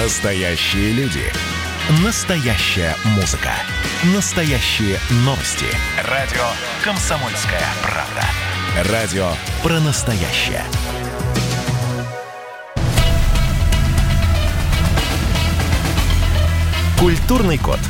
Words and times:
Настоящие 0.00 0.92
люди. 0.92 1.24
Настоящая 2.04 2.94
музыка. 3.16 3.50
Настоящие 4.14 4.96
новости. 5.24 5.66
Радио 6.08 6.44
«Комсомольская 6.84 7.64
правда». 7.82 8.92
Радио 8.92 9.28
про 9.60 9.80
настоящее. 9.80 10.62
Культурный 17.00 17.58
код. 17.58 17.80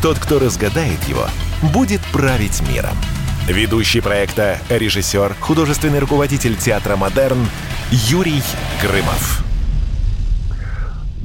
Тот, 0.00 0.18
кто 0.18 0.38
разгадает 0.38 1.04
его, 1.06 1.28
будет 1.74 2.00
править 2.12 2.62
миром. 2.66 2.96
Ведущий 3.46 4.00
проекта, 4.00 4.58
режиссер, 4.70 5.36
художественный 5.38 5.98
руководитель 5.98 6.56
театра 6.56 6.96
«Модерн» 6.96 7.46
Юрий 7.90 8.42
Грымов. 8.80 9.47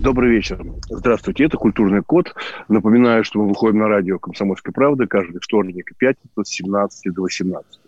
Добрый 0.03 0.31
вечер. 0.31 0.61
Здравствуйте, 0.89 1.45
это 1.45 1.55
«Культурный 1.55 2.01
код». 2.01 2.35
Напоминаю, 2.67 3.23
что 3.23 3.39
мы 3.39 3.47
выходим 3.47 3.79
на 3.79 3.87
радио 3.87 4.19
«Комсомольская 4.19 4.73
правда» 4.73 5.07
каждый 5.07 5.39
вторник 5.39 5.89
и 5.89 5.95
пятницу 5.95 6.43
с 6.43 6.49
17 6.49 7.13
до 7.13 7.21
18. 7.21 7.79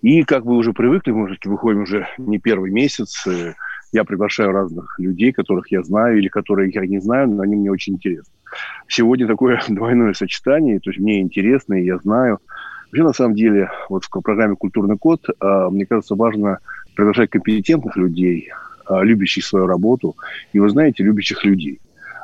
И, 0.00 0.22
как 0.22 0.46
вы 0.46 0.56
уже 0.56 0.72
привыкли, 0.72 1.10
мы 1.10 1.36
выходим 1.44 1.82
уже 1.82 2.08
не 2.16 2.38
первый 2.38 2.70
месяц. 2.70 3.26
Я 3.92 4.04
приглашаю 4.04 4.52
разных 4.52 4.98
людей, 4.98 5.32
которых 5.32 5.70
я 5.70 5.82
знаю 5.82 6.16
или 6.16 6.28
которые 6.28 6.70
я 6.72 6.86
не 6.86 7.00
знаю, 7.00 7.28
но 7.28 7.42
они 7.42 7.56
мне 7.56 7.70
очень 7.70 7.96
интересны. 7.96 8.32
Сегодня 8.88 9.26
такое 9.26 9.60
двойное 9.68 10.14
сочетание, 10.14 10.80
то 10.80 10.88
есть 10.88 11.00
мне 11.00 11.20
интересно, 11.20 11.74
и 11.74 11.84
я 11.84 11.98
знаю– 11.98 12.38
Вообще, 12.92 13.04
на 13.04 13.14
самом 13.14 13.34
деле, 13.34 13.70
вот 13.88 14.04
в 14.04 14.10
программе 14.20 14.54
«Культурный 14.54 14.98
код», 14.98 15.24
а, 15.40 15.70
мне 15.70 15.86
кажется, 15.86 16.14
важно 16.14 16.58
приглашать 16.94 17.30
компетентных 17.30 17.96
людей, 17.96 18.50
любящих 18.88 19.44
свою 19.44 19.66
работу, 19.66 20.16
и, 20.52 20.58
вы 20.58 20.68
знаете, 20.70 21.02
любящих 21.02 21.44
людей. 21.44 21.80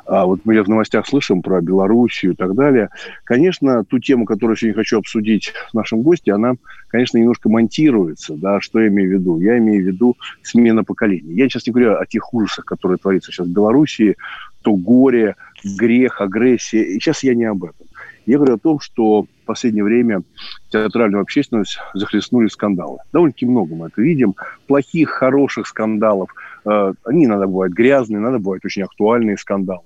А 0.09 0.25
вот 0.25 0.39
мы 0.43 0.59
в 0.63 0.67
новостях 0.67 1.05
слышим 1.05 1.43
про 1.43 1.61
Белоруссию 1.61 2.31
и 2.31 2.35
так 2.35 2.55
далее. 2.55 2.89
Конечно, 3.25 3.83
ту 3.83 3.99
тему, 3.99 4.25
которую 4.25 4.57
сегодня 4.57 4.75
хочу 4.75 4.97
обсудить 4.97 5.53
с 5.69 5.73
нашим 5.73 6.01
гостем, 6.01 6.33
она, 6.33 6.53
конечно, 6.87 7.19
немножко 7.19 7.47
монтируется. 7.47 8.33
Да, 8.33 8.59
что 8.59 8.79
я 8.79 8.87
имею 8.87 9.09
в 9.09 9.13
виду? 9.13 9.39
Я 9.39 9.59
имею 9.59 9.83
в 9.83 9.87
виду 9.87 10.15
смена 10.41 10.83
поколений. 10.83 11.35
Я 11.35 11.47
сейчас 11.47 11.67
не 11.67 11.73
говорю 11.73 11.93
о 11.95 12.05
тех 12.07 12.33
ужасах, 12.33 12.65
которые 12.65 12.97
творятся 12.97 13.31
сейчас 13.31 13.45
в 13.45 13.53
Белоруссии, 13.53 14.15
то 14.63 14.75
горе, 14.75 15.35
грех, 15.63 16.21
агрессия. 16.21 16.81
И 16.81 16.95
сейчас 16.95 17.21
я 17.23 17.35
не 17.35 17.45
об 17.45 17.63
этом. 17.63 17.85
Я 18.25 18.37
говорю 18.37 18.55
о 18.55 18.59
том, 18.59 18.79
что 18.79 19.23
в 19.23 19.45
последнее 19.45 19.83
время 19.83 20.23
театральную 20.69 21.21
общественность 21.21 21.79
захлестнули 21.93 22.47
скандалы. 22.47 22.97
Довольно-таки 23.13 23.45
много 23.45 23.75
мы 23.75 23.87
это 23.87 24.01
видим. 24.01 24.35
Плохих, 24.67 25.09
хороших 25.09 25.67
скандалов. 25.67 26.29
Э, 26.65 26.93
они 27.05 27.25
иногда 27.25 27.47
бывают 27.47 27.73
грязные, 27.73 28.19
иногда 28.19 28.39
бывают 28.39 28.65
очень 28.65 28.83
актуальные 28.83 29.37
скандалы. 29.37 29.83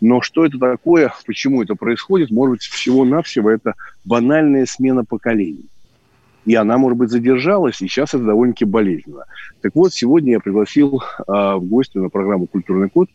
Но 0.00 0.20
что 0.20 0.44
это 0.44 0.58
такое, 0.58 1.12
почему 1.26 1.62
это 1.62 1.74
происходит, 1.74 2.30
может 2.30 2.52
быть, 2.52 2.62
всего-навсего 2.62 3.50
это 3.50 3.74
банальная 4.04 4.66
смена 4.66 5.04
поколений. 5.04 5.66
И 6.44 6.54
она, 6.54 6.78
может 6.78 6.98
быть, 6.98 7.10
задержалась, 7.10 7.80
и 7.82 7.88
сейчас 7.88 8.14
это 8.14 8.24
довольно-таки 8.24 8.64
болезненно. 8.64 9.24
Так 9.62 9.74
вот, 9.74 9.92
сегодня 9.92 10.32
я 10.32 10.40
пригласил 10.40 11.02
э, 11.02 11.22
в 11.26 11.64
гости 11.64 11.98
на 11.98 12.08
программу 12.08 12.46
«Культурный 12.46 12.88
код» 12.88 13.08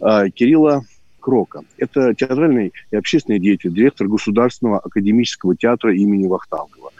э, 0.00 0.30
Кирилла 0.30 0.84
Крока. 1.20 1.62
Это 1.78 2.14
театральный 2.14 2.72
и 2.90 2.96
общественный 2.96 3.38
деятель, 3.38 3.72
директор 3.72 4.08
Государственного 4.08 4.80
академического 4.80 5.56
театра 5.56 5.94
имени 5.94 6.26
Вахтангова, 6.26 6.90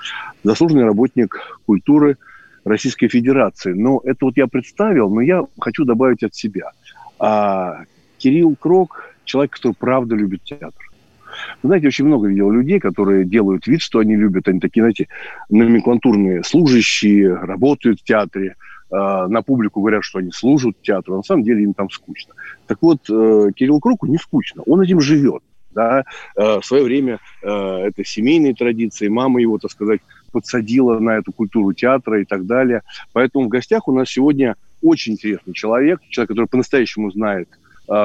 заслуженный 0.44 0.84
работник 0.84 1.36
культуры 1.66 2.19
Российской 2.65 3.09
Федерации. 3.09 3.73
Но 3.73 4.01
это 4.05 4.27
вот 4.27 4.37
я 4.37 4.47
представил, 4.47 5.11
но 5.11 5.20
я 5.20 5.45
хочу 5.61 5.84
добавить 5.84 6.23
от 6.23 6.34
себя. 6.34 6.71
А 7.19 7.84
Кирилл 8.19 8.56
Крок– 8.56 9.15
человек, 9.25 9.53
который 9.53 9.75
правда 9.75 10.15
любит 10.15 10.43
театр. 10.45 10.73
Вы 11.62 11.69
знаете, 11.69 11.89
очень 11.89 12.05
много 12.05 12.29
видел 12.29 12.51
людей, 12.51 12.79
которые 12.79 13.25
делают 13.25 13.67
вид, 13.67 13.81
что 13.81 13.98
они 13.98 14.15
любят. 14.15 14.47
Они 14.47 14.61
такие, 14.61 14.83
знаете, 14.83 15.09
номенклатурные 15.50 16.44
служащие, 16.44 17.34
работают 17.34 18.00
в 18.00 18.05
театре– 18.05 18.56
Э, 18.94 19.27
на 19.28 19.43
публику 19.43 19.81
говорят, 19.81 20.05
что 20.05 20.19
они 20.19 20.31
служат 20.31 20.77
театру, 20.83 21.15
а 21.15 21.17
на 21.19 21.22
самом 21.22 21.43
деле 21.43 21.65
им 21.65 21.75
там 21.75 21.91
скучно. 21.91 22.34
Так 22.67 22.78
вот, 22.81 22.99
э, 23.11 23.50
Кирилл 23.55 23.81
Круку 23.81 24.06
не 24.06 24.19
скучно, 24.19 24.62
он 24.67 24.81
этим 24.81 25.00
живет. 25.00 25.43
Да? 25.72 26.05
Э, 26.37 26.61
в 26.61 26.65
свое 26.65 26.84
время 26.84 27.19
это 27.43 28.05
семейные 28.05 28.55
традиции, 28.55 29.09
мама 29.09 29.41
его, 29.41 29.59
так 29.59 29.71
сказать, 29.71 30.00
подсадила 30.34 30.99
на 30.99 31.17
эту 31.19 31.33
культуру 31.33 31.72
театра 31.72 32.21
и 32.21 32.25
так 32.25 32.45
далее. 32.45 32.83
Поэтому 33.12 33.47
в 33.47 33.49
гостях 33.49 33.89
у 33.89 33.93
нас 33.93 34.11
сегодня 34.11 34.56
очень 34.83 35.12
интересный 35.12 35.55
человек, 35.55 36.00
человек, 36.11 36.31
который 36.31 36.47
по-настоящему 36.47 37.11
знает 37.11 37.49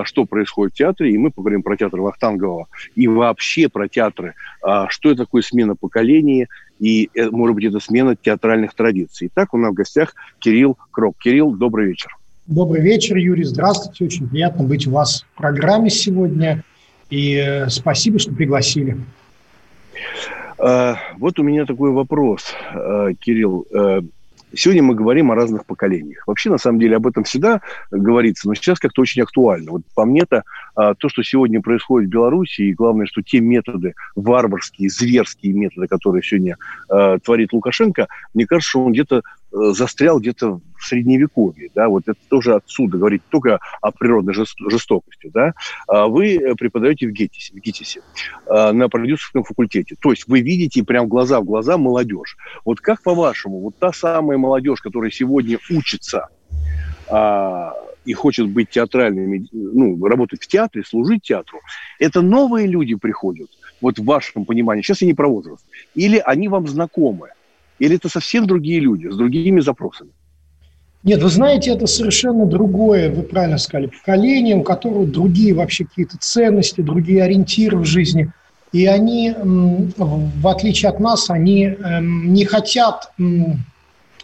что 0.03 0.25
происходит 0.25 0.73
в 0.73 0.77
театре, 0.77 1.13
и 1.13 1.17
мы 1.17 1.31
поговорим 1.31 1.63
про 1.63 1.77
театр 1.77 2.01
Вахтангова 2.01 2.67
и 2.95 3.07
вообще 3.07 3.69
про 3.69 3.87
театры, 3.87 4.33
что 4.89 5.09
это 5.09 5.23
такое 5.23 5.41
смена 5.41 5.73
поколений, 5.73 6.47
и, 6.79 7.09
э, 7.13 7.29
может 7.29 7.55
быть, 7.55 7.65
это 7.65 7.79
смена 7.79 8.15
театральных 8.15 8.73
традиций. 8.73 9.27
Итак, 9.27 9.53
у 9.53 9.57
нас 9.57 9.71
в 9.71 9.75
гостях 9.75 10.15
Кирилл 10.39 10.77
Крок. 10.91 11.17
Кирилл, 11.19 11.51
добрый 11.51 11.87
вечер. 11.87 12.17
Добрый 12.47 12.81
вечер, 12.81 13.17
Юрий. 13.17 13.43
Здравствуйте. 13.43 14.05
Очень 14.05 14.29
приятно 14.29 14.63
быть 14.63 14.87
у 14.87 14.91
вас 14.91 15.25
в 15.33 15.37
программе 15.37 15.89
сегодня. 15.89 16.63
И 17.09 17.35
э, 17.35 17.69
спасибо, 17.69 18.17
что 18.17 18.33
пригласили. 18.33 18.97
А, 20.59 20.97
вот 21.17 21.39
у 21.39 21.43
меня 21.43 21.65
такой 21.65 21.91
вопрос, 21.91 22.53
э, 22.73 23.13
Кирилл. 23.19 23.65
Сегодня 24.55 24.81
мы 24.81 24.95
говорим 24.95 25.31
о 25.31 25.35
разных 25.35 25.65
поколениях. 25.65 26.23
Вообще, 26.25 26.49
на 26.49 26.57
самом 26.57 26.79
деле, 26.79 26.95
об 26.95 27.05
этом 27.05 27.23
всегда 27.23 27.61
говорится, 27.91 28.47
но 28.47 28.55
сейчас 28.55 28.79
как-то 28.79 29.03
очень 29.03 29.21
актуально. 29.21 29.71
Вот 29.71 29.83
по 29.93 30.05
мне-то 30.05 30.43
а, 30.75 30.95
то, 30.95 31.07
что 31.07 31.21
сегодня 31.21 31.61
происходит 31.61 32.09
в 32.09 32.11
Беларуси, 32.11 32.61
и 32.61 32.73
главное, 32.73 33.05
что 33.05 33.21
те 33.21 33.41
методы, 33.41 33.93
варварские, 34.15 34.89
зверские 34.89 35.53
методы, 35.53 35.85
которые 35.87 36.23
сегодня 36.23 36.57
э, 36.91 37.19
творит 37.23 37.53
Лукашенко, 37.53 38.07
мне 38.33 38.47
кажется, 38.47 38.69
что 38.69 38.85
он 38.85 38.93
где-то 38.93 39.21
Э, 39.21 39.38
застрял 39.51 40.19
где-то 40.19 40.59
в 40.77 40.83
средневековье, 40.85 41.69
да, 41.75 41.89
вот 41.89 42.03
это 42.07 42.19
тоже 42.29 42.55
отсюда 42.55 42.97
говорить 42.97 43.21
только 43.29 43.59
о 43.81 43.91
природной 43.91 44.33
жестокости, 44.33 45.29
да. 45.33 45.53
А 45.87 46.07
вы 46.07 46.39
преподаете 46.57 47.07
в 47.07 47.11
ГИТИСе, 47.11 47.53
в 47.53 47.57
ГИТИСе 47.57 48.01
э, 48.45 48.71
на 48.71 48.89
продюсерском 48.89 49.43
факультете, 49.43 49.95
то 49.99 50.11
есть 50.11 50.27
вы 50.27 50.41
видите 50.41 50.83
прям 50.83 51.07
глаза 51.07 51.41
в 51.41 51.45
глаза 51.45 51.77
молодежь. 51.77 52.37
Вот 52.65 52.79
как 52.79 53.01
по-вашему, 53.01 53.59
вот 53.59 53.77
та 53.77 53.91
самая 53.91 54.37
молодежь, 54.37 54.81
которая 54.81 55.11
сегодня 55.11 55.57
учится 55.69 56.29
а, 57.09 57.73
и 58.05 58.13
хочет 58.13 58.47
быть 58.47 58.69
театральными, 58.69 59.47
ну, 59.51 60.03
работать 60.05 60.41
в 60.41 60.47
театре, 60.47 60.83
служить 60.85 61.23
театру, 61.23 61.59
это 61.99 62.21
новые 62.21 62.67
люди 62.67 62.95
приходят, 62.95 63.49
вот 63.81 63.99
в 63.99 64.05
вашем 64.05 64.45
понимании, 64.45 64.81
сейчас 64.81 65.01
я 65.01 65.07
не 65.07 65.13
про 65.13 65.27
возраст, 65.27 65.65
или 65.95 66.21
они 66.23 66.47
вам 66.47 66.67
знакомы, 66.67 67.29
или 67.79 67.95
это 67.95 68.09
совсем 68.09 68.45
другие 68.45 68.79
люди 68.79 69.07
с 69.07 69.15
другими 69.15 69.59
запросами? 69.61 70.11
Нет, 71.03 71.23
вы 71.23 71.29
знаете, 71.29 71.71
это 71.71 71.87
совершенно 71.87 72.45
другое, 72.45 73.09
вы 73.09 73.23
правильно 73.23 73.57
сказали, 73.57 73.87
поколение, 73.87 74.57
у 74.57 74.63
которого 74.63 75.05
другие 75.05 75.53
вообще 75.53 75.85
какие-то 75.85 76.17
ценности, 76.19 76.81
другие 76.81 77.23
ориентиры 77.23 77.77
в 77.77 77.85
жизни. 77.85 78.31
И 78.73 78.85
они, 78.85 79.33
в 79.37 80.47
отличие 80.47 80.89
от 80.89 80.99
нас, 80.99 81.29
они 81.29 81.63
эм, 81.65 82.33
не 82.33 82.45
хотят 82.45 83.11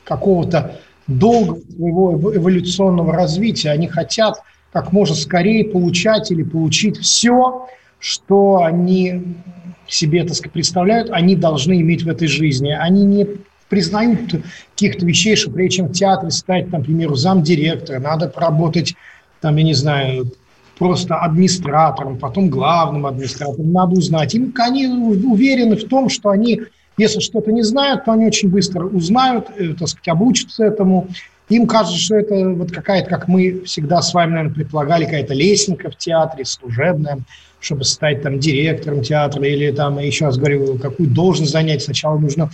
какого-то 0.04 0.80
долгого 1.08 1.62
своего 1.72 2.36
эволюционного 2.36 3.14
развития. 3.14 3.72
Они 3.72 3.88
хотят 3.88 4.42
как 4.72 4.92
можно 4.92 5.16
скорее 5.16 5.64
получать 5.66 6.30
или 6.32 6.44
получить 6.44 6.98
все, 6.98 7.68
что 8.00 8.64
они 8.64 9.24
себе, 9.88 10.24
так 10.24 10.36
сказать, 10.36 10.54
представляют, 10.54 11.10
они 11.12 11.36
должны 11.36 11.80
иметь 11.82 12.04
в 12.04 12.10
этой 12.10 12.28
жизни. 12.28 12.72
Они 12.72 13.06
не 13.06 13.28
признают 13.70 14.32
каких-то 14.72 15.06
вещей, 15.06 15.36
что 15.36 15.52
прежде 15.52 15.78
чем 15.78 15.88
в 15.88 15.94
театре 15.94 16.32
стать, 16.32 16.72
например, 16.72 17.16
замдиректора, 17.16 18.00
надо 18.00 18.28
поработать, 18.28 18.96
там, 19.42 19.56
я 19.58 19.64
не 19.64 19.74
знаю, 19.74 20.32
просто 20.78 21.16
администратором, 21.16 22.18
потом 22.18 22.50
главным 22.50 23.06
администратором, 23.06 23.72
надо 23.72 23.98
узнать. 23.98 24.36
Им 24.36 24.54
они 24.58 24.88
уверены 24.88 25.76
в 25.76 25.88
том, 25.88 26.10
что 26.10 26.30
они, 26.30 26.62
если 26.98 27.20
что-то 27.20 27.52
не 27.52 27.64
знают, 27.64 28.06
то 28.06 28.12
они 28.12 28.26
очень 28.26 28.50
быстро 28.50 28.86
узнают, 28.86 29.48
э, 29.58 29.74
так 29.74 29.88
сказать, 29.88 30.08
обучатся 30.10 30.66
этому. 30.66 31.08
Им 31.50 31.68
кажется, 31.68 32.00
что 32.00 32.16
это 32.16 32.50
вот 32.50 32.72
какая-то, 32.72 33.10
как 33.10 33.28
мы 33.28 33.62
всегда 33.66 34.02
с 34.02 34.14
вами, 34.14 34.32
наверное, 34.32 34.54
предполагали, 34.56 35.06
какая-то 35.06 35.34
лестница 35.34 35.90
в 35.90 35.98
театре, 35.98 36.44
служебная, 36.44 37.20
чтобы 37.60 37.84
стать 37.84 38.24
там 38.24 38.40
директором 38.40 39.02
театра 39.02 39.44
или 39.44 39.72
там, 39.72 40.00
еще 40.00 40.26
раз 40.26 40.38
говорю, 40.38 40.78
какую 40.78 41.10
должность 41.10 41.52
занять. 41.52 41.84
Сначала 41.84 42.18
нужно 42.18 42.50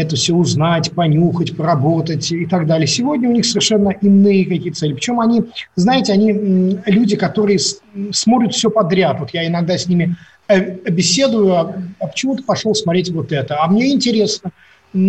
это 0.00 0.16
все 0.16 0.34
узнать, 0.34 0.92
понюхать, 0.92 1.56
поработать 1.56 2.32
и 2.32 2.46
так 2.46 2.66
далее. 2.66 2.86
Сегодня 2.86 3.28
у 3.28 3.32
них 3.32 3.44
совершенно 3.44 3.90
иные 3.90 4.44
какие-то 4.44 4.78
цели. 4.78 4.94
Причем 4.94 5.20
они, 5.20 5.44
знаете, 5.76 6.12
они 6.12 6.78
люди, 6.86 7.16
которые 7.16 7.58
смотрят 8.12 8.54
все 8.54 8.70
подряд. 8.70 9.18
Вот 9.20 9.30
я 9.30 9.46
иногда 9.46 9.76
с 9.76 9.86
ними 9.86 10.16
э, 10.48 10.90
беседую, 10.90 11.54
а, 11.54 11.74
а 12.00 12.06
почему 12.06 12.36
ты 12.36 12.42
пошел 12.42 12.74
смотреть 12.74 13.10
вот 13.10 13.32
это? 13.32 13.62
А 13.62 13.68
мне 13.68 13.92
интересно. 13.92 14.50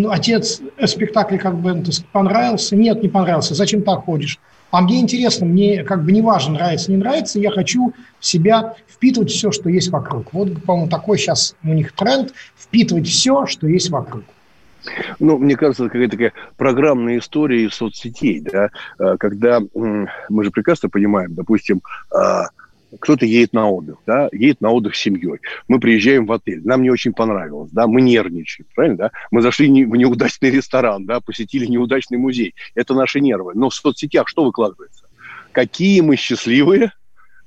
Отец, 0.09 0.61
э, 0.77 0.87
спектакль 0.87 1.37
как 1.37 1.57
бы 1.57 1.83
понравился? 2.11 2.75
Нет, 2.75 3.01
не 3.01 3.09
понравился. 3.09 3.55
Зачем 3.55 3.81
так 3.83 4.05
ходишь? 4.05 4.39
А 4.71 4.81
мне 4.81 4.99
интересно, 4.99 5.47
мне 5.47 5.83
как 5.83 6.05
бы 6.05 6.11
не 6.11 6.21
важно, 6.21 6.53
нравится, 6.53 6.91
не 6.91 6.97
нравится, 6.97 7.39
я 7.39 7.49
хочу 7.49 7.91
в 8.19 8.25
себя 8.25 8.75
впитывать 8.87 9.31
все, 9.31 9.51
что 9.51 9.67
есть 9.67 9.89
вокруг. 9.89 10.31
Вот, 10.31 10.63
по-моему, 10.63 10.89
такой 10.91 11.17
сейчас 11.17 11.55
у 11.63 11.69
них 11.69 11.93
тренд– 11.93 12.33
впитывать 12.69 13.07
все, 13.07 13.45
что 13.47 13.67
есть 13.67 13.89
вокруг. 13.89 14.23
Ну, 15.19 15.37
мне 15.37 15.55
кажется, 15.55 15.83
это 15.83 15.91
какая-то 15.91 16.11
такая 16.11 16.33
программная 16.57 17.17
история 17.17 17.65
из 17.65 17.73
соцсетей, 17.73 18.39
да, 18.39 18.69
э, 18.99 19.17
когда 19.17 19.61
мы 19.73 20.43
же 20.43 20.51
прекрасно 20.51 20.89
понимаем, 20.89 21.33
допустим, 21.35 21.81
а, 22.11 22.47
кто-то 22.99 23.25
едет 23.25 23.53
на 23.53 23.69
отдых, 23.69 23.97
да, 24.05 24.29
едет 24.31 24.61
на 24.61 24.71
отдых 24.71 24.95
с 24.95 24.99
семьей. 24.99 25.39
Мы 25.67 25.79
приезжаем 25.79 26.25
в 26.25 26.31
отель, 26.31 26.61
нам 26.65 26.81
не 26.81 26.89
очень 26.89 27.13
понравилось, 27.13 27.71
да, 27.71 27.87
мы 27.87 28.01
нервничаем, 28.01 28.67
правильно, 28.73 28.97
да? 28.97 29.11
Мы 29.31 29.41
зашли 29.41 29.67
в 29.85 29.95
неудачный 29.95 30.49
ресторан, 30.49 31.05
да, 31.05 31.19
посетили 31.19 31.65
неудачный 31.65 32.17
музей. 32.17 32.55
Это 32.75 32.93
наши 32.93 33.19
нервы. 33.19 33.53
Но 33.55 33.69
в 33.69 33.75
соцсетях 33.75 34.27
что 34.27 34.43
выкладывается? 34.43 35.05
Какие 35.51 36.01
мы 36.01 36.15
счастливые, 36.15 36.91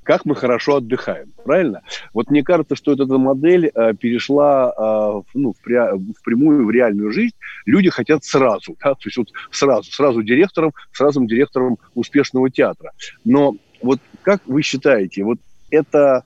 как 0.03 0.25
мы 0.25 0.35
хорошо 0.35 0.77
отдыхаем, 0.77 1.33
правильно? 1.45 1.83
Вот 2.13 2.31
мне 2.31 2.43
кажется, 2.43 2.77
что 2.77 2.93
эта 2.93 3.05
модель 3.07 3.71
э, 3.73 3.95
перешла 3.95 4.73
э, 4.77 5.02
ну, 5.35 5.53
в, 5.53 5.69
пря- 5.69 5.97
в 5.97 6.23
прямую, 6.25 6.67
в 6.67 6.71
реальную 6.71 7.13
жизнь. 7.13 7.35
Люди 7.67 7.91
хотят 7.91 8.25
сразу, 8.25 8.77
да, 8.83 8.95
то 8.95 9.03
есть 9.05 9.17
вот 9.17 9.29
сразу, 9.51 9.91
сразу 9.91 10.23
директором, 10.23 10.73
сразу 10.93 11.25
директором 11.25 11.79
успешного 11.95 12.51
театра. 12.51 12.93
Но 13.25 13.57
вот 13.81 14.01
как 14.23 14.47
вы 14.47 14.63
считаете, 14.63 15.25
вот 15.25 15.39
это 15.71 16.25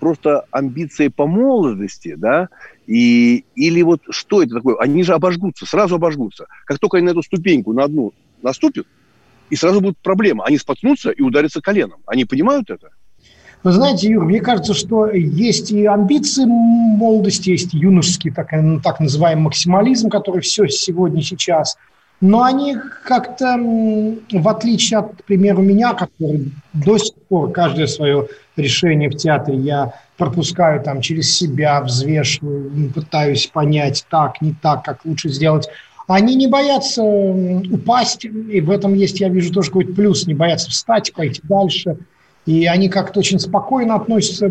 просто 0.00 0.44
амбиции 0.50 1.08
по 1.08 1.26
молодости, 1.26 2.14
да, 2.16 2.48
и, 2.86 3.44
или 3.54 3.82
вот 3.82 4.00
что 4.10 4.42
это 4.42 4.56
такое? 4.56 4.76
Они 4.78 5.02
же 5.02 5.12
обожгутся, 5.12 5.66
сразу 5.66 5.96
обожгутся. 5.96 6.46
Как 6.64 6.78
только 6.78 6.98
они 6.98 7.06
на 7.06 7.10
эту 7.10 7.22
ступеньку, 7.22 7.72
на 7.72 7.84
одну 7.84 8.12
наступят, 8.42 8.86
и 9.50 9.56
сразу 9.56 9.80
будут 9.80 9.98
проблемы. 9.98 10.44
Они 10.44 10.58
споткнутся 10.58 11.10
и 11.10 11.22
ударятся 11.22 11.60
коленом. 11.60 12.00
Они 12.06 12.24
понимают 12.24 12.70
это? 12.70 12.90
Вы 13.64 13.72
знаете, 13.72 14.08
Юр, 14.08 14.24
мне 14.24 14.40
кажется, 14.40 14.72
что 14.72 15.08
есть 15.10 15.72
и 15.72 15.84
амбиции 15.86 16.44
молодости, 16.44 17.50
есть 17.50 17.74
юношеский 17.74 18.30
так, 18.30 18.50
так 18.82 19.00
называемый 19.00 19.44
максимализм, 19.44 20.10
который 20.10 20.42
все 20.42 20.68
сегодня, 20.68 21.22
сейчас– 21.22 21.76
но 22.20 22.42
они 22.42 22.76
как-то, 23.04 23.56
в 23.56 24.48
отличие 24.48 24.98
от, 24.98 25.22
к 25.22 25.24
примеру, 25.24 25.62
меня, 25.62 25.94
который 25.94 26.52
до 26.72 26.98
сих 26.98 27.14
пор 27.28 27.52
каждое 27.52 27.86
свое 27.86 28.28
решение 28.56 29.08
в 29.08 29.16
театре 29.16 29.56
я 29.56 29.94
пропускаю 30.16 30.82
там 30.82 31.00
через 31.00 31.36
себя, 31.36 31.80
взвешиваю, 31.80 32.90
пытаюсь 32.92 33.46
понять 33.46 34.04
так, 34.10 34.40
не 34.42 34.52
так, 34.60 34.84
как 34.84 35.04
лучше 35.04 35.28
сделать. 35.28 35.68
Они 36.08 36.34
не 36.34 36.48
боятся 36.48 37.02
упасть, 37.02 38.24
и 38.24 38.60
в 38.60 38.70
этом 38.70 38.94
есть, 38.94 39.20
я 39.20 39.28
вижу, 39.28 39.52
тоже 39.52 39.68
какой-то 39.68 39.92
плюс, 39.92 40.26
не 40.26 40.34
боятся 40.34 40.70
встать, 40.70 41.12
пойти 41.14 41.40
дальше. 41.44 41.98
И 42.48 42.66
они 42.66 42.88
как-то 42.88 43.20
очень 43.20 43.38
спокойно 43.38 43.94
относятся 43.94 44.48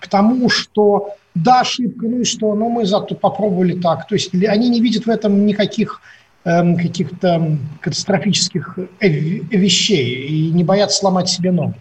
к 0.00 0.08
тому, 0.08 0.48
что 0.48 1.14
да, 1.34 1.60
ошибка, 1.60 2.06
ну 2.06 2.20
и 2.20 2.24
что, 2.24 2.54
ну 2.54 2.68
мы 2.68 2.84
зато 2.84 3.14
попробовали 3.14 3.80
так. 3.80 4.06
То 4.06 4.14
есть 4.14 4.34
они 4.34 4.68
не 4.68 4.80
видят 4.80 5.06
в 5.06 5.10
этом 5.10 5.46
никаких 5.46 6.00
Эм, 6.44 6.76
каких-то 6.76 7.56
катастрофических 7.80 8.76
э, 8.98 9.08
вещей 9.08 10.26
и 10.26 10.50
не 10.50 10.64
боятся 10.64 10.98
сломать 10.98 11.28
себе 11.28 11.52
ноги. 11.52 11.74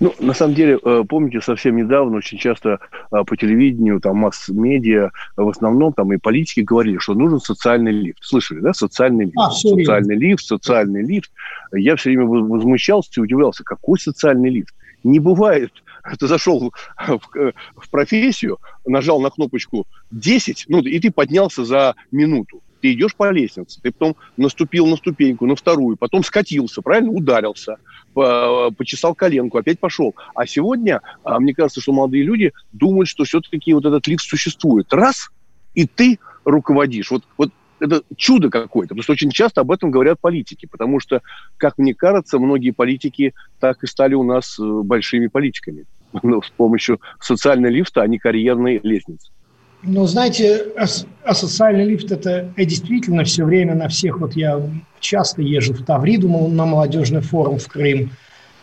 Ну, 0.00 0.14
на 0.20 0.34
самом 0.34 0.54
деле, 0.54 0.78
э, 0.82 1.04
помните, 1.08 1.40
совсем 1.40 1.76
недавно 1.76 2.18
очень 2.18 2.38
часто 2.38 2.80
э, 3.12 3.24
по 3.24 3.36
телевидению, 3.36 4.00
там, 4.00 4.16
масс-медиа, 4.18 5.10
в 5.36 5.48
основном 5.48 5.92
там 5.92 6.12
и 6.12 6.18
политики 6.18 6.60
говорили, 6.60 6.98
что 6.98 7.14
нужен 7.14 7.40
социальный 7.40 7.92
лифт. 7.92 8.18
Слышали, 8.22 8.60
да? 8.60 8.72
Социальный 8.72 9.26
лифт. 9.26 9.36
А, 9.38 9.50
социальный 9.50 10.16
лифт, 10.16 10.44
социальный 10.44 11.02
лифт. 11.02 11.30
Я 11.72 11.96
все 11.96 12.10
время 12.10 12.26
возмущался 12.26 13.10
и 13.16 13.20
удивлялся, 13.20 13.64
какой 13.64 13.98
социальный 13.98 14.50
лифт? 14.50 14.74
Не 15.04 15.20
бывает 15.20 15.72
ты 16.20 16.28
зашел 16.28 16.72
в, 16.98 17.20
в 17.76 17.90
профессию, 17.90 18.58
нажал 18.84 19.20
на 19.20 19.30
кнопочку 19.30 19.86
10, 20.12 20.66
ну, 20.68 20.80
и 20.80 21.00
ты 21.00 21.10
поднялся 21.10 21.64
за 21.64 21.96
минуту 22.12 22.62
ты 22.86 22.92
идешь 22.92 23.16
по 23.16 23.32
лестнице, 23.32 23.80
ты 23.82 23.90
потом 23.90 24.14
наступил 24.36 24.86
на 24.86 24.94
ступеньку, 24.94 25.44
на 25.44 25.56
вторую, 25.56 25.96
потом 25.96 26.22
скатился, 26.22 26.82
правильно, 26.82 27.10
ударился, 27.10 27.78
почесал 28.14 29.12
коленку, 29.16 29.58
опять 29.58 29.80
пошел. 29.80 30.14
А 30.36 30.46
сегодня, 30.46 31.00
а, 31.24 31.40
мне 31.40 31.52
кажется, 31.52 31.80
что 31.80 31.92
молодые 31.92 32.22
люди 32.22 32.52
думают, 32.72 33.08
что 33.08 33.24
все-таки 33.24 33.74
вот 33.74 33.84
этот 33.84 34.06
лифт 34.06 34.24
существует. 34.24 34.92
Раз, 34.92 35.30
и 35.74 35.84
ты 35.84 36.20
руководишь. 36.44 37.10
Вот, 37.10 37.24
вот 37.36 37.50
это 37.80 38.02
чудо 38.16 38.50
какое-то, 38.50 38.90
потому 38.90 39.02
что 39.02 39.14
очень 39.14 39.32
часто 39.32 39.62
об 39.62 39.72
этом 39.72 39.90
говорят 39.90 40.20
политики, 40.20 40.66
потому 40.70 41.00
что, 41.00 41.22
как 41.56 41.78
мне 41.78 41.92
кажется, 41.92 42.38
многие 42.38 42.70
политики 42.70 43.34
так 43.58 43.82
и 43.82 43.88
стали 43.88 44.14
у 44.14 44.22
нас 44.22 44.60
э, 44.60 44.62
большими 44.62 45.26
политиками 45.26 45.86
ну, 46.22 46.40
с 46.40 46.50
помощью 46.50 47.00
социального 47.18 47.72
лифта, 47.72 48.02
а 48.02 48.06
не 48.06 48.18
карьерной 48.18 48.78
лестницы. 48.80 49.32
Ну, 49.88 50.04
знаете, 50.06 50.64
а 50.76 51.34
социальный 51.34 51.84
лифт– 51.84 52.10
это 52.10 52.50
действительно 52.56 53.22
все 53.22 53.44
время 53.44 53.76
на 53.76 53.88
всех. 53.88 54.18
Вот 54.18 54.34
я 54.34 54.60
часто 54.98 55.42
езжу 55.42 55.74
в 55.74 55.84
Тавриду 55.84 56.28
на 56.28 56.66
молодежный 56.66 57.20
форум 57.20 57.58
в 57.58 57.68
Крым 57.68 58.10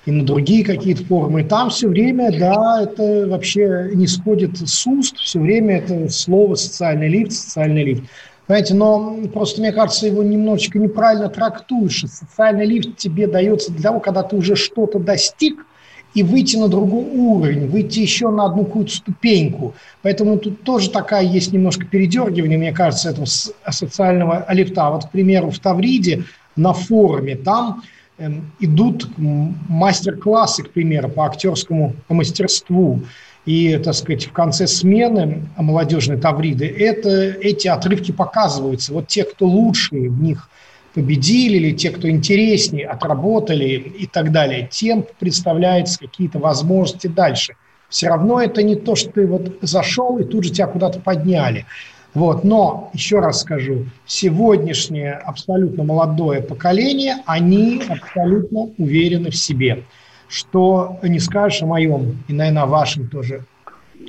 и 0.05 0.11
на 0.11 0.25
другие 0.25 0.65
какие-то 0.65 1.05
форумы. 1.05 1.41
И 1.41 1.45
там 1.45 1.69
все 1.69 1.87
время, 1.87 2.37
да, 2.37 2.83
это 2.83 3.25
вообще 3.27 3.91
не 3.93 4.05
сходит 4.05 4.57
с 4.57 4.85
уст, 4.85 5.15
все 5.15 5.39
время 5.39 5.77
это 5.77 6.09
слово 6.09 6.55
«социальный 6.55 7.07
лифт», 7.07 7.31
«социальный 7.31 7.85
лифт». 7.85 8.03
Понимаете, 8.45 8.73
но 8.73 9.17
просто, 9.33 9.61
мне 9.61 9.71
кажется, 9.71 10.07
его 10.07 10.23
немножечко 10.23 10.77
неправильно 10.77 11.29
трактуешь. 11.29 12.03
Социальный 12.05 12.65
лифт 12.65 12.97
тебе 12.97 13.27
дается 13.27 13.71
для 13.71 13.83
того, 13.83 14.01
когда 14.01 14.23
ты 14.23 14.35
уже 14.35 14.57
что-то 14.57 14.99
достиг– 14.99 15.65
и 16.13 16.23
выйти 16.23 16.57
на 16.57 16.67
другой 16.67 17.05
уровень, 17.05 17.67
выйти 17.67 17.99
еще 17.99 18.29
на 18.29 18.45
одну 18.45 18.65
какую-то 18.65 18.93
ступеньку. 18.93 19.73
Поэтому 20.01 20.37
тут 20.37 20.63
тоже 20.63 20.89
такая 20.89 21.23
есть 21.23 21.51
немножко 21.51 21.85
передергивание, 21.85 22.57
мне 22.57 22.71
кажется, 22.71 23.09
этого 23.09 23.25
социального 23.25 24.45
лифта. 24.49 24.89
Вот, 24.89 25.05
к 25.05 25.11
примеру, 25.11 25.49
в 25.49 25.59
Тавриде 25.59 26.25
на 26.55 26.73
форуме 26.73 27.35
там 27.35 27.83
э, 28.17 28.29
идут 28.59 29.09
мастер-классы, 29.17 30.63
к 30.63 30.69
примеру, 30.71 31.09
по 31.09 31.25
актерскому 31.25 31.95
мастерству. 32.09 33.01
И, 33.45 33.77
так 33.77 33.93
сказать, 33.95 34.25
в 34.25 34.31
конце 34.31 34.67
смены 34.67 35.43
молодежной 35.57 36.17
Тавриды 36.17 36.65
это, 36.65 37.09
эти 37.09 37.67
отрывки 37.67 38.11
показываются. 38.11 38.93
Вот 38.93 39.07
те, 39.07 39.23
кто 39.23 39.45
лучшие 39.47 40.09
в 40.09 40.21
них– 40.21 40.49
победили, 40.93 41.57
или 41.57 41.71
те, 41.71 41.89
кто 41.89 42.09
интереснее, 42.09 42.87
отработали 42.87 43.65
и 43.65 44.05
так 44.05 44.31
далее, 44.31 44.67
тем 44.71 45.05
представляются 45.19 45.99
какие-то 45.99 46.39
возможности 46.39 47.07
дальше. 47.07 47.55
Все 47.89 48.07
равно 48.07 48.41
это 48.41 48.63
не 48.63 48.75
то, 48.75 48.95
что 48.95 49.11
ты 49.11 49.27
вот 49.27 49.57
зашел 49.61 50.17
и 50.17 50.23
тут 50.23 50.45
же 50.45 50.51
тебя 50.51 50.67
куда-то 50.67 50.99
подняли. 50.99 51.65
Вот. 52.13 52.43
Но, 52.43 52.91
еще 52.93 53.19
раз 53.19 53.41
скажу, 53.41 53.85
сегодняшнее 54.05 55.13
абсолютно 55.13 55.83
молодое 55.83 56.41
поколение, 56.41 57.17
они 57.25 57.81
абсолютно 57.87 58.69
уверены 58.77 59.31
в 59.31 59.35
себе. 59.35 59.83
Что 60.27 60.99
не 61.03 61.19
скажешь 61.19 61.61
о 61.61 61.67
моем 61.67 62.23
и, 62.27 62.33
наверное, 62.33 62.63
о 62.63 62.67
вашем 62.67 63.07
тоже 63.07 63.45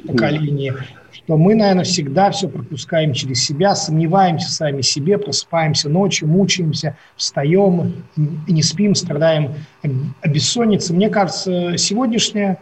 поколении 0.07 0.73
что 1.25 1.39
мы, 1.39 1.55
наверное, 1.55 1.85
всегда 1.85 2.31
все 2.31 2.49
пропускаем 2.49 3.15
через 3.15 3.45
себя, 3.45 3.75
сомневаемся 3.75 4.51
сами 4.51 4.83
себе, 4.83 5.17
просыпаемся 5.17 5.89
ночью, 5.89 6.29
мучаемся, 6.29 6.97
встаем, 7.17 8.05
не 8.17 8.63
спим, 8.63 8.95
страдаем 8.95 9.55
бессонницей. 10.23 10.95
Мне 10.95 11.09
кажется, 11.09 11.79
сегодняшняя 11.79 12.59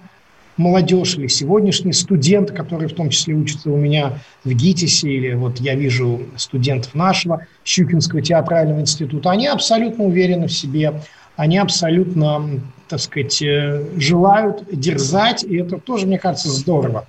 молодежь 0.57 1.17
или 1.17 1.27
сегодняшние 1.27 1.93
студенты, 1.93 2.55
которые 2.55 2.89
в 2.89 2.93
том 2.93 3.11
числе 3.11 3.35
учатся 3.35 3.71
у 3.71 3.77
меня 3.77 4.19
в 4.45 4.53
ГИТИСе, 4.53 5.09
или 5.09 5.35
вот 5.35 5.59
я 5.59 5.75
вижу 5.75 6.21
студентов 6.37 6.95
нашего 6.95 7.47
Щукинского 7.65 8.23
театрального 8.23 8.81
института, 8.81 9.31
они 9.31 9.49
абсолютно 9.49 10.05
уверены 10.05 10.47
в 10.47 10.53
себе, 10.53 11.01
они 11.35 11.59
абсолютно, 11.59 12.61
так 12.89 13.01
сказать, 13.01 13.43
э, 13.43 13.83
желают 13.97 14.65
дерзать, 14.71 15.43
и 15.43 15.57
это 15.57 15.79
тоже, 15.79 16.07
мне 16.07 16.19
кажется, 16.19 16.51
здорово. 16.51 17.07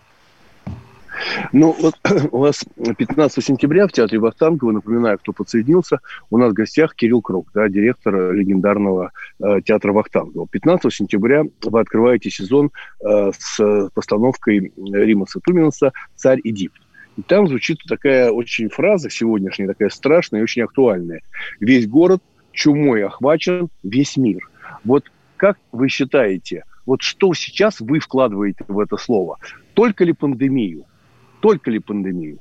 Ну, 1.52 1.76
вот 1.80 1.96
у 2.32 2.38
вас 2.40 2.66
15 2.98 3.44
сентября 3.44 3.88
в 3.88 3.92
Театре 3.92 4.20
Вахтангова, 4.20 4.72
напоминаю, 4.72 5.18
кто 5.20 5.34
подсоединился, 5.34 6.00
у 6.30 6.38
нас 6.38 6.52
в 6.52 6.54
гостях 6.54 6.96
Кирилл 6.96 7.22
Круг, 7.22 7.50
да, 7.54 7.70
директор 7.70 8.32
легендарного 8.34 9.12
э, 9.40 9.62
Театра 9.66 9.94
Вахтангова. 9.94 10.48
15 10.48 10.94
сентября 10.94 11.44
вы 11.64 11.80
открываете 11.80 12.30
сезон 12.30 12.72
э, 13.04 13.32
с 13.38 13.90
постановкой 13.94 14.72
Рима 14.78 15.26
Сатуминса 15.26 15.92
«Царь 16.16 16.40
Эдипт». 16.44 16.82
И 17.18 17.22
там 17.22 17.48
звучит 17.48 17.80
такая 17.88 18.32
очень 18.32 18.70
фраза 18.70 19.10
сегодняшняя, 19.10 19.68
такая 19.68 19.90
страшная 19.90 20.40
и 20.40 20.44
очень 20.44 20.64
актуальная. 20.64 21.22
Весь 21.60 21.88
город 21.88 22.22
чумой 22.52 23.04
охвачен, 23.06 23.70
весь 23.84 24.18
мир. 24.18 24.50
Вот 24.84 25.06
как 25.38 25.58
вы 25.72 25.90
считаете, 25.90 26.64
вот 26.86 27.02
что 27.02 27.34
сейчас 27.34 27.80
вы 27.80 28.00
вкладываете 28.00 28.66
в 28.68 28.80
это 28.80 28.98
слово? 28.98 29.38
Только 29.74 30.04
ли 30.04 30.14
пандемию? 30.14 30.86
Только 31.44 31.70
ли 31.72 31.80
пандемию? 31.80 32.38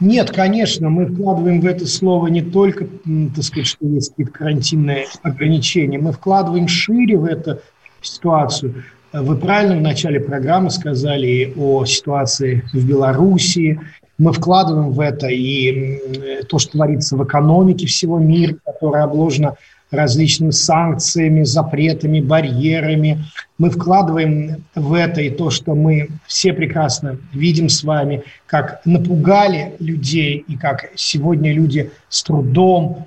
Нет, 0.00 0.30
конечно, 0.30 0.88
мы 0.88 1.04
вкладываем 1.04 1.60
в 1.60 1.66
это 1.66 1.86
слово 1.86 2.28
не 2.28 2.40
только, 2.40 2.86
так 3.34 3.44
сказать, 3.44 3.66
что 3.66 3.86
есть 3.86 4.10
какие-то 4.10 4.32
карантинные 4.32 5.04
ограничения, 5.22 5.98
мы 5.98 6.12
вкладываем 6.12 6.68
шире 6.68 7.18
в 7.18 7.26
эту 7.26 7.58
ситуацию. 8.00 8.82
Вы 9.12 9.36
правильно 9.36 9.76
в 9.76 9.82
начале 9.82 10.20
программы 10.20 10.70
сказали 10.70 11.52
о 11.54 11.84
ситуации 11.84 12.64
в 12.72 12.88
Белоруссии. 12.88 13.78
Мы 14.16 14.32
вкладываем 14.32 14.90
в 14.90 15.00
это 15.00 15.26
и 15.28 16.42
то, 16.44 16.58
что 16.58 16.72
творится 16.72 17.14
в 17.14 17.24
экономике 17.24 17.86
всего 17.86 18.18
мира, 18.18 18.56
которая 18.64 19.04
обложена 19.04 19.56
различными 19.90 20.50
санкциями, 20.50 21.44
запретами, 21.44 22.20
барьерами. 22.20 23.24
Мы 23.56 23.70
вкладываем 23.70 24.64
в 24.74 24.92
это 24.92 25.20
и 25.22 25.30
то, 25.30 25.50
что 25.50 25.74
мы 25.74 26.08
все 26.26 26.52
прекрасно 26.52 27.18
видим 27.32 27.68
с 27.68 27.82
вами, 27.82 28.22
как 28.46 28.80
напугали 28.84 29.74
людей 29.78 30.44
и 30.46 30.56
как 30.56 30.90
сегодня 30.94 31.52
люди 31.52 31.90
с 32.08 32.22
трудом 32.22 33.06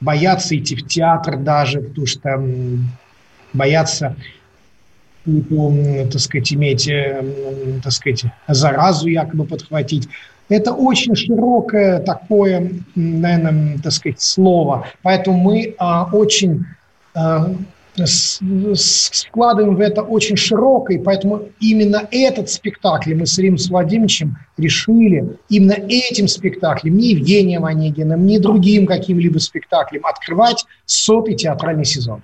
боятся 0.00 0.56
идти 0.56 0.76
в 0.76 0.86
театр 0.86 1.38
даже, 1.38 1.80
потому 1.80 2.06
что 2.06 2.42
боятся 3.52 4.16
так 5.24 6.20
сказать, 6.20 6.52
иметь, 6.54 6.90
так 7.82 7.92
сказать, 7.92 8.24
заразу 8.46 9.08
якобы 9.08 9.44
подхватить. 9.44 10.08
Это 10.48 10.72
очень 10.72 11.14
широкое 11.14 12.00
такое, 12.00 12.70
наверное, 12.94 13.78
так 13.82 13.92
сказать, 13.92 14.20
слово. 14.20 14.86
Поэтому 15.02 15.38
мы 15.38 15.74
а, 15.78 16.08
очень 16.10 16.64
а, 17.14 17.50
складываем 18.04 19.76
в 19.76 19.80
это 19.80 20.02
очень 20.02 20.36
широко, 20.36 20.92
и 20.92 20.98
поэтому 20.98 21.42
именно 21.60 22.06
этот 22.10 22.48
спектакль 22.50 23.14
мы 23.14 23.26
с 23.26 23.38
Римом 23.38 23.58
Владимировичем 23.68 24.38
решили 24.56 25.36
именно 25.48 25.72
этим 25.72 26.28
спектаклем, 26.28 26.96
не 26.96 27.10
Евгением 27.10 27.64
Онегиным, 27.64 28.26
не 28.26 28.38
другим 28.38 28.86
каким-либо 28.86 29.38
спектаклем, 29.38 30.06
открывать 30.06 30.64
сотый 30.86 31.34
театральный 31.34 31.84
сезон. 31.84 32.22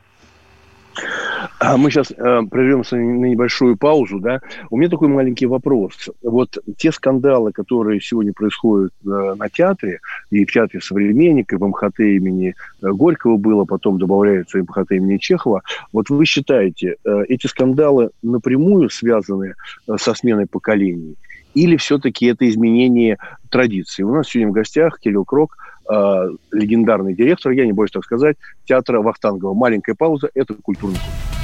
А 1.65 1.79
мы 1.79 1.91
сейчас 1.91 2.11
э, 2.11 2.15
прервемся 2.51 2.97
на 2.97 3.25
небольшую 3.25 3.79
паузу, 3.79 4.21
да. 4.21 4.41
У 4.71 4.77
меня 4.77 4.91
такой 4.91 5.09
маленький 5.09 5.47
вопрос. 5.47 6.11
Вот 6.23 6.59
те 6.77 6.93
скандалы, 6.93 7.53
которые 7.53 8.03
сегодня 8.03 8.35
происходят 8.35 8.93
э, 9.03 9.35
на 9.39 9.49
театре, 9.49 10.01
и 10.31 10.45
в 10.45 10.53
театре 10.53 10.83
«Современник», 10.83 11.53
и 11.53 11.57
в 11.57 11.67
МХТ 11.67 12.01
имени 12.01 12.55
э, 12.83 12.89
Горького 12.89 13.39
было, 13.39 13.65
потом 13.65 13.99
добавляется 13.99 14.59
МХТ 14.59 14.93
имени 14.93 15.17
Чехова. 15.17 15.63
Вот 15.93 16.11
вы 16.11 16.27
считаете, 16.27 16.97
э, 17.03 17.23
эти 17.29 17.47
скандалы 17.47 18.11
напрямую 18.23 18.91
связаны 18.91 19.55
э, 19.89 19.97
со 19.99 20.13
сменой 20.15 20.47
поколений? 20.47 21.17
Или 21.55 21.77
все-таки 21.79 22.27
это 22.27 22.47
изменение 22.47 23.17
традиций? 23.49 24.05
У 24.05 24.13
нас 24.13 24.29
сегодня 24.29 24.51
в 24.51 24.55
гостях 24.55 25.01
Кирилл 25.01 25.25
Крок– 25.25 25.57
э, 25.91 26.29
легендарный 26.53 27.15
директор, 27.15 27.53
я 27.53 27.67
не 27.67 27.73
боюсь 27.73 27.91
так 27.91 28.05
сказать, 28.05 28.37
театра 28.65 29.01
Вахтангова. 29.01 29.55
Маленькая 29.55 29.95
пауза– 29.95 30.31
это 30.35 30.55
культурный 30.55 30.99
код. 30.99 31.44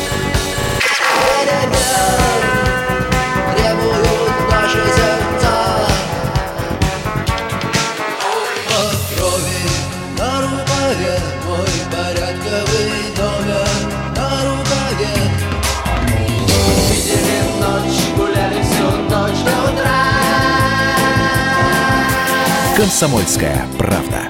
«Комсомольская 22.81 23.67
правда». 23.77 24.27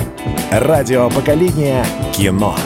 Радио 0.52 1.10
поколения 1.10 1.86
кино. 2.14 2.58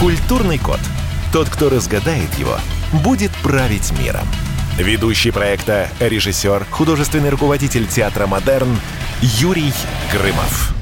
Культурный 0.00 0.56
код. 0.56 0.80
Тот, 1.30 1.50
кто 1.50 1.68
разгадает 1.68 2.32
его, 2.38 2.56
будет 3.04 3.32
править 3.42 3.92
миром. 4.00 4.26
Ведущий 4.78 5.30
проекта, 5.30 5.88
режиссер, 6.00 6.64
художественный 6.70 7.28
руководитель 7.28 7.86
театра 7.86 8.26
«Модерн» 8.26 8.74
Юрий 9.20 9.74
Грымов. 10.10 10.74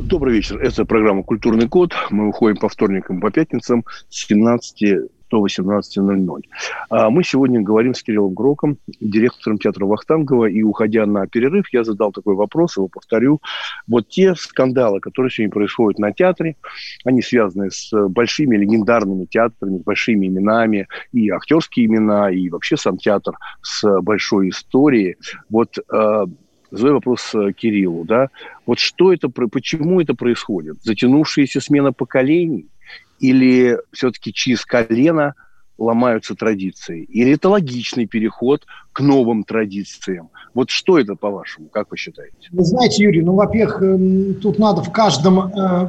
Добрый 0.00 0.34
вечер. 0.34 0.60
Это 0.60 0.84
программа 0.84 1.22
«Культурный 1.22 1.68
код». 1.68 1.94
Мы 2.10 2.26
выходим 2.26 2.56
по 2.56 2.68
вторникам, 2.68 3.20
по 3.20 3.30
пятницам 3.30 3.84
с 4.08 4.26
17 4.26 5.10
до 5.30 5.46
18.00. 5.46 6.42
А 6.90 7.10
мы 7.10 7.22
сегодня 7.24 7.62
говорим 7.62 7.94
с 7.94 8.02
Кириллом 8.02 8.34
Гроком, 8.34 8.78
директором 9.00 9.58
театра 9.58 9.86
Вахтангова, 9.86 10.46
и 10.46 10.62
уходя 10.62 11.06
на 11.06 11.26
перерыв, 11.26 11.66
я 11.72 11.84
задал 11.84 12.12
такой 12.12 12.34
вопрос, 12.34 12.76
его 12.76 12.88
повторю. 12.88 13.40
Вот 13.86 14.08
те 14.08 14.34
скандалы, 14.34 15.00
которые 15.00 15.30
сегодня 15.30 15.52
происходят 15.52 15.98
на 15.98 16.12
театре, 16.12 16.56
они 17.04 17.22
связаны 17.22 17.70
с 17.70 17.90
большими 18.08 18.56
легендарными 18.56 19.24
театрами, 19.24 19.78
с 19.78 19.82
большими 19.82 20.26
именами, 20.26 20.88
и 21.12 21.30
актерские 21.30 21.86
имена, 21.86 22.30
и 22.30 22.48
вообще 22.50 22.76
сам 22.76 22.98
театр 22.98 23.34
с 23.62 24.00
большой 24.00 24.50
историей. 24.50 25.16
Вот 25.48 25.78
э, 25.78 26.26
задаю 26.70 26.94
вопрос 26.94 27.34
э, 27.34 27.52
Кириллу, 27.52 28.04
да, 28.04 28.28
вот 28.66 28.78
что 28.78 29.12
это, 29.12 29.28
почему 29.28 30.00
это 30.00 30.14
происходит? 30.14 30.82
Затянувшаяся 30.82 31.60
смена 31.60 31.92
поколений– 31.92 32.66
или 33.20 33.78
все-таки 33.92 34.32
через 34.32 34.64
колено 34.64 35.34
ломаются 35.78 36.34
традиции? 36.34 37.04
Или 37.04 37.34
это 37.34 37.48
логичный 37.48 38.06
переход 38.06 38.66
к 38.92 39.00
новым 39.00 39.44
традициям? 39.44 40.30
Вот 40.54 40.70
что 40.70 40.98
это, 40.98 41.14
по-вашему, 41.14 41.68
как 41.68 41.90
вы 41.90 41.96
считаете? 41.96 42.48
Вы 42.50 42.64
знаете, 42.64 43.04
Юрий, 43.04 43.22
ну, 43.22 43.34
во-первых, 43.34 43.82
эм, 43.82 44.34
тут 44.34 44.58
надо 44.58 44.82
в 44.82 44.90
каждом 44.90 45.52
э, 45.52 45.88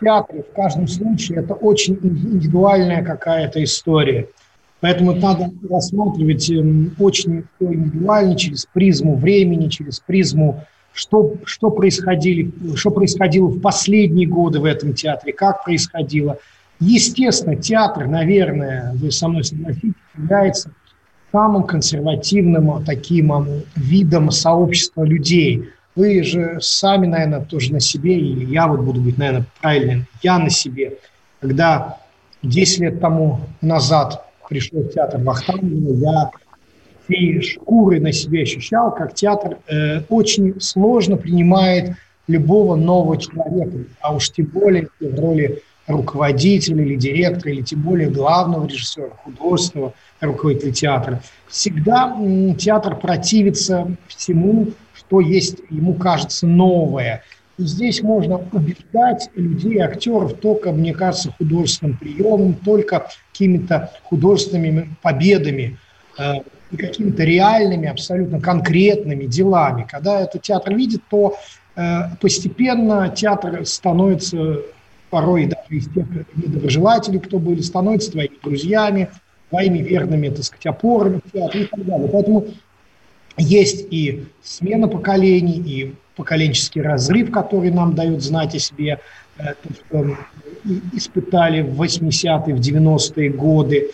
театре, 0.00 0.42
в 0.42 0.54
каждом 0.54 0.88
случае, 0.88 1.38
это 1.38 1.54
очень 1.54 1.94
индивидуальная 2.02 3.02
какая-то 3.04 3.62
история. 3.62 4.28
Поэтому 4.80 5.14
надо 5.14 5.50
рассматривать 5.70 6.50
эм, 6.50 6.94
очень 6.98 7.44
индивидуально 7.60 8.36
через 8.36 8.66
призму 8.66 9.16
времени, 9.16 9.68
через 9.68 10.00
призму 10.00 10.64
что, 10.92 11.34
что, 11.44 11.70
происходили, 11.70 12.50
что 12.74 12.90
происходило 12.90 13.48
в 13.48 13.60
последние 13.60 14.26
годы 14.26 14.60
в 14.60 14.64
этом 14.64 14.94
театре, 14.94 15.32
как 15.32 15.62
происходило– 15.64 16.38
Естественно, 16.80 17.56
театр, 17.56 18.06
наверное, 18.06 18.92
вы 18.94 19.10
со 19.10 19.28
мной 19.28 19.44
согласитесь, 19.44 19.94
является 20.16 20.70
самым 21.32 21.64
консервативным 21.64 22.84
таким 22.84 23.32
видом 23.74 24.30
сообщества 24.30 25.04
людей. 25.04 25.70
Вы 25.94 26.22
же 26.22 26.58
сами, 26.60 27.06
наверное, 27.06 27.40
тоже 27.40 27.72
на 27.72 27.80
себе, 27.80 28.18
или 28.18 28.44
я 28.44 28.66
вот 28.66 28.80
буду 28.80 29.00
быть, 29.00 29.16
наверное, 29.16 29.46
правильным, 29.60 30.06
я 30.22 30.38
на 30.38 30.50
себе. 30.50 30.98
Когда 31.40 31.98
10 32.42 32.78
лет 32.80 33.00
тому 33.00 33.40
назад 33.62 34.26
пришел 34.48 34.80
в 34.80 34.92
театр 34.92 35.20
Вахтангова, 35.20 35.94
я 35.94 36.30
всей 37.04 37.40
шкурой 37.40 38.00
на 38.00 38.12
себе 38.12 38.42
ощущал, 38.42 38.94
как 38.94 39.14
театр 39.14 39.58
э, 39.68 40.00
очень 40.08 40.60
сложно 40.60 41.16
принимает 41.16 41.96
любого 42.26 42.76
нового 42.76 43.16
человека, 43.16 43.78
а 44.00 44.14
уж 44.14 44.30
тем 44.30 44.46
более 44.46 44.88
в 45.00 45.20
роли 45.20 45.62
руководителя 45.86 46.84
или 46.84 46.96
директора, 46.96 47.52
или 47.52 47.62
тем 47.62 47.80
более 47.82 48.10
главного 48.10 48.66
режиссера, 48.66 49.10
художественного 49.22 49.94
руководителя 50.20 50.72
театра. 50.72 51.22
Всегда 51.48 52.16
театр 52.58 52.96
противится 52.96 53.96
всему, 54.08 54.68
что 54.94 55.20
есть, 55.20 55.58
ему 55.70 55.94
кажется, 55.94 56.46
новое. 56.46 57.22
И 57.58 57.62
здесь 57.62 58.02
можно 58.02 58.40
убеждать 58.52 59.30
людей, 59.34 59.78
актеров 59.78 60.34
только, 60.34 60.72
мне 60.72 60.92
кажется, 60.92 61.32
художественным 61.38 61.96
приемом, 61.96 62.54
только 62.54 63.08
какими-то 63.32 63.92
художественными 64.04 64.94
победами 65.02 65.78
э, 66.18 66.34
и 66.70 66.76
какими-то 66.76 67.24
реальными, 67.24 67.88
абсолютно 67.88 68.40
конкретными 68.40 69.24
делами. 69.24 69.86
Когда 69.88 70.20
этот 70.20 70.42
театр 70.42 70.74
видит, 70.74 71.02
то 71.08 71.36
э, 71.76 72.00
постепенно 72.20 73.08
театр 73.08 73.64
становится 73.64 74.58
порой 75.08 75.46
из 75.70 75.88
тех 75.88 76.06
недоброжелателей, 76.34 77.20
кто 77.20 77.38
были, 77.38 77.60
становятся 77.60 78.12
твоими 78.12 78.38
друзьями, 78.42 79.10
твоими 79.50 79.78
верными, 79.78 80.28
так 80.28 80.44
сказать, 80.44 80.66
опорами 80.66 81.20
и 81.32 81.64
так 81.64 81.84
далее. 81.84 82.08
Поэтому 82.12 82.46
есть 83.38 83.86
и 83.90 84.24
смена 84.42 84.88
поколений, 84.88 85.58
и 85.58 85.94
поколенческий 86.16 86.80
разрыв, 86.80 87.30
который 87.30 87.70
нам 87.70 87.94
дает 87.94 88.22
знать 88.22 88.54
о 88.54 88.58
себе, 88.58 89.00
то, 89.36 89.54
что 89.86 90.16
испытали 90.94 91.60
в 91.60 91.80
80-е, 91.80 92.54
в 92.54 92.60
90-е 92.60 93.30
годы. 93.30 93.90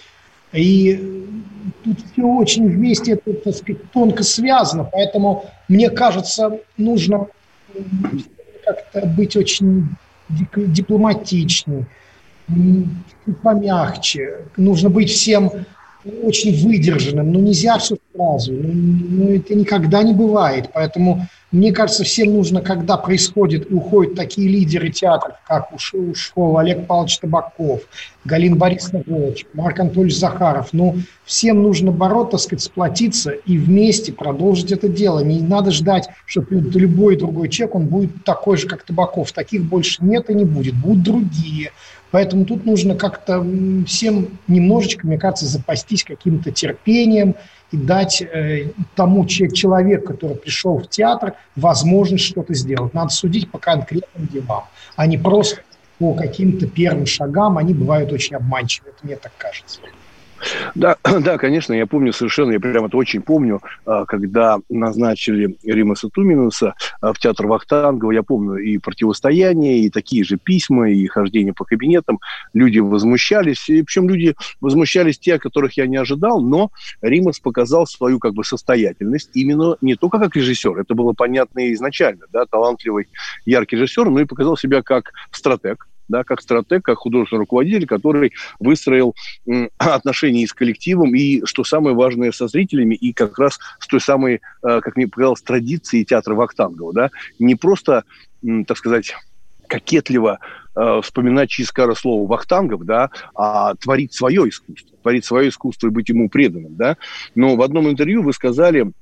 И 0.53 1.35
тут 1.83 1.99
все 2.13 2.23
очень 2.23 2.69
вместе, 2.69 3.13
это, 3.13 3.33
так 3.33 3.55
сказать, 3.55 3.91
тонко 3.93 4.23
связано, 4.23 4.85
поэтому, 4.85 5.47
мне 5.69 5.91
кажется, 5.91 6.61
нужно 6.77 7.27
как-то 8.65 9.07
быть 9.07 9.35
очень 9.37 9.89
дипломатичней, 10.57 11.87
помягче. 13.43 14.47
Нужно 14.57 14.91
быть 14.91 15.11
всем 15.11 15.51
очень 16.23 16.67
выдержанным, 16.67 17.33
но 17.33 17.41
нельзя 17.41 17.79
все 17.79 17.97
сразу. 18.15 18.53
Ну, 18.53 18.73
ну, 18.73 19.29
это 19.35 19.55
никогда 19.55 20.03
не 20.03 20.13
бывает. 20.13 20.71
Поэтому 20.73 21.27
мне 21.53 21.71
кажется, 21.73 22.03
всем 22.03 22.33
нужно, 22.33 22.63
когда 22.63 22.97
происходит 22.97 23.71
и 23.71 23.75
уходят 23.75 24.15
такие 24.15 24.49
лидеры 24.49 24.91
театров, 24.91 25.37
как 25.47 25.71
ушел 25.73 26.59
Олег 26.59 26.87
Павлович 26.87 27.19
Табаков, 27.19 27.83
Галина 28.25 28.57
Борисовна 28.57 29.03
Волочек, 29.07 29.49
Марк 29.53 29.79
Анатольевич 29.79 30.17
Захаров, 30.17 30.71
ну, 30.73 30.97
всем 31.25 31.63
нужно 31.63 31.93
бороться, 31.93 32.33
так 32.33 32.41
сказать, 32.41 32.63
сплотиться 32.63 33.31
и 33.33 33.59
вместе 33.59 34.13
продолжить 34.13 34.73
это 34.73 34.89
дело. 34.89 35.21
Не 35.21 35.41
надо 35.41 35.71
ждать, 35.71 36.09
что 36.25 36.43
любой 36.49 37.17
другой 37.17 37.51
человек, 37.51 37.75
он 37.75 37.87
будет 37.87 38.25
такой 38.25 38.57
же, 38.57 38.67
как 38.67 38.83
Табаков. 38.85 39.33
Таких 39.33 39.63
больше 39.63 40.03
нет 40.03 40.31
и 40.31 40.35
не 40.35 40.45
будет. 40.45 40.75
Будут 40.75 41.03
другие. 41.03 41.73
Поэтому 42.13 42.45
тут 42.45 42.67
нужно 42.67 42.95
как-то 42.95 43.45
всем 43.87 44.39
немножечко, 44.47 45.07
мне 45.07 45.19
кажется, 45.19 45.47
запастись 45.47 46.05
каким-то 46.05 46.51
терпением 46.51 47.35
и 47.73 47.77
дать 47.77 48.23
э, 48.23 48.71
тому 48.95 49.27
человеку, 49.27 50.13
который 50.13 50.37
пришел 50.37 50.79
в 50.79 50.89
театр, 50.89 51.35
возможность 51.57 52.25
что-то 52.25 52.55
сделать. 52.55 52.95
Надо 52.95 53.11
судить 53.11 53.51
по 53.51 53.59
конкретным 53.59 54.27
делам, 54.29 54.65
а 54.95 55.07
не 55.07 55.19
просто 55.19 55.63
по 55.99 56.15
каким-то 56.15 56.67
первым 56.67 57.07
шагам. 57.07 57.59
Они 57.59 57.75
бывают 57.75 58.13
очень 58.13 58.37
обманчивы, 58.37 58.91
это 58.91 58.99
мне 59.03 59.17
так 59.17 59.33
кажется. 59.39 59.81
Да, 60.75 60.97
да, 61.21 61.39
конечно, 61.39 61.73
я 61.73 61.87
помню 61.87 62.13
совершенно, 62.13 62.53
я 62.53 62.61
прямо 62.61 62.87
это 62.87 62.97
очень 62.97 63.23
помню, 63.23 63.61
а, 63.87 64.05
когда 64.05 64.59
назначили 64.69 65.57
Римаса 65.65 66.09
Туминуса 66.09 66.75
а, 67.01 67.13
в 67.13 67.19
театр 67.19 67.47
Вахтангова, 67.47 68.13
я 68.13 68.23
помню 68.23 68.57
и 68.57 68.79
противостояние, 68.79 69.81
и 69.81 69.91
такие 69.91 70.25
же 70.25 70.37
письма, 70.37 70.91
и 70.91 71.07
хождение 71.07 71.53
по 71.53 71.65
кабинетам, 71.65 72.21
люди 72.53 72.79
возмущались, 72.79 73.69
и 73.69 73.83
причем 73.83 74.09
люди 74.09 74.35
возмущались 74.61 75.19
те, 75.19 75.39
которых 75.39 75.77
я 75.77 75.87
не 75.87 75.97
ожидал, 75.97 76.41
но 76.41 76.71
Римас 77.01 77.41
показал 77.41 77.87
свою 77.87 78.19
как 78.19 78.35
бы 78.35 78.45
состоятельность 78.45 79.31
именно 79.35 79.77
не 79.81 79.97
только 79.97 80.19
как 80.19 80.37
режиссер, 80.37 80.79
это 80.79 80.95
было 80.95 81.13
понятно 81.13 81.73
изначально, 81.73 82.27
да, 82.33 82.45
талантливый, 82.47 83.09
яркий 83.45 83.77
режиссер, 83.77 84.09
но 84.11 84.21
и 84.21 84.25
показал 84.25 84.57
себя 84.57 84.83
как 84.83 85.13
стратег, 85.31 85.89
да, 86.09 86.25
как 86.25 86.41
стратег, 86.41 86.85
как 86.85 86.99
художественный 86.99 87.41
руководитель, 87.41 87.87
который 87.87 88.33
выстроил 88.59 89.15
отношения 89.79 90.43
и 90.43 90.47
с 90.47 90.53
коллективом, 90.53 91.15
и, 91.15 91.45
что 91.45 91.65
самое 91.65 91.95
важное, 91.95 92.33
со 92.33 92.49
зрителями, 92.49 92.95
и 92.95 93.13
как 93.13 93.39
раз 93.39 93.59
с 93.79 93.87
той 93.87 94.01
самой, 94.01 94.35
э, 94.35 94.81
как 94.81 94.97
мне 94.97 95.09
показалось, 95.09 95.43
традицией 95.43 96.05
театра 96.05 96.35
Вахтангова. 96.35 96.93
Да? 96.93 97.11
Не 97.39 97.55
просто, 97.55 98.05
так 98.67 98.77
сказать, 98.77 99.15
кокетливо 99.73 100.39
э, 100.77 101.01
вспоминать 101.03 101.49
чискаро 101.49 101.95
слово 101.95 102.29
Вахтангов, 102.29 102.85
да, 102.85 103.09
а 103.35 103.75
творить 103.77 104.13
свое 104.13 104.47
искусство, 104.49 104.99
творить 105.03 105.25
свое 105.25 105.49
искусство 105.49 105.87
и 105.87 105.91
быть 105.91 106.11
ему 106.11 106.29
преданным, 106.29 106.77
да. 106.77 106.99
Но 107.35 107.57
в 107.57 107.63
одном 107.63 107.89
интервью 107.89 108.23
вы 108.23 108.35
сказали 108.35 108.93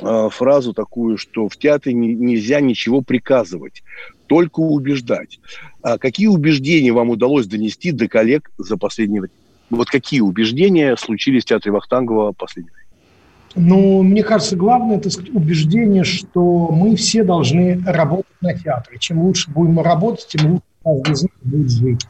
э, 0.00 0.28
фразу 0.32 0.74
такую, 0.74 1.16
что 1.16 1.48
в 1.48 1.56
театре 1.56 1.94
не, 1.94 2.14
нельзя 2.14 2.60
ничего 2.60 3.02
приказывать, 3.02 3.84
только 4.30 4.60
убеждать. 4.60 5.40
А 5.82 5.98
какие 5.98 6.28
убеждения 6.28 6.92
вам 6.92 7.10
удалось 7.10 7.48
донести 7.48 7.90
до 7.90 8.06
коллег 8.06 8.48
за 8.58 8.76
последнее 8.76 9.22
время? 9.22 9.34
Вот 9.70 9.90
какие 9.90 10.20
убеждения 10.20 10.96
случились 10.96 11.42
в 11.42 11.46
театре 11.46 11.72
Вахтангова 11.72 12.30
последнее 12.30 12.72
время? 12.72 13.68
Ну, 13.68 14.02
мне 14.04 14.22
кажется, 14.22 14.54
главное 14.54 14.98
это 14.98 15.08
убеждение, 15.32 16.04
что 16.04 16.68
мы 16.68 16.94
все 16.94 17.24
должны 17.24 17.82
работать 17.84 18.40
на 18.40 18.56
театре. 18.56 18.98
Чем 19.00 19.18
лучше 19.18 19.50
будем 19.50 19.80
работать, 19.80 20.28
тем 20.28 20.52
лучше 20.52 20.62
каждый 20.84 21.12
из 21.12 21.22
нас 21.22 21.32
будет 21.42 21.70
жить. 21.72 22.06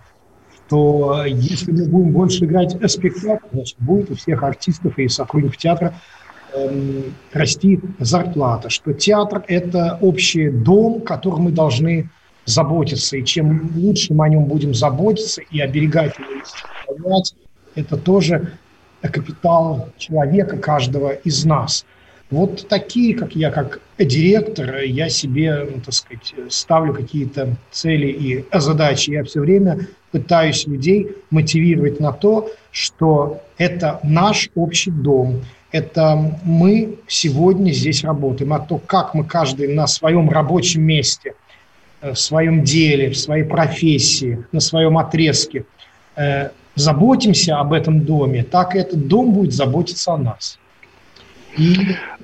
То 0.68 1.24
если 1.24 1.72
мы 1.72 1.86
будем 1.86 2.10
больше 2.12 2.44
играть 2.44 2.76
спектакль, 2.90 3.46
значит, 3.50 3.76
будет 3.78 4.10
у 4.10 4.14
всех 4.14 4.42
артистов 4.42 4.98
и 4.98 5.08
сотрудников 5.08 5.56
театра 5.56 5.94
Эм, 6.52 7.14
расти 7.32 7.80
зарплата, 8.00 8.70
что 8.70 8.92
театр– 8.92 9.44
это 9.48 9.98
общий 10.00 10.50
дом, 10.50 11.00
которым 11.00 11.42
мы 11.42 11.52
должны 11.52 12.10
заботиться. 12.50 13.16
И 13.16 13.24
чем 13.24 13.70
лучше 13.76 14.12
мы 14.14 14.26
о 14.26 14.28
нем 14.28 14.44
будем 14.44 14.74
заботиться 14.74 15.42
и 15.50 15.60
оберегать 15.60 16.14
его, 16.18 17.22
это 17.74 17.96
тоже 17.96 18.52
капитал 19.00 19.88
человека, 19.96 20.58
каждого 20.58 21.12
из 21.12 21.44
нас. 21.44 21.86
Вот 22.30 22.68
такие, 22.68 23.16
как 23.16 23.34
я, 23.34 23.50
как 23.50 23.80
директор, 23.98 24.82
я 24.82 25.08
себе, 25.08 25.66
ну, 25.68 25.80
так 25.80 25.94
сказать, 25.94 26.34
ставлю 26.48 26.94
какие-то 26.94 27.56
цели 27.72 28.06
и 28.06 28.44
задачи. 28.52 29.10
Я 29.10 29.24
все 29.24 29.40
время 29.40 29.88
пытаюсь 30.12 30.66
людей 30.66 31.16
мотивировать 31.30 31.98
на 31.98 32.12
то, 32.12 32.50
что 32.70 33.42
это 33.58 33.98
наш 34.04 34.50
общий 34.54 34.90
дом– 34.90 35.42
это 35.72 36.38
мы 36.44 36.98
сегодня 37.06 37.72
здесь 37.72 38.02
работаем, 38.02 38.52
а 38.52 38.58
то, 38.58 38.78
как 38.78 39.14
мы 39.14 39.24
каждый 39.24 39.72
на 39.74 39.86
своем 39.86 40.28
рабочем 40.28 40.82
месте, 40.82 41.34
в 42.02 42.14
своем 42.14 42.64
деле, 42.64 43.10
в 43.10 43.16
своей 43.16 43.44
профессии, 43.44 44.44
на 44.52 44.60
своем 44.60 44.98
отрезке 44.98 45.64
э, 46.16 46.50
заботимся 46.74 47.58
об 47.58 47.72
этом 47.72 48.04
доме, 48.04 48.42
так 48.42 48.74
и 48.74 48.78
этот 48.78 49.06
дом 49.06 49.32
будет 49.32 49.52
заботиться 49.52 50.12
о 50.12 50.18
нас. 50.18 50.58
И... 51.56 51.76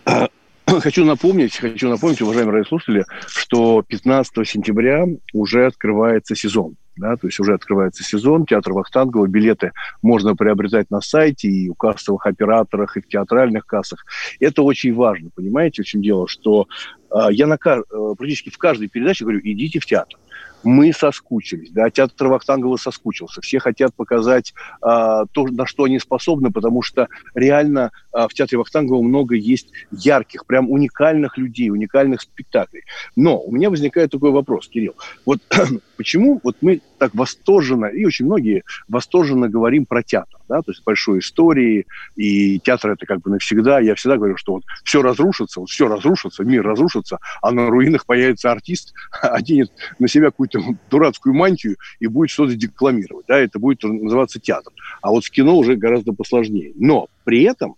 Хочу 0.67 1.05
напомнить, 1.05 1.57
хочу 1.57 1.89
напомнить, 1.89 2.21
уважаемые 2.21 2.55
радиослушатели, 2.55 3.05
что 3.29 3.83
15 3.87 4.49
сентября 4.49 5.07
уже 5.33 5.65
открывается 5.65 6.35
сезон 6.35 6.75
да, 6.97 7.17
то 7.17 7.27
есть 7.27 7.39
уже 7.39 7.55
открывается 7.55 8.03
сезон, 8.03 8.47
театр 8.47 8.73
Вахтангова, 8.73 9.27
билеты 9.27 9.73
можно 10.03 10.35
приобретать 10.35 10.91
на 10.91 11.01
сайте 11.01 11.49
и 11.49 11.69
у 11.69 11.75
кассовых 11.75 12.27
операторах, 12.27 12.97
и 12.97 13.01
в 13.01 13.09
театральных 13.09 13.67
кассах. 13.67 14.05
Это 14.41 14.63
очень 14.63 14.95
важно, 14.95 15.31
понимаете, 15.35 15.83
в 15.83 15.87
чем 15.87 16.03
дело, 16.03 16.27
что 16.27 16.67
э, 17.06 17.06
я 17.31 17.47
на, 17.47 17.59
э, 17.65 17.83
практически 18.17 18.51
в 18.51 18.59
каждой 18.59 18.89
передаче 18.89 19.25
говорю, 19.25 19.41
идите 19.43 19.81
в 19.81 19.87
театр 19.87 20.19
мы 20.67 20.93
соскучились, 20.93 21.71
да, 21.71 21.91
театр 21.91 22.27
Вахтангова 22.27 22.77
соскучился. 22.77 23.41
Все 23.41 23.61
хотят 23.61 23.95
показать 23.95 24.53
а, 24.83 25.25
то, 25.27 25.47
на 25.47 25.65
что 25.65 25.85
они 25.85 26.01
способны, 26.01 26.51
потому 26.51 26.83
что 26.83 27.09
реально 27.35 27.93
а, 28.13 28.27
в 28.27 28.35
театре 28.35 28.59
Вахтангова 28.59 29.01
много 29.01 29.37
есть 29.37 29.69
ярких, 29.93 30.45
прям 30.45 30.69
уникальных 30.69 31.39
людей, 31.39 31.71
уникальных 31.71 32.23
спектаклей. 32.23 32.83
Но 33.15 33.41
у 33.41 33.53
меня 33.53 33.71
возникает 33.71 34.11
такой 34.11 34.33
вопрос, 34.33 34.69
Кирилл. 34.69 34.97
Вот 35.25 35.41
почему 35.97 36.41
вот 36.43 36.57
мы 36.61 36.81
так 36.99 37.15
восторженно, 37.15 37.87
и 37.87 38.05
очень 38.05 38.27
многие 38.27 38.65
восторженно 38.89 39.49
говорим 39.49 39.87
про 39.87 40.03
театр, 40.03 40.39
да, 40.49 40.63
то 40.63 40.71
есть 40.71 40.83
большой 40.85 41.21
истории, 41.21 41.87
и 42.17 42.59
театр 42.61 42.93
это 42.93 43.07
как 43.07 43.21
бы 43.21 43.31
навсегда. 43.31 43.81
Я 43.81 43.95
всегда 43.95 44.17
говорю, 44.17 44.37
что 44.37 44.55
вот 44.55 44.65
все 44.85 45.03
разрушится, 45.03 45.61
вот 45.61 45.71
все 45.71 45.89
разрушится, 45.89 46.45
мир 46.45 46.63
разрушится, 46.63 47.19
а 47.43 47.51
на 47.53 47.69
руинах 47.69 48.07
появится 48.07 48.51
артист, 48.51 48.95
оденет 49.23 49.71
на 49.99 50.09
себя 50.09 50.27
какую-то 50.27 50.61
дурацкую 50.91 51.35
мантию 51.35 51.77
и 52.01 52.07
будет 52.07 52.31
что-то 52.31 52.55
декламировать, 52.55 53.27
да, 53.27 53.39
это 53.39 53.59
будет 53.59 53.83
называться 53.83 54.41
театр. 54.41 54.73
А 55.03 55.11
вот 55.11 55.25
с 55.25 55.31
кино 55.31 55.57
уже 55.57 55.77
гораздо 55.77 56.13
посложнее. 56.13 56.73
Но 56.77 57.09
при 57.25 57.43
этом 57.43 57.77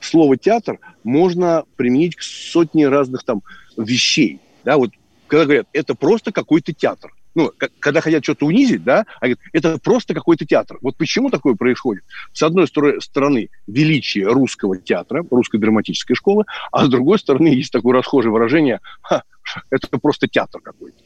слово 0.00 0.36
театр 0.36 0.78
можно 1.04 1.64
применить 1.76 2.16
к 2.16 2.22
сотне 2.22 2.88
разных 2.88 3.24
там 3.24 3.42
вещей, 3.76 4.40
да, 4.64 4.76
вот 4.76 4.90
когда 5.26 5.44
говорят, 5.46 5.66
это 5.72 5.94
просто 5.94 6.30
какой-то 6.30 6.74
театр 6.74 7.10
ну, 7.34 7.50
когда 7.80 8.00
хотят 8.00 8.24
что-то 8.24 8.46
унизить, 8.46 8.84
да, 8.84 9.06
они 9.20 9.34
говорят, 9.34 9.50
это 9.52 9.78
просто 9.78 10.14
какой-то 10.14 10.44
театр. 10.44 10.78
Вот 10.82 10.96
почему 10.96 11.30
такое 11.30 11.54
происходит? 11.54 12.04
С 12.32 12.42
одной 12.42 12.66
стороны, 12.68 13.48
величие 13.66 14.26
русского 14.26 14.76
театра, 14.76 15.24
русской 15.30 15.58
драматической 15.58 16.16
школы, 16.16 16.44
а 16.70 16.84
с 16.84 16.88
другой 16.88 17.18
стороны, 17.18 17.48
есть 17.48 17.72
такое 17.72 17.94
расхожее 17.94 18.32
выражение, 18.32 18.80
это 19.70 19.98
просто 20.00 20.28
театр 20.28 20.60
какой-то. 20.60 20.98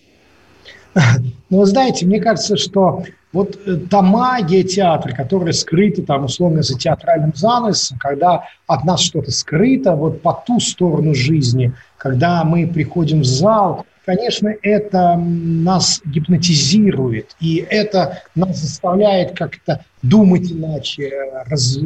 Ну, 1.51 1.65
знаете, 1.65 2.07
мне 2.07 2.21
кажется, 2.21 2.57
что 2.57 3.05
вот 3.33 3.59
э, 3.67 3.77
та 3.77 4.03
магия 4.03 4.65
театра, 4.65 5.15
которая 5.15 5.53
скрыта 5.53 6.03
там 6.03 6.25
условно 6.25 6.63
за 6.63 6.79
театральным 6.79 7.33
занавесом, 7.35 7.99
когда 7.99 8.45
от 8.67 8.85
нас 8.85 9.01
что-то 9.01 9.31
скрыто, 9.31 9.95
вот 9.95 10.23
по 10.23 10.33
ту 10.47 10.59
сторону 10.59 11.15
жизни, 11.15 11.73
когда 11.99 12.45
мы 12.45 12.67
приходим 12.67 13.21
в 13.21 13.27
зал, 13.27 13.85
конечно, 14.07 14.55
это 14.63 15.17
нас 15.17 16.01
гипнотизирует, 16.07 17.37
и 17.41 17.67
это 17.69 18.23
нас 18.35 18.57
заставляет 18.59 19.37
как-то 19.37 19.85
думать 20.03 20.51
иначе, 20.51 21.11
раз, 21.47 21.77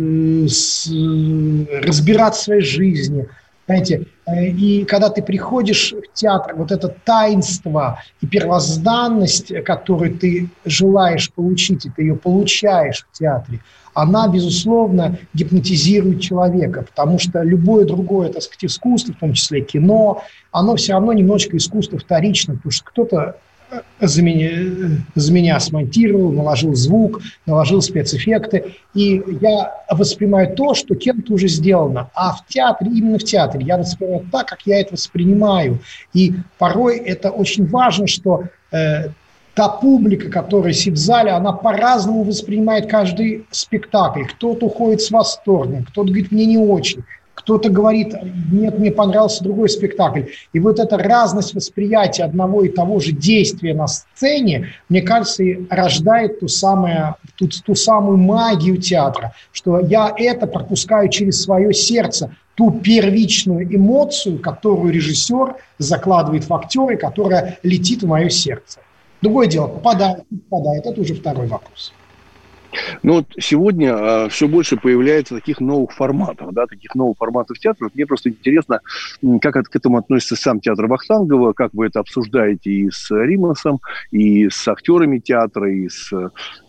разбирать 1.83 2.37
своей 2.37 2.61
жизни, 2.62 3.26
Знаете, 3.70 4.06
э, 4.26 4.46
и 4.46 4.85
когда 4.85 5.11
ты 5.11 5.22
приходишь 5.22 5.92
в 5.92 6.12
театр, 6.12 6.56
вот 6.56 6.72
это 6.72 6.88
таинство 6.88 8.02
и 8.20 8.26
первозданность, 8.26 9.52
которую 9.64 10.18
ты 10.18 10.48
желаешь 10.64 11.33
получить, 11.33 11.87
и 11.87 11.90
ты 11.90 12.02
ее 12.02 12.16
получаешь 12.16 13.06
в 13.09 13.16
театре, 13.16 13.61
она, 13.94 14.26
безусловно, 14.26 15.18
гипнотизирует 15.35 16.20
человека, 16.20 16.83
потому 16.83 17.20
что 17.20 17.42
любое 17.42 17.85
другое, 17.85 18.30
так 18.30 18.42
сказать, 18.42 18.64
искусство, 18.64 19.12
в 19.12 19.20
том 19.20 19.35
числе 19.35 19.61
кино, 19.61 20.24
оно 20.50 20.74
все 20.74 20.94
равно 20.94 21.12
немножечко 21.12 21.56
искусство 21.56 21.96
вторично, 21.96 22.56
потому 22.56 22.72
что 22.72 22.85
кто-то 22.87 23.37
за 24.00 24.22
меня, 24.22 24.90
за 25.14 25.33
меня 25.33 25.61
смонтировал, 25.61 26.33
наложил 26.33 26.74
звук, 26.74 27.20
наложил 27.46 27.83
спецэффекты. 27.83 28.74
И 28.94 29.22
я 29.40 29.72
воспринимаю 29.90 30.54
то, 30.54 30.74
что 30.74 30.94
кем-то 30.94 31.35
уже 31.35 31.48
сделано. 31.48 32.11
А 32.14 32.33
в 32.33 32.46
театре, 32.46 32.90
именно 32.90 33.18
в 33.18 33.24
театре, 33.24 33.64
я 33.64 33.78
воспринимаю 33.78 34.26
так, 34.33 34.48
как 34.48 34.62
я 34.66 34.80
это 34.80 34.94
воспринимаю. 34.94 35.80
И 36.12 36.35
порой 36.59 36.98
это 36.98 37.30
очень 37.30 37.66
важно, 37.66 38.06
что 38.06 38.44
э, 38.72 39.09
та 39.54 39.68
публика, 39.68 40.30
которая 40.30 40.72
сидит 40.72 40.94
в 40.94 41.02
зале, 41.02 41.30
она 41.33 41.52
по-разному 41.52 42.22
воспринимает 42.24 42.90
каждый 42.90 43.46
спектакль. 43.50 44.24
Кто-то 44.24 44.66
уходит 44.66 45.02
с 45.02 45.11
восторгом, 45.11 45.85
кто-то 45.85 46.09
говорит, 46.09 46.33
мне 46.33 46.46
не 46.46 46.59
очень 46.59 47.04
кто-то 47.40 47.70
говорит, 47.70 48.14
нет, 48.53 48.79
мне 48.79 48.90
понравился 48.90 49.42
другой 49.42 49.68
спектакль. 49.68 50.24
И 50.53 50.61
вот 50.61 50.79
эта 50.79 50.98
разность 50.98 51.55
восприятия 51.55 52.24
одного 52.24 52.64
и 52.64 52.68
того 52.68 53.00
же 53.00 53.12
действия 53.12 53.74
на 53.74 53.87
сцене, 53.87 54.68
мне 54.88 55.00
кажется, 55.00 55.42
и 55.42 55.66
рождает 55.70 56.40
ту, 56.40 56.48
самое, 56.48 57.14
ту, 57.37 57.48
ту 57.48 57.74
самую 57.74 58.18
магию 58.18 58.76
театра, 58.76 59.33
что 59.53 59.81
я 59.81 60.12
это 60.16 60.46
пропускаю 60.46 61.09
через 61.09 61.42
свое 61.42 61.72
сердце, 61.72 62.37
ту 62.57 62.70
первичную 62.72 63.74
эмоцию, 63.74 64.38
которую 64.38 64.92
режиссер 64.92 65.57
закладывает 65.79 66.46
в 66.46 66.53
актеры, 66.53 66.98
которая 66.98 67.59
летит 67.62 68.03
в 68.03 68.07
мое 68.07 68.29
сердце. 68.29 68.81
Другое 69.22 69.46
дело, 69.46 69.66
попадает, 69.66 70.24
попадает, 70.48 70.85
это 70.85 71.00
уже 71.00 71.14
второй 71.14 71.46
вопрос. 71.46 71.92
Ну 73.02 73.14
вот 73.14 73.26
сегодня 73.38 73.94
а, 73.94 74.28
все 74.28 74.48
больше 74.48 74.76
появляется 74.76 75.35
таких 75.35 75.61
новых 75.61 75.92
форматов, 75.92 76.52
да, 76.52 76.66
таких 76.66 76.94
новых 76.94 77.18
форматов 77.18 77.59
театра. 77.59 77.90
Мне 77.94 78.06
просто 78.06 78.30
интересно, 78.30 78.80
как 79.40 79.54
к 79.68 79.76
этому 79.76 79.98
относится 79.98 80.37
сам 80.37 80.61
театр 80.61 80.87
Вахтангова, 80.87 81.52
как 81.52 81.74
вы 81.74 81.87
это 81.87 82.00
обсуждаете 82.00 82.70
и 82.70 82.90
с 82.90 83.11
Римасом, 83.11 83.80
и 84.11 84.48
с 84.48 84.66
актерами 84.68 85.18
театра, 85.18 85.72
и 85.72 85.88
с 85.88 86.12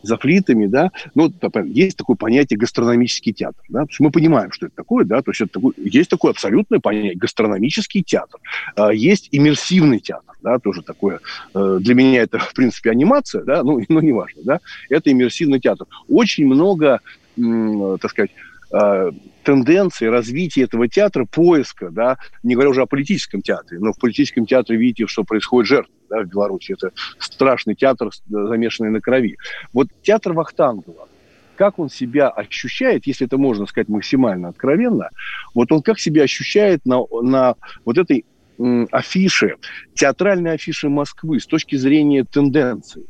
зафлитами, 0.03 0.65
да. 0.65 0.91
Ну, 1.15 1.31
есть 1.65 1.97
такое 1.97 2.15
понятие 2.15 2.57
гастрономический 2.57 3.33
театр, 3.33 3.63
да. 3.69 3.85
Мы 3.99 4.11
понимаем, 4.11 4.51
что 4.51 4.67
это 4.67 4.75
такое, 4.75 5.05
да, 5.05 5.21
то 5.21 5.31
есть 5.31 5.41
это 5.41 5.53
такое, 5.53 5.73
есть 5.77 6.09
такое 6.09 6.31
абсолютное 6.31 6.79
понятие 6.79 7.15
гастрономический 7.15 8.03
театр. 8.03 8.39
А, 8.75 8.91
есть 8.93 9.29
иммерсивный 9.31 9.99
театр, 9.99 10.35
да, 10.41 10.59
тоже 10.59 10.81
такое. 10.81 11.19
Э, 11.53 11.77
для 11.79 11.93
меня 11.93 12.23
это, 12.23 12.39
в 12.39 12.53
принципе, 12.53 12.91
анимация, 12.91 13.43
да, 13.43 13.63
ну, 13.63 13.79
ну 13.89 13.99
неважно, 13.99 14.41
да. 14.43 14.59
Это 14.89 15.11
иммерсивный 15.11 15.59
театр 15.59 15.87
очень 16.07 16.45
много, 16.45 16.99
так 17.35 18.11
сказать, 18.11 18.31
а, 18.73 19.09
тенденции 19.43 20.05
развития 20.05 20.63
этого 20.63 20.87
театра, 20.87 21.25
поиска, 21.25 21.89
да, 21.89 22.17
не 22.43 22.53
говоря 22.53 22.69
уже 22.69 22.81
о 22.81 22.85
политическом 22.85 23.41
театре, 23.41 23.79
но 23.79 23.91
в 23.91 23.99
политическом 23.99 24.45
театре 24.45 24.79
видите, 24.79 25.07
что 25.07 25.23
происходит 25.23 25.67
жертва 25.67 25.93
да, 26.09 26.21
в 26.21 26.27
Беларуси. 26.27 26.73
Это 26.73 26.91
страшный 27.19 27.75
театр, 27.75 28.11
замешанный 28.29 28.91
на 28.91 29.01
крови. 29.01 29.37
Вот 29.73 29.87
театр 30.03 30.33
Вахтангова, 30.33 31.09
как 31.55 31.79
он 31.79 31.89
себя 31.89 32.29
ощущает, 32.29 33.07
если 33.07 33.27
это 33.27 33.37
можно 33.37 33.65
сказать 33.65 33.89
максимально 33.89 34.49
откровенно, 34.49 35.09
вот 35.53 35.71
он 35.71 35.81
как 35.81 35.99
себя 35.99 36.23
ощущает 36.23 36.85
на, 36.85 37.01
на 37.21 37.55
вот 37.83 37.97
этой 37.97 38.25
м, 38.57 38.87
афише, 38.91 39.57
театральной 39.95 40.53
афише 40.53 40.87
Москвы 40.87 41.39
с 41.39 41.45
точки 41.45 41.75
зрения 41.75 42.23
тенденций. 42.23 43.07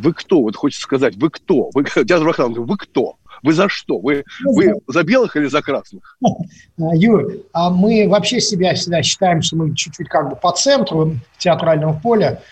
Вы 0.00 0.12
кто? 0.14 0.40
Вот 0.42 0.56
хочется 0.56 0.82
сказать, 0.82 1.16
вы 1.16 1.30
кто? 1.30 1.70
Вы, 1.74 1.84
театр 1.94 2.26
Вахтангова, 2.26 2.64
вы 2.64 2.76
кто? 2.76 3.16
Вы 3.42 3.52
за 3.52 3.68
что? 3.68 3.98
Вы, 3.98 4.24
вы 4.44 4.74
за 4.86 5.02
белых 5.02 5.36
или 5.36 5.46
за 5.46 5.62
красных? 5.62 6.18
Юр, 6.76 7.32
а 7.52 7.70
мы 7.70 8.06
вообще 8.08 8.40
себя 8.40 8.74
всегда 8.74 9.02
считаем, 9.02 9.42
что 9.42 9.56
мы 9.56 9.74
чуть-чуть 9.74 10.08
как 10.08 10.30
бы 10.30 10.36
по 10.36 10.52
центру 10.52 11.16
театрального 11.38 11.98
поля 11.98 12.42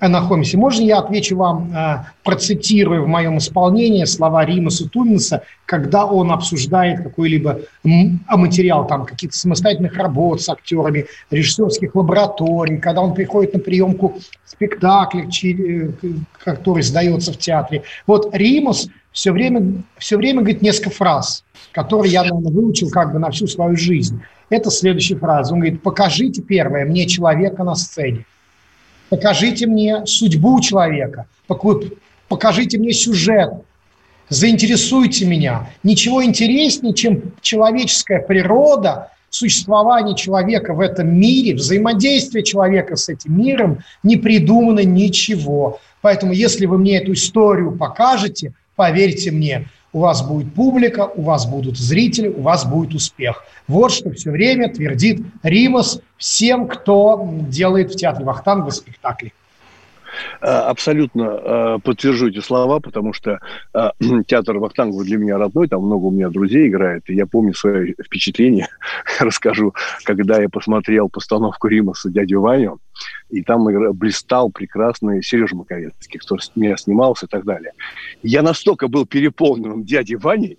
находимся. 0.00 0.58
Можно 0.58 0.82
я 0.84 0.98
отвечу 0.98 1.36
вам, 1.36 1.72
э, 1.74 2.04
процитирую 2.22 3.04
в 3.04 3.08
моем 3.08 3.38
исполнении 3.38 4.04
слова 4.04 4.44
Римаса 4.44 4.88
Туминса, 4.88 5.42
когда 5.64 6.04
он 6.04 6.30
обсуждает 6.30 7.02
какой-либо 7.02 7.60
материал, 7.82 8.86
там, 8.86 9.06
каких-то 9.06 9.36
самостоятельных 9.36 9.96
работ 9.96 10.42
с 10.42 10.48
актерами, 10.48 11.06
режиссерских 11.30 11.94
лабораторий, 11.94 12.78
когда 12.78 13.00
он 13.00 13.14
приходит 13.14 13.54
на 13.54 13.60
приемку 13.60 14.18
спектакля, 14.44 15.28
который 16.44 16.82
сдается 16.82 17.32
в 17.32 17.38
театре. 17.38 17.82
Вот 18.06 18.34
Римус 18.34 18.88
все 19.12 19.32
время, 19.32 19.82
все 19.96 20.18
время 20.18 20.40
говорит 20.40 20.60
несколько 20.60 20.90
фраз, 20.90 21.42
которые 21.72 22.12
я, 22.12 22.22
наверное, 22.22 22.52
выучил 22.52 22.90
как 22.90 23.12
бы 23.12 23.18
на 23.18 23.30
всю 23.30 23.46
свою 23.46 23.76
жизнь. 23.76 24.20
Это 24.50 24.70
следующая 24.70 25.16
фраза. 25.16 25.54
Он 25.54 25.60
говорит, 25.60 25.82
покажите 25.82 26.42
первое 26.42 26.84
мне 26.84 27.06
человека 27.06 27.64
на 27.64 27.74
сцене 27.74 28.26
покажите 29.08 29.66
мне 29.66 30.04
судьбу 30.06 30.60
человека, 30.60 31.26
покажите 32.28 32.78
мне 32.78 32.92
сюжет, 32.92 33.50
заинтересуйте 34.28 35.26
меня. 35.26 35.70
Ничего 35.82 36.24
интереснее, 36.24 36.94
чем 36.94 37.32
человеческая 37.40 38.20
природа, 38.20 39.10
существование 39.30 40.16
человека 40.16 40.72
в 40.72 40.80
этом 40.80 41.14
мире, 41.14 41.54
взаимодействие 41.54 42.42
человека 42.42 42.96
с 42.96 43.08
этим 43.08 43.38
миром, 43.38 43.80
не 44.02 44.16
придумано 44.16 44.80
ничего. 44.80 45.80
Поэтому, 46.00 46.32
если 46.32 46.66
вы 46.66 46.78
мне 46.78 46.98
эту 46.98 47.12
историю 47.12 47.72
покажете, 47.72 48.54
поверьте 48.76 49.30
мне, 49.30 49.68
у 49.96 50.00
вас 50.00 50.20
будет 50.20 50.52
публика, 50.52 51.06
у 51.06 51.22
вас 51.22 51.46
будут 51.46 51.78
зрители, 51.78 52.28
у 52.28 52.42
вас 52.42 52.66
будет 52.66 52.92
успех. 52.94 53.44
Вот 53.66 53.92
что 53.92 54.10
все 54.10 54.30
время 54.30 54.68
твердит 54.68 55.22
Римас 55.42 56.00
всем, 56.18 56.68
кто 56.68 57.26
делает 57.48 57.94
в 57.94 57.96
театре 57.96 58.26
Вахтанга 58.26 58.72
спектакли. 58.72 59.32
Э, 60.40 60.46
абсолютно 60.46 61.22
э, 61.22 61.78
подтвержу 61.82 62.28
эти 62.28 62.40
слова, 62.40 62.80
потому 62.80 63.12
что 63.12 63.40
э, 63.74 63.90
театр 64.26 64.58
Вахтангова 64.58 65.04
для 65.04 65.18
меня 65.18 65.38
родной, 65.38 65.68
там 65.68 65.84
много 65.84 66.06
у 66.06 66.10
меня 66.10 66.28
друзей 66.28 66.68
играет, 66.68 67.08
и 67.08 67.14
я 67.14 67.26
помню 67.26 67.54
свои 67.54 67.94
впечатления, 67.94 68.68
расскажу, 69.20 69.74
когда 70.04 70.40
я 70.40 70.48
посмотрел 70.48 71.08
постановку 71.08 71.68
Римаса 71.68 72.10
«Дядю 72.10 72.40
Ваню», 72.40 72.80
и 73.28 73.42
там 73.42 73.64
блистал 73.94 74.50
прекрасный 74.50 75.22
Сережа 75.22 75.56
Маковецкий, 75.56 76.18
кто 76.18 76.36
меня 76.54 76.76
снимался 76.76 77.26
и 77.26 77.28
так 77.28 77.44
далее. 77.44 77.72
Я 78.22 78.42
настолько 78.42 78.88
был 78.88 79.04
переполнен 79.04 79.84
дядей 79.84 80.16
Ваней, 80.16 80.58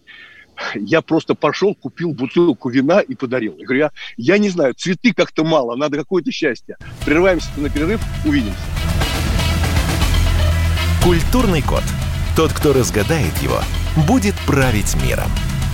я 0.75 1.01
просто 1.01 1.35
пошел, 1.35 1.75
купил 1.75 2.13
бутылку 2.13 2.69
вина 2.69 2.99
и 2.99 3.15
подарил. 3.15 3.55
Я 3.57 3.65
говорю, 3.65 3.79
я, 3.79 3.91
я 4.17 4.37
не 4.37 4.49
знаю, 4.49 4.73
цветы 4.73 5.13
как-то 5.13 5.43
мало, 5.43 5.75
надо 5.75 5.97
какое-то 5.97 6.31
счастье. 6.31 6.77
Прерываемся 7.05 7.49
на 7.57 7.69
перерыв, 7.69 8.01
увидимся. 8.25 8.86
Культурный 11.07 11.61
код. 11.61 11.83
Тот, 12.35 12.51
кто 12.51 12.73
разгадает 12.73 13.41
его, 13.41 13.61
будет 13.95 14.35
править 14.45 15.01
миром. 15.01 15.31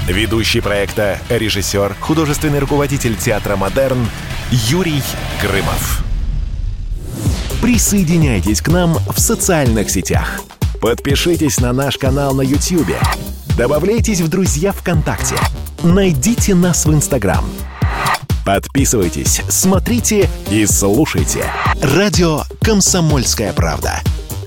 Ведущий 0.08 0.62
проекта, 0.62 1.17
режиссер, 1.28 1.96
художественный 2.00 2.60
руководитель 2.60 3.15
театра 3.15 3.56
«Модерн» 3.56 4.08
Юрий 4.52 5.02
Грымов. 5.41 6.04
Присоединяйтесь 7.63 8.62
к 8.62 8.67
нам 8.67 8.93
в 8.93 9.19
социальных 9.19 9.89
сетях. 9.89 10.41
Подпишитесь 10.80 11.60
на 11.60 11.74
наш 11.74 11.98
канал 11.98 12.36
на 12.36 12.41
YouTube. 12.41 12.96
Добавляйтесь 13.58 14.22
в 14.22 14.28
друзья 14.28 14.72
ВКонтакте. 14.72 15.38
Найдите 15.82 16.54
нас 16.54 16.86
в 16.86 16.93
Инстаграм. 16.93 17.43
Подписывайтесь, 18.46 19.41
смотрите 19.50 20.30
и 20.52 20.67
слушайте. 20.67 21.43
Радио 21.82 22.43
«Комсомольская 22.62 23.52
правда». 23.52 24.00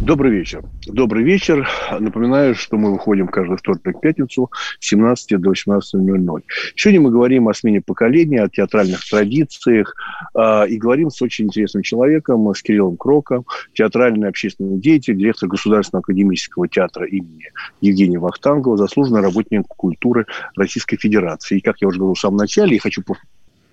Добрый 0.00 0.32
вечер. 0.32 0.64
Добрый 0.86 1.22
вечер. 1.22 1.68
Напоминаю, 1.98 2.54
что 2.54 2.78
мы 2.78 2.92
выходим 2.92 3.28
каждый 3.28 3.58
вторник 3.58 4.00
пятницу 4.00 4.50
с 4.78 4.88
17 4.88 5.38
до 5.38 5.52
18.00. 5.52 6.42
Сегодня 6.74 7.00
мы 7.02 7.10
говорим 7.10 7.48
о 7.48 7.54
смене 7.54 7.82
поколения, 7.82 8.42
о 8.42 8.48
театральных 8.48 9.06
традициях 9.06 9.94
э, 10.34 10.68
и 10.68 10.78
говорим 10.78 11.10
с 11.10 11.20
очень 11.20 11.46
интересным 11.46 11.82
человеком, 11.82 12.50
с 12.54 12.62
Кириллом 12.62 12.96
Кроком, 12.96 13.44
театральный 13.74 14.28
общественный 14.28 14.78
деятель, 14.78 15.18
директор 15.18 15.50
Государственного 15.50 16.00
академического 16.00 16.66
театра 16.66 17.06
имени 17.06 17.50
Евгения 17.82 18.18
Вахтангова, 18.18 18.78
заслуженный 18.78 19.20
работник 19.20 19.66
культуры 19.68 20.24
Российской 20.56 20.96
Федерации. 20.96 21.58
И, 21.58 21.60
как 21.60 21.76
я 21.82 21.88
уже 21.88 21.98
говорил 21.98 22.14
в 22.14 22.18
самом 22.20 22.38
начале, 22.38 22.74
я 22.74 22.80
хочу 22.80 23.02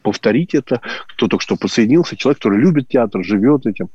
повторить 0.01 0.55
это, 0.55 0.81
кто 1.07 1.27
только 1.27 1.43
что 1.43 1.55
подсоединился, 1.55 2.15
человек, 2.15 2.37
который 2.39 2.59
любит 2.59 2.87
театр, 2.87 3.23
живет 3.23 3.65
этим, 3.65 3.89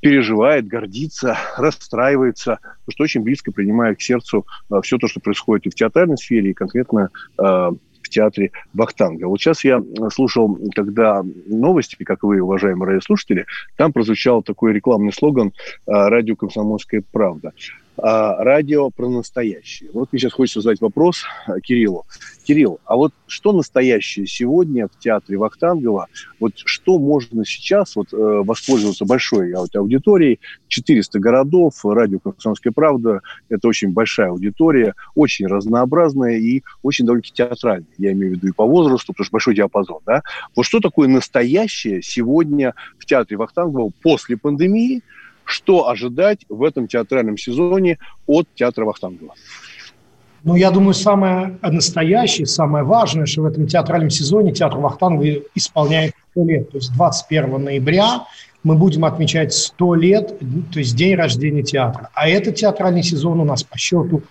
переживает, 0.00 0.66
гордится, 0.66 1.36
расстраивается, 1.56 2.58
потому 2.60 2.92
что 2.92 3.04
очень 3.04 3.22
близко 3.22 3.52
принимает 3.52 3.98
к 3.98 4.02
сердцу 4.02 4.46
э, 4.70 4.80
все 4.82 4.98
то, 4.98 5.08
что 5.08 5.20
происходит 5.20 5.66
и 5.66 5.70
в 5.70 5.74
театральной 5.74 6.16
сфере, 6.16 6.50
и 6.50 6.54
конкретно 6.54 7.10
э, 7.38 7.42
в 7.42 8.08
театре 8.08 8.50
Вахтанга. 8.74 9.26
Вот 9.26 9.40
сейчас 9.40 9.64
я 9.64 9.82
слушал, 10.12 10.58
когда 10.74 11.22
новости, 11.46 12.02
как 12.02 12.22
вы, 12.22 12.40
уважаемые 12.40 12.88
радиослушатели, 12.88 13.46
там 13.76 13.92
прозвучал 13.92 14.42
такой 14.42 14.72
рекламный 14.72 15.12
слоган 15.12 15.48
э, 15.48 15.52
«Радио 15.86 16.36
Комсомольская 16.36 17.02
правда» 17.12 17.52
а, 17.89 17.89
радио 17.96 18.90
про 18.90 19.08
настоящее. 19.08 19.90
Вот 19.92 20.12
мне 20.12 20.20
сейчас 20.20 20.32
хочется 20.32 20.60
задать 20.60 20.80
вопрос 20.80 21.24
а, 21.46 21.60
Кириллу. 21.60 22.06
Кирилл, 22.44 22.80
а 22.84 22.96
вот 22.96 23.12
что 23.26 23.52
настоящее 23.52 24.26
сегодня 24.26 24.88
в 24.88 24.98
театре 24.98 25.38
Вахтангова? 25.38 26.08
Вот 26.40 26.52
что 26.56 26.98
можно 26.98 27.44
сейчас 27.44 27.94
вот, 27.96 28.12
э, 28.12 28.16
воспользоваться 28.16 29.04
большой 29.04 29.52
аудиторией? 29.52 30.40
400 30.68 31.18
городов, 31.20 31.74
радио 31.84 32.18
«Комсомольская 32.18 32.72
правда»– 32.72 33.20
это 33.48 33.68
очень 33.68 33.92
большая 33.92 34.30
аудитория, 34.30 34.94
очень 35.14 35.46
разнообразная 35.46 36.38
и 36.38 36.62
очень 36.82 37.06
довольно-таки 37.06 37.34
театральная. 37.34 37.86
Я 37.98 38.12
имею 38.12 38.32
в 38.32 38.36
виду 38.36 38.48
и 38.48 38.52
по 38.52 38.64
возрасту, 38.64 39.12
потому 39.12 39.24
что 39.24 39.32
большой 39.32 39.54
диапазон. 39.54 40.00
Да? 40.06 40.22
Вот 40.56 40.64
что 40.64 40.80
такое 40.80 41.08
настоящее 41.08 42.02
сегодня 42.02 42.74
в 42.98 43.04
театре 43.04 43.36
Вахтангова 43.36 43.92
после 44.02 44.36
пандемии– 44.36 45.02
что 45.50 45.88
ожидать 45.88 46.40
в 46.48 46.62
этом 46.62 46.86
театральном 46.86 47.36
сезоне 47.36 47.98
от 48.26 48.46
театра 48.54 48.84
Вахтангова? 48.84 49.34
Ну, 50.42 50.54
я 50.54 50.70
думаю, 50.70 50.94
самое 50.94 51.58
настоящее, 51.62 52.46
самое 52.46 52.82
важное, 52.82 53.26
что 53.26 53.42
в 53.42 53.44
этом 53.44 53.66
театральном 53.66 54.08
сезоне 54.08 54.52
театр 54.52 54.78
Вахтангова 54.78 55.42
исполняет 55.54 56.14
100 56.32 56.44
лет. 56.44 56.70
То 56.70 56.78
есть 56.78 56.92
21 56.94 57.62
ноября 57.62 58.24
мы 58.62 58.76
будем 58.76 59.04
отмечать 59.04 59.52
100 59.52 59.94
лет, 59.96 60.38
то 60.72 60.78
есть 60.78 60.96
день 60.96 61.14
рождения 61.14 61.62
театра. 61.62 62.10
А 62.14 62.28
этот 62.28 62.56
театральный 62.56 63.02
сезон 63.02 63.40
у 63.40 63.44
нас 63.44 63.62
по 63.62 63.78
счету 63.78 64.22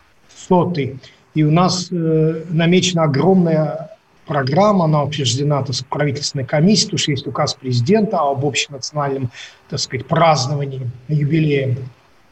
сотый. 0.48 1.00
И 1.36 1.44
у 1.44 1.52
нас 1.52 1.90
э, 1.92 2.44
намечена 2.50 3.04
огромная 3.04 3.92
программа, 4.30 4.86
она 4.86 5.04
утверждена 5.04 5.64
так 5.64 5.74
сказать, 5.74 5.90
правительственной 5.90 6.46
комиссией, 6.46 6.86
потому 6.86 7.00
что 7.00 7.12
есть 7.12 7.28
указ 7.28 7.54
президента 7.56 8.20
об 8.20 8.46
общенациональном 8.46 9.32
так 9.70 9.80
сказать, 9.80 10.06
праздновании 10.06 10.90
юбилея 11.08 11.76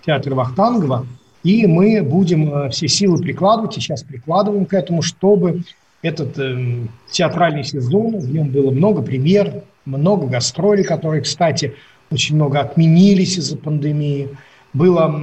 театра 0.06 0.36
Вахтангова. 0.36 1.08
И 1.44 1.66
мы 1.66 2.04
будем 2.04 2.54
э, 2.54 2.70
все 2.70 2.88
силы 2.88 3.18
прикладывать, 3.18 3.78
и 3.78 3.82
сейчас 3.82 4.04
прикладываем 4.04 4.68
к 4.68 4.74
этому, 4.74 5.02
чтобы 5.02 5.64
этот 6.04 6.38
э, 6.38 6.86
театральный 7.10 7.64
сезон, 7.64 8.20
в 8.20 8.32
нем 8.32 8.50
было 8.50 8.70
много 8.70 9.02
премьер, 9.02 9.64
много 9.86 10.28
гастролей, 10.28 10.84
которые, 10.84 11.24
кстати, 11.24 11.74
очень 12.12 12.36
много 12.36 12.60
отменились 12.60 13.38
из-за 13.38 13.58
пандемии. 13.58 14.30
Было 14.74 15.20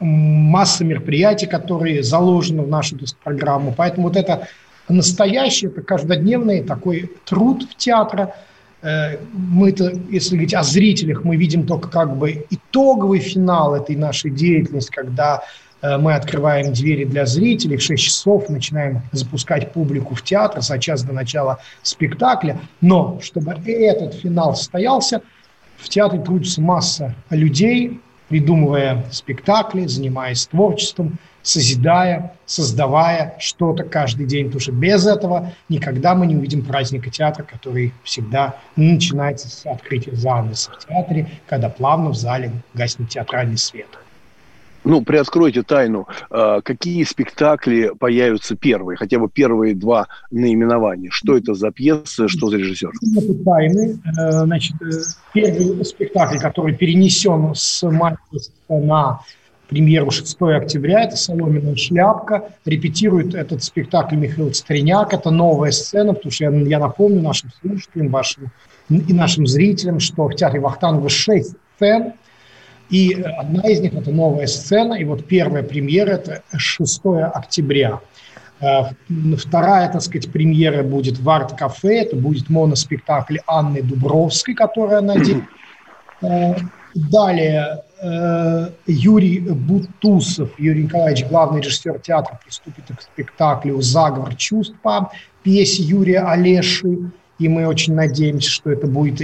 масса 0.00 0.84
мероприятий, 0.84 1.46
которые 1.46 2.02
заложены 2.02 2.62
в 2.62 2.68
нашу 2.68 2.96
сказать, 2.96 3.16
программу. 3.24 3.72
Поэтому 3.74 4.08
вот 4.08 4.16
это 4.16 4.48
настоящий, 4.88 5.66
это 5.66 5.82
каждодневный 5.82 6.62
такой 6.62 7.10
труд 7.24 7.64
в 7.64 7.76
театра. 7.76 8.34
Э, 8.82 9.18
мы-то, 9.32 9.92
если 10.10 10.32
говорить 10.32 10.54
о 10.54 10.62
зрителях, 10.62 11.24
мы 11.24 11.36
видим 11.36 11.66
только 11.66 11.88
как 11.88 12.16
бы 12.16 12.46
итоговый 12.50 13.20
финал 13.20 13.74
этой 13.74 13.96
нашей 13.96 14.30
деятельности, 14.30 14.90
когда 14.90 15.42
э, 15.80 15.96
мы 15.96 16.14
открываем 16.14 16.72
двери 16.72 17.04
для 17.04 17.24
зрителей 17.26 17.76
в 17.76 17.82
6 17.82 18.02
часов, 18.02 18.48
начинаем 18.48 19.02
запускать 19.12 19.72
публику 19.72 20.14
в 20.14 20.22
театр 20.22 20.60
за 20.60 20.78
час 20.78 21.02
до 21.02 21.12
начала 21.12 21.58
спектакля. 21.82 22.60
Но 22.80 23.18
чтобы 23.22 23.52
этот 23.66 24.14
финал 24.14 24.54
состоялся, 24.54 25.22
в 25.78 25.88
театре 25.88 26.22
трудится 26.22 26.60
масса 26.60 27.14
людей, 27.30 28.00
придумывая 28.28 29.04
спектакли, 29.10 29.86
занимаясь 29.86 30.46
творчеством– 30.46 31.18
созидая, 31.44 32.32
создавая 32.46 33.36
что-то 33.38 33.84
каждый 33.84 34.26
день. 34.26 34.46
Потому 34.46 34.60
что 34.60 34.72
без 34.72 35.06
этого 35.06 35.52
никогда 35.68 36.16
мы 36.16 36.26
не 36.26 36.34
увидим 36.34 36.64
праздника 36.64 37.10
театра, 37.10 37.44
который 37.44 37.92
всегда 38.02 38.56
начинается 38.74 39.48
с 39.48 39.64
открытия 39.66 40.16
занавеса 40.16 40.72
в 40.72 40.86
театре, 40.86 41.28
когда 41.46 41.68
плавно 41.68 42.10
в 42.10 42.16
зале 42.16 42.50
гаснет 42.72 43.10
театральный 43.10 43.58
свет. 43.58 43.86
Ну, 44.84 45.02
приоткройте 45.02 45.62
тайну. 45.62 46.06
А, 46.30 46.60
какие 46.60 47.04
спектакли 47.04 47.92
появятся 47.98 48.54
первые, 48.54 48.96
хотя 48.96 49.18
бы 49.18 49.28
первые 49.30 49.74
два 49.74 50.08
наименования? 50.30 51.10
Что 51.10 51.36
это 51.36 51.54
за 51.54 51.70
пьесы, 51.70 52.28
что 52.28 52.48
за 52.48 52.58
режиссер? 52.58 52.90
Это 53.16 53.34
тайны. 53.44 53.98
Э, 54.18 54.44
значит, 54.44 54.76
э, 54.82 54.90
первый 55.32 55.84
спектакль, 55.84 56.38
который 56.38 56.74
перенесен 56.74 57.54
с 57.54 57.82
Мальтиса 57.82 58.52
на 58.68 59.20
премьеру 59.68 60.10
6 60.10 60.36
октября. 60.40 61.04
Это 61.04 61.16
«Соломенная 61.16 61.76
шляпка». 61.76 62.50
Репетирует 62.64 63.34
этот 63.34 63.62
спектакль 63.62 64.16
Михаил 64.16 64.52
Стреняк. 64.52 65.12
Это 65.12 65.30
новая 65.30 65.70
сцена, 65.70 66.14
потому 66.14 66.32
что 66.32 66.44
я, 66.44 66.50
я 66.50 66.78
напомню 66.78 67.22
нашим 67.22 67.50
слушателям, 67.60 68.08
вашим 68.08 68.50
и 68.88 69.12
нашим 69.12 69.46
зрителям, 69.46 70.00
что 70.00 70.28
в 70.28 70.34
театре 70.34 70.60
Вахтангова 70.60 71.08
6 71.08 71.56
сцен, 71.76 72.12
и 72.90 73.14
одна 73.14 73.62
из 73.62 73.80
них– 73.80 73.94
это 73.94 74.10
новая 74.10 74.46
сцена, 74.46 74.94
и 74.94 75.04
вот 75.04 75.24
первая 75.24 75.62
премьера– 75.62 76.10
это 76.12 76.42
6 76.54 77.00
октября. 77.32 78.00
Э, 78.60 78.82
вторая, 79.38 79.90
так 79.90 80.02
сказать, 80.02 80.30
премьера 80.30 80.82
будет 80.82 81.18
в 81.18 81.28
арт-кафе, 81.28 82.02
это 82.02 82.16
будет 82.16 82.50
моноспектакль 82.50 83.38
Анны 83.46 83.82
Дубровской, 83.82 84.54
которая 84.54 85.00
надеется. 85.00 85.48
Далее 86.94 87.84
Э, 88.06 88.68
Юрий 88.86 89.40
Бутусов, 89.40 90.50
Юрий 90.58 90.82
Николаевич, 90.82 91.24
главный 91.24 91.62
режиссер 91.62 92.00
театра, 92.00 92.38
приступит 92.44 92.84
к 92.94 93.00
спектаклю 93.00 93.80
«Заговор 93.80 94.34
чувств» 94.34 94.74
по 94.82 95.10
пьесе 95.42 95.82
Юрия 95.82 96.20
Олеши. 96.20 97.10
И 97.38 97.48
мы 97.48 97.66
очень 97.66 97.94
надеемся, 97.94 98.50
что 98.50 98.70
это 98.70 98.86
будет 98.86 99.22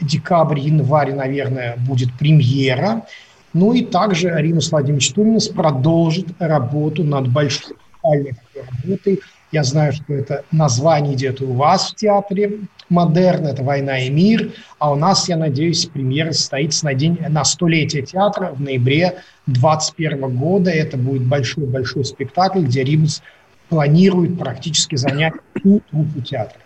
декабрь, 0.00 0.60
январь, 0.60 1.12
наверное, 1.12 1.76
будет 1.76 2.08
премьера. 2.18 3.04
Ну 3.52 3.74
и 3.74 3.84
также 3.84 4.30
Римас 4.30 4.60
Владимирович 4.70 5.12
Туминас 5.12 5.48
продолжит 5.48 6.28
работу 6.38 7.04
над 7.04 7.28
большой 7.28 7.76
работой 8.02 9.20
я 9.52 9.62
знаю, 9.64 9.92
что 9.92 10.14
это 10.14 10.44
название 10.50 11.14
идет 11.14 11.42
у 11.42 11.52
вас 11.52 11.92
в 11.92 11.96
театре 11.96 12.60
«Модерн», 12.88 13.46
это 13.46 13.62
«Война 13.62 13.98
и 13.98 14.10
мир», 14.10 14.52
а 14.78 14.92
у 14.92 14.96
нас, 14.96 15.28
я 15.28 15.36
надеюсь, 15.36 15.84
премьера 15.86 16.32
состоится 16.32 16.86
на, 16.86 16.94
день, 16.94 17.18
на 17.28 17.44
столетие 17.44 18.02
театра 18.02 18.52
в 18.52 18.60
ноябре 18.60 19.18
2021 19.46 20.36
года. 20.36 20.70
Это 20.70 20.96
будет 20.96 21.24
большой-большой 21.24 22.06
спектакль, 22.06 22.60
где 22.60 22.82
Римас 22.82 23.20
планирует 23.68 24.38
практически 24.38 24.96
занять 24.96 25.34
всю 25.54 25.80
труппу 25.90 26.20
театра. 26.22 26.61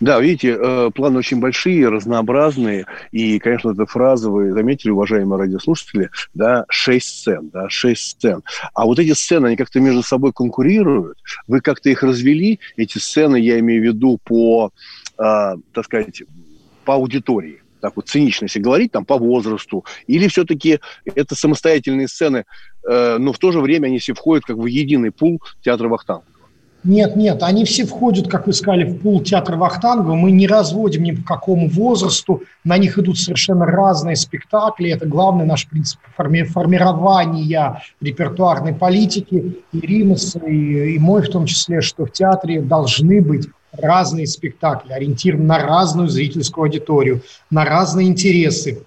Да, 0.00 0.20
видите, 0.20 0.58
э, 0.60 0.90
планы 0.94 1.18
очень 1.18 1.40
большие, 1.40 1.88
разнообразные, 1.88 2.86
и, 3.12 3.38
конечно, 3.38 3.70
эта 3.70 3.86
фраза, 3.86 4.30
вы 4.30 4.52
заметили, 4.52 4.90
уважаемые 4.90 5.38
радиослушатели, 5.38 6.10
да, 6.34 6.66
шесть 6.68 7.20
сцен, 7.20 7.48
да, 7.50 7.70
шесть 7.70 8.10
сцен. 8.10 8.42
А 8.74 8.84
вот 8.84 8.98
эти 8.98 9.12
сцены, 9.12 9.46
они 9.46 9.56
как-то 9.56 9.80
между 9.80 10.02
собой 10.02 10.32
конкурируют, 10.34 11.18
вы 11.46 11.60
как-то 11.62 11.88
их 11.88 12.02
развели, 12.02 12.60
эти 12.76 12.98
сцены, 12.98 13.36
я 13.36 13.58
имею 13.60 13.80
в 13.80 13.84
виду 13.86 14.18
по, 14.22 14.70
э, 15.18 15.54
так 15.72 15.84
сказать, 15.84 16.22
по 16.84 16.94
аудитории. 16.94 17.62
Так 17.80 17.96
вот 17.96 18.08
цинично 18.08 18.44
если 18.46 18.60
говорить, 18.60 18.92
там, 18.92 19.06
по 19.06 19.16
возрасту, 19.16 19.86
или 20.06 20.28
все-таки 20.28 20.80
это 21.06 21.34
самостоятельные 21.34 22.08
сцены, 22.08 22.44
э, 22.86 23.16
но 23.18 23.32
в 23.32 23.38
то 23.38 23.50
же 23.50 23.60
время 23.60 23.86
они 23.86 23.98
все 23.98 24.12
входят 24.12 24.44
как 24.44 24.56
в 24.56 24.66
единый 24.66 25.10
пул 25.10 25.40
театра 25.62 25.88
Вахтанга? 25.88 26.24
Нет, 26.86 27.16
нет, 27.16 27.42
они 27.42 27.64
все 27.64 27.84
входят, 27.84 28.28
как 28.28 28.46
вы 28.46 28.52
сказали, 28.52 28.84
в 28.84 29.00
пул 29.00 29.20
театра 29.20 29.56
Вахтангова. 29.56 30.14
Мы 30.14 30.30
не 30.30 30.46
разводим 30.46 31.02
ни 31.02 31.10
по 31.10 31.24
какому 31.24 31.68
возрасту. 31.68 32.44
На 32.62 32.78
них 32.78 32.96
идут 32.96 33.18
совершенно 33.18 33.66
разные 33.66 34.14
спектакли. 34.14 34.90
Это 34.90 35.04
главный 35.04 35.46
наш 35.46 35.66
принцип 35.66 35.98
форми- 36.16 36.44
формирования 36.44 37.82
репертуарной 38.00 38.72
политики 38.72 39.56
и 39.72 39.80
Римаса, 39.80 40.38
и, 40.38 40.94
и 40.94 40.98
мой 41.00 41.22
в 41.22 41.28
том 41.28 41.46
числе, 41.46 41.80
что 41.80 42.06
в 42.06 42.12
театре 42.12 42.60
должны 42.60 43.20
быть 43.20 43.48
разные 43.72 44.28
спектакли, 44.28 44.92
ориентированы 44.92 45.44
на 45.44 45.58
разную 45.58 46.08
зрительскую 46.08 46.66
аудиторию, 46.66 47.20
на 47.50 47.64
разные 47.64 48.06
интересы. 48.06 48.82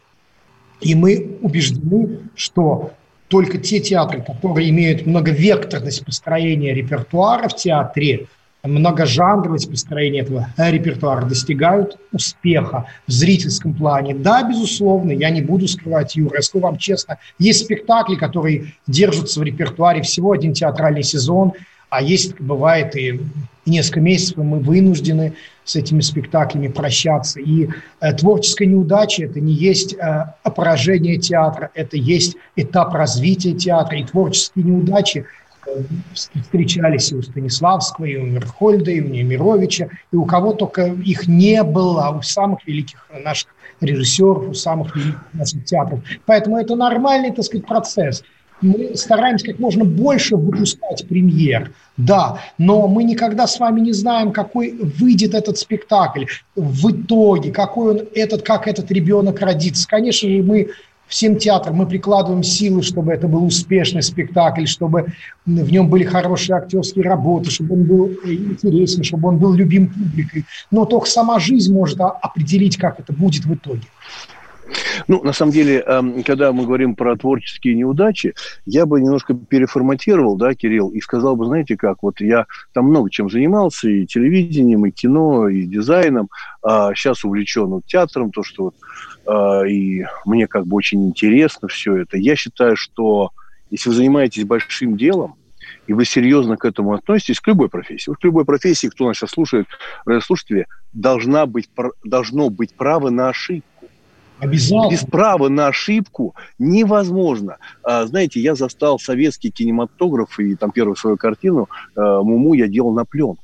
И 0.79 0.95
мы 0.95 1.37
убеждены, 1.41 2.19
что 2.33 2.93
только 3.29 3.57
те 3.59 3.79
театры, 3.79 4.21
которые 4.21 4.69
имеют 4.69 5.05
многовекторность 5.05 6.03
построения 6.03 6.73
репертуара 6.73 7.47
в 7.47 7.55
театре, 7.55 8.27
многожанровость 8.63 9.69
построения 9.69 10.21
этого 10.21 10.47
репертуара 10.57 11.25
достигают 11.25 11.97
успеха 12.11 12.87
в 13.07 13.11
зрительском 13.11 13.73
плане. 13.73 14.15
Да, 14.15 14.43
безусловно, 14.43 15.11
я 15.11 15.29
не 15.29 15.41
буду 15.41 15.67
скрывать, 15.67 16.15
Юра, 16.15 16.37
я 16.37 16.41
скажу 16.41 16.63
вам 16.63 16.77
честно, 16.77 17.19
есть 17.37 17.63
спектакли, 17.63 18.15
которые 18.15 18.73
держатся 18.87 19.39
в 19.39 19.43
репертуаре 19.43 20.01
всего 20.01 20.33
один 20.33 20.53
театральный 20.53 21.03
сезон, 21.03 21.53
а 21.89 22.01
есть, 22.01 22.39
бывает, 22.39 22.95
и 22.95 23.19
несколько 23.65 24.01
месяцев 24.01 24.37
мы 24.37 24.59
вынуждены 24.59 25.33
с 25.63 25.75
этими 25.75 26.01
спектаклями 26.01 26.67
прощаться. 26.67 27.39
И 27.39 27.69
э, 28.01 28.13
творческая 28.13 28.65
неудача– 28.65 29.23
это 29.25 29.39
не 29.39 29.53
есть 29.53 29.93
э, 29.93 30.25
поражение 30.55 31.17
театра, 31.17 31.69
это 31.73 31.97
есть 31.97 32.35
этап 32.55 32.93
развития 32.93 33.53
театра. 33.53 33.97
И 33.97 34.03
творческие 34.03 34.65
неудачи 34.65 35.25
э, 35.67 35.81
встречались 36.13 37.11
и 37.11 37.15
у 37.15 37.21
Станиславского, 37.21 38.05
и 38.05 38.17
у 38.17 38.25
Мерхольда, 38.25 38.91
и 38.91 39.01
у 39.01 39.07
Немировича, 39.07 39.89
и 40.11 40.15
у 40.15 40.25
кого 40.25 40.53
только 40.53 40.87
их 40.87 41.27
не 41.27 41.63
было, 41.63 42.15
у 42.17 42.21
самых 42.21 42.65
великих 42.67 43.05
наших 43.23 43.49
режиссеров, 43.81 44.49
у 44.49 44.53
самых 44.53 44.95
великих 44.95 45.33
наших 45.33 45.65
театров. 45.65 45.99
Поэтому 46.25 46.57
это 46.57 46.75
нормальный, 46.75 47.31
так 47.31 47.45
сказать, 47.45 47.65
процесс– 47.65 48.23
мы 48.61 48.95
стараемся 48.95 49.47
как 49.47 49.59
можно 49.59 49.85
больше 49.85 50.35
выпускать 50.35 51.07
премьер, 51.07 51.71
да, 51.97 52.39
но 52.57 52.87
мы 52.87 53.03
никогда 53.03 53.47
с 53.47 53.59
вами 53.59 53.81
не 53.81 53.93
знаем, 53.93 54.31
какой 54.31 54.71
выйдет 54.71 55.33
этот 55.33 55.57
спектакль 55.57 56.25
в 56.55 56.91
итоге, 56.91 57.51
какой 57.51 57.91
он 57.91 58.01
этот, 58.13 58.43
как 58.43 58.67
этот 58.67 58.91
ребенок 58.91 59.39
родится. 59.41 59.87
Конечно 59.87 60.29
же, 60.29 60.43
мы 60.43 60.69
всем 61.09 61.37
театрам 61.37 61.75
мы 61.75 61.87
прикладываем 61.87 62.43
силы, 62.43 62.83
чтобы 62.83 63.11
это 63.11 63.27
был 63.27 63.43
успешный 63.43 64.03
спектакль, 64.03 64.65
чтобы 64.65 65.07
в 65.45 65.71
нем 65.71 65.89
были 65.89 66.03
хорошие 66.03 66.55
актерские 66.55 67.03
работы, 67.03 67.49
чтобы 67.49 67.73
он 67.73 67.83
был 67.83 68.11
интересен, 68.23 69.03
чтобы 69.03 69.29
он 69.29 69.39
был 69.39 69.53
любим 69.53 69.87
публикой. 69.87 70.45
Но 70.71 70.85
только 70.85 71.07
сама 71.07 71.39
жизнь 71.39 71.73
может 71.73 71.99
определить, 71.99 72.77
как 72.77 72.99
это 72.99 73.11
будет 73.11 73.45
в 73.45 73.53
итоге. 73.53 73.87
Ну, 75.07 75.23
на 75.23 75.33
самом 75.33 75.51
деле, 75.51 75.79
эм, 75.79 76.23
когда 76.23 76.51
мы 76.51 76.65
говорим 76.65 76.95
про 76.95 77.15
творческие 77.15 77.75
неудачи, 77.75 78.33
я 78.65 78.85
бы 78.85 79.01
немножко 79.01 79.33
переформатировал, 79.33 80.35
да, 80.35 80.53
Кирилл, 80.53 80.89
и 80.89 80.99
сказал 81.01 81.35
бы, 81.35 81.45
знаете 81.45 81.77
как, 81.77 82.03
вот 82.03 82.21
я 82.21 82.45
там 82.73 82.85
много 82.85 83.09
чем 83.09 83.29
занимался, 83.29 83.89
и 83.89 84.05
телевидением, 84.05 84.85
и 84.85 84.91
кино, 84.91 85.47
и 85.49 85.63
дизайном, 85.63 86.29
а 86.61 86.93
сейчас 86.93 87.23
увлечен 87.23 87.67
вот 87.67 87.85
театром, 87.85 88.31
то, 88.31 88.43
что 88.43 88.65
вот, 88.65 88.75
а, 89.25 89.63
и 89.63 90.05
мне 90.25 90.47
как 90.47 90.67
бы 90.67 90.75
очень 90.75 91.07
интересно 91.07 91.67
все 91.67 91.97
это. 91.97 92.17
Я 92.17 92.35
считаю, 92.35 92.75
что 92.75 93.31
если 93.69 93.89
вы 93.89 93.95
занимаетесь 93.95 94.45
большим 94.45 94.97
делом, 94.97 95.35
и 95.87 95.93
вы 95.93 96.05
серьезно 96.05 96.57
к 96.57 96.65
этому 96.65 96.93
относитесь, 96.93 97.39
к 97.39 97.47
любой 97.47 97.69
профессии. 97.69 98.09
Вот 98.09 98.19
к 98.19 98.23
любой 98.23 98.45
профессии, 98.45 98.87
кто 98.87 99.07
нас 99.07 99.17
сейчас 99.17 99.31
слушает, 99.31 99.67
слушатели, 100.21 100.67
должна 100.93 101.45
быть, 101.45 101.69
должно 102.03 102.49
быть 102.49 102.75
право 102.75 103.09
на 103.09 103.29
ошибку. 103.29 103.78
Обязательно. 104.39 104.89
Без 104.89 105.03
права 105.03 105.49
на 105.49 105.67
ошибку 105.67 106.35
невозможно. 106.57 107.57
А, 107.83 108.05
знаете, 108.05 108.39
я 108.39 108.55
застал 108.55 108.99
советский 108.99 109.51
кинематограф, 109.51 110.39
и 110.39 110.55
там 110.55 110.71
первую 110.71 110.95
свою 110.95 111.17
картину 111.17 111.69
а, 111.95 112.21
«Муму» 112.21 112.53
я 112.53 112.67
делал 112.67 112.93
на 112.93 113.05
пленку 113.05 113.43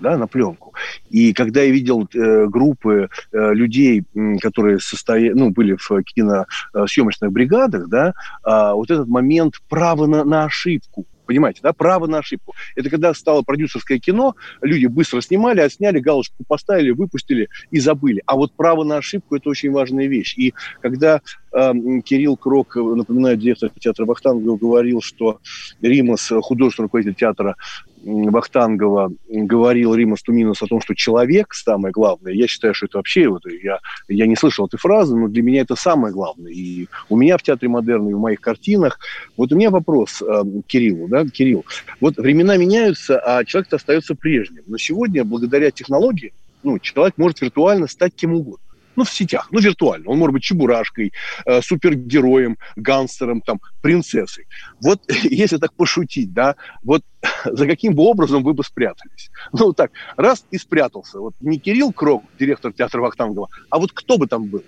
да, 0.00 0.16
на 0.16 0.26
пленку. 0.26 0.74
И 1.10 1.32
когда 1.32 1.62
я 1.62 1.70
видел 1.70 2.08
э, 2.12 2.46
группы 2.46 3.08
э, 3.32 3.54
людей, 3.54 4.04
которые 4.40 4.78
состоя... 4.78 5.34
ну, 5.34 5.50
были 5.50 5.76
в 5.78 6.02
киносъемочных 6.02 7.32
бригадах, 7.32 7.88
да, 7.88 8.12
э, 8.44 8.72
вот 8.72 8.90
этот 8.90 9.08
момент 9.08 9.54
права 9.68 10.06
на, 10.06 10.24
на 10.24 10.44
ошибку, 10.44 11.06
Понимаете, 11.26 11.60
да? 11.62 11.72
Право 11.72 12.06
на 12.06 12.18
ошибку. 12.18 12.54
Это 12.74 12.90
когда 12.90 13.12
стало 13.14 13.42
продюсерское 13.42 13.98
кино, 13.98 14.34
люди 14.60 14.86
быстро 14.86 15.20
снимали, 15.20 15.60
отсняли, 15.60 16.00
галочку 16.00 16.44
поставили, 16.46 16.90
выпустили 16.90 17.48
и 17.70 17.78
забыли. 17.78 18.22
А 18.26 18.36
вот 18.36 18.52
право 18.54 18.84
на 18.84 18.96
ошибку– 18.98 19.36
это 19.36 19.48
очень 19.50 19.70
важная 19.72 20.06
вещь. 20.06 20.34
И 20.36 20.54
когда 20.80 21.20
Кирилл 22.04 22.36
Крок, 22.36 22.76
напоминаю, 22.76 23.36
директор 23.36 23.70
театра 23.78 24.04
Вахтангова, 24.04 24.56
говорил, 24.56 25.00
что 25.00 25.38
Римас, 25.80 26.30
художественный 26.42 26.84
руководитель 26.84 27.14
театра, 27.14 27.56
Вахтангова 28.06 29.12
говорил 29.28 29.94
Рима 29.94 30.16
Стуминус 30.16 30.62
о 30.62 30.66
том, 30.66 30.80
что 30.80 30.94
человек 30.94 31.54
самое 31.54 31.92
главное, 31.92 32.32
я 32.32 32.46
считаю, 32.46 32.72
что 32.72 32.86
это 32.86 32.98
вообще, 32.98 33.28
вот, 33.28 33.42
я, 33.46 33.80
я 34.08 34.26
не 34.26 34.36
слышал 34.36 34.66
этой 34.66 34.78
фразы, 34.78 35.16
но 35.16 35.28
для 35.28 35.42
меня 35.42 35.62
это 35.62 35.74
самое 35.74 36.12
главное. 36.12 36.52
И 36.52 36.86
у 37.08 37.16
меня 37.16 37.36
в 37.36 37.42
Театре 37.42 37.68
Модерна, 37.68 38.10
и 38.10 38.14
в 38.14 38.20
моих 38.20 38.40
картинах. 38.40 39.00
Вот 39.36 39.52
у 39.52 39.56
меня 39.56 39.70
вопрос 39.70 40.22
э, 40.22 40.42
Кириллу, 40.66 41.08
да, 41.08 41.26
Кирилл. 41.26 41.64
Вот 42.00 42.16
времена 42.16 42.56
меняются, 42.56 43.18
а 43.18 43.44
человек 43.44 43.72
остается 43.72 44.14
прежним. 44.14 44.62
Но 44.66 44.78
сегодня, 44.78 45.24
благодаря 45.24 45.70
технологии, 45.70 46.32
ну, 46.62 46.78
человек 46.78 47.14
может 47.16 47.40
виртуально 47.40 47.88
стать 47.88 48.14
кем 48.14 48.34
угодно 48.34 48.65
ну, 48.96 49.04
в 49.04 49.10
сетях, 49.10 49.48
ну, 49.50 49.60
виртуально. 49.60 50.10
Он 50.10 50.18
может 50.18 50.32
быть 50.32 50.42
чебурашкой, 50.42 51.12
э, 51.44 51.60
супергероем, 51.62 52.56
гангстером, 52.76 53.40
там, 53.40 53.60
принцессой. 53.80 54.46
Вот 54.82 55.00
если 55.22 55.58
так 55.58 55.72
пошутить, 55.74 56.32
да, 56.32 56.56
вот 56.82 57.02
за 57.44 57.66
каким 57.66 57.94
бы 57.94 58.02
образом 58.02 58.42
вы 58.42 58.54
бы 58.54 58.64
спрятались? 58.64 59.30
Ну, 59.52 59.72
так, 59.72 59.90
раз 60.16 60.44
и 60.50 60.58
спрятался. 60.58 61.20
Вот 61.20 61.34
не 61.40 61.58
Кирилл 61.58 61.92
Крок, 61.92 62.24
директор 62.38 62.72
театра 62.72 63.00
Вахтангова, 63.00 63.48
а 63.70 63.78
вот 63.78 63.92
кто 63.92 64.18
бы 64.18 64.26
там 64.26 64.46
был? 64.46 64.62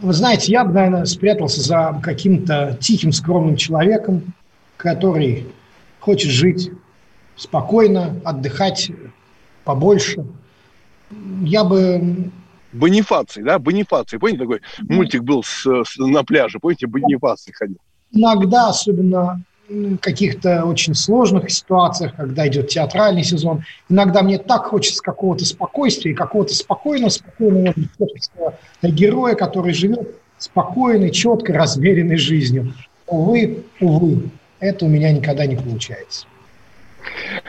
Вы 0.00 0.12
знаете, 0.12 0.52
я 0.52 0.64
бы, 0.64 0.72
наверное, 0.72 1.04
спрятался 1.06 1.62
за 1.62 1.98
каким-то 2.02 2.76
тихим, 2.80 3.12
скромным 3.12 3.56
человеком, 3.56 4.34
который 4.76 5.46
хочет 6.00 6.30
жить 6.30 6.70
спокойно, 7.34 8.20
отдыхать 8.24 8.90
побольше. 9.64 10.26
Я 11.42 11.64
бы 11.64 12.30
Бонифаций, 12.76 13.42
да, 13.42 13.58
Бонифаций. 13.58 14.18
Помните, 14.18 14.40
такой 14.40 14.60
мультик 14.82 15.22
был 15.22 15.42
с, 15.42 15.66
с, 15.66 15.96
на 15.98 16.24
пляже, 16.24 16.58
помните, 16.58 16.86
Бонифаций 16.86 17.52
ходил? 17.52 17.78
Иногда, 18.12 18.68
особенно 18.68 19.42
в 19.68 19.96
каких-то 19.96 20.64
очень 20.64 20.94
сложных 20.94 21.50
ситуациях, 21.50 22.14
когда 22.16 22.46
идет 22.46 22.68
театральный 22.68 23.24
сезон, 23.24 23.64
иногда 23.88 24.22
мне 24.22 24.38
так 24.38 24.66
хочется 24.66 25.02
какого-то 25.02 25.44
спокойствия, 25.44 26.14
какого-то 26.14 26.54
спокойного, 26.54 27.10
спокойного 27.10 27.74
героя, 28.82 29.34
который 29.34 29.72
живет 29.72 30.16
спокойной, 30.38 31.10
четкой, 31.10 31.56
размеренной 31.56 32.16
жизнью. 32.16 32.74
Увы, 33.06 33.64
увы, 33.80 34.30
это 34.60 34.84
у 34.84 34.88
меня 34.88 35.12
никогда 35.12 35.46
не 35.46 35.56
получается. 35.56 36.26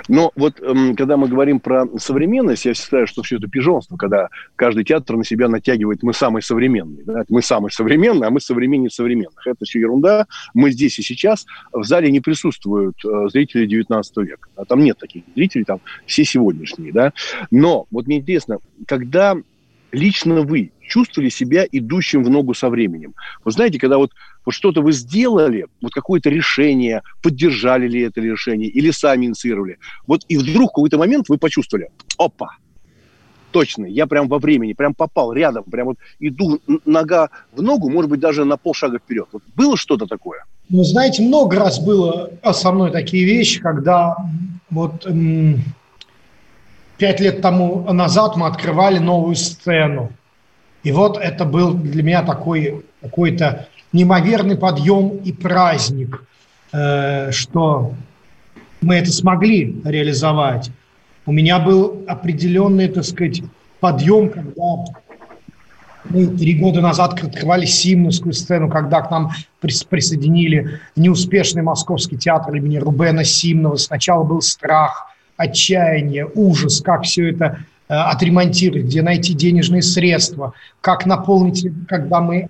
Но 0.07 0.31
вот 0.35 0.61
эм, 0.61 0.95
когда 0.95 1.17
мы 1.17 1.27
говорим 1.27 1.59
про 1.59 1.85
современность, 1.97 2.65
я 2.65 2.73
считаю, 2.73 3.07
что 3.07 3.23
все 3.23 3.37
это 3.37 3.47
пижонство, 3.47 3.97
когда 3.97 4.29
каждый 4.55 4.83
театр 4.83 5.17
на 5.17 5.23
себя 5.23 5.47
натягивает 5.47 6.03
«мы 6.03 6.13
самый 6.13 6.41
современный». 6.41 7.03
Да? 7.03 7.23
Мы 7.29 7.41
самый 7.41 7.71
современный, 7.71 8.27
а 8.27 8.29
мы 8.29 8.39
современнее 8.39 8.89
современных. 8.89 9.45
Это 9.45 9.65
все 9.65 9.79
ерунда. 9.79 10.27
Мы 10.53 10.71
здесь 10.71 10.99
и 10.99 11.01
сейчас. 11.01 11.45
В 11.71 11.83
зале 11.83 12.11
не 12.11 12.19
присутствуют 12.19 12.97
э, 13.05 13.29
зрители 13.29 13.65
19 13.65 14.17
века. 14.17 14.47
А 14.55 14.65
там 14.65 14.83
нет 14.83 14.97
таких 14.97 15.23
зрителей, 15.35 15.65
там 15.65 15.79
все 16.05 16.23
сегодняшние. 16.23 16.91
Да? 16.91 17.13
Но 17.51 17.87
вот 17.91 18.07
мне 18.07 18.17
интересно, 18.17 18.59
когда 18.87 19.37
лично 19.91 20.41
вы 20.41 20.71
чувствовали 20.81 21.29
себя 21.29 21.65
идущим 21.71 22.23
в 22.23 22.29
ногу 22.29 22.53
со 22.53 22.69
временем? 22.69 23.13
Вы 23.43 23.51
знаете, 23.51 23.79
когда 23.79 23.97
вот 23.97 24.11
вот 24.45 24.53
что-то 24.53 24.81
вы 24.81 24.93
сделали, 24.93 25.67
вот 25.81 25.91
какое-то 25.91 26.29
решение, 26.29 27.01
поддержали 27.21 27.85
ли 27.85 28.01
это 28.03 28.21
решение 28.21 28.69
или 28.69 28.91
сами 28.91 29.25
инициировали. 29.25 29.77
Вот 30.07 30.21
и 30.29 30.37
вдруг 30.37 30.69
в 30.69 30.75
какой-то 30.75 30.97
момент 30.97 31.27
вы 31.27 31.37
почувствовали, 31.37 31.89
опа, 32.17 32.51
точно, 33.51 33.85
я 33.85 34.07
прям 34.07 34.29
во 34.29 34.39
времени, 34.39 34.71
прям 34.71 34.93
попал 34.93 35.33
рядом, 35.33 35.65
прям 35.65 35.87
вот 35.87 35.97
иду 36.19 36.61
нога 36.85 37.29
в 37.51 37.61
ногу, 37.61 37.89
может 37.89 38.09
быть, 38.09 38.21
даже 38.21 38.45
на 38.45 38.55
полшага 38.55 38.99
вперед. 38.99 39.27
Вот 39.33 39.43
было 39.53 39.75
что-то 39.75 40.05
такое? 40.05 40.45
Ну, 40.69 40.83
знаете, 40.83 41.23
много 41.23 41.57
раз 41.57 41.79
было 41.79 42.31
со 42.53 42.71
мной 42.71 42.91
такие 42.91 43.25
вещи, 43.25 43.59
когда 43.59 44.15
вот 44.69 45.05
м- 45.05 45.61
пять 46.97 47.19
лет 47.19 47.41
тому 47.41 47.91
назад 47.93 48.35
мы 48.35 48.47
открывали 48.47 48.99
новую 48.99 49.35
сцену. 49.35 50.11
И 50.83 50.91
вот 50.91 51.17
это 51.17 51.45
был 51.45 51.73
для 51.73 52.03
меня 52.03 52.23
такой 52.23 52.85
какой-то 53.01 53.67
неимоверный 53.93 54.57
подъем 54.57 55.17
и 55.17 55.31
праздник, 55.31 56.23
э, 56.71 57.31
что 57.31 57.93
мы 58.81 58.95
это 58.95 59.11
смогли 59.11 59.81
реализовать. 59.83 60.71
У 61.25 61.31
меня 61.31 61.59
был 61.59 62.03
определенный, 62.07 62.87
так 62.87 63.03
сказать, 63.03 63.41
подъем, 63.79 64.29
когда 64.29 64.85
мы 66.09 66.27
три 66.27 66.57
года 66.57 66.79
назад 66.79 67.21
открывали 67.21 67.65
Симновскую 67.65 68.33
сцену, 68.33 68.69
когда 68.69 69.01
к 69.01 69.11
нам 69.11 69.31
присоединили 69.59 70.79
неуспешный 70.95 71.63
московский 71.63 72.17
театр 72.17 72.55
имени 72.55 72.77
Рубена 72.77 73.23
Симнова. 73.23 73.75
Сначала 73.75 74.23
был 74.23 74.41
страх, 74.41 75.06
отчаяние, 75.37 76.27
ужас, 76.33 76.81
как 76.81 77.03
все 77.03 77.31
это 77.31 77.59
э, 77.87 77.93
отремонтировать, 77.93 78.85
где 78.85 79.01
найти 79.01 79.33
денежные 79.33 79.81
средства, 79.81 80.53
как 80.81 81.05
наполнить, 81.05 81.65
когда 81.87 82.19
мы 82.19 82.49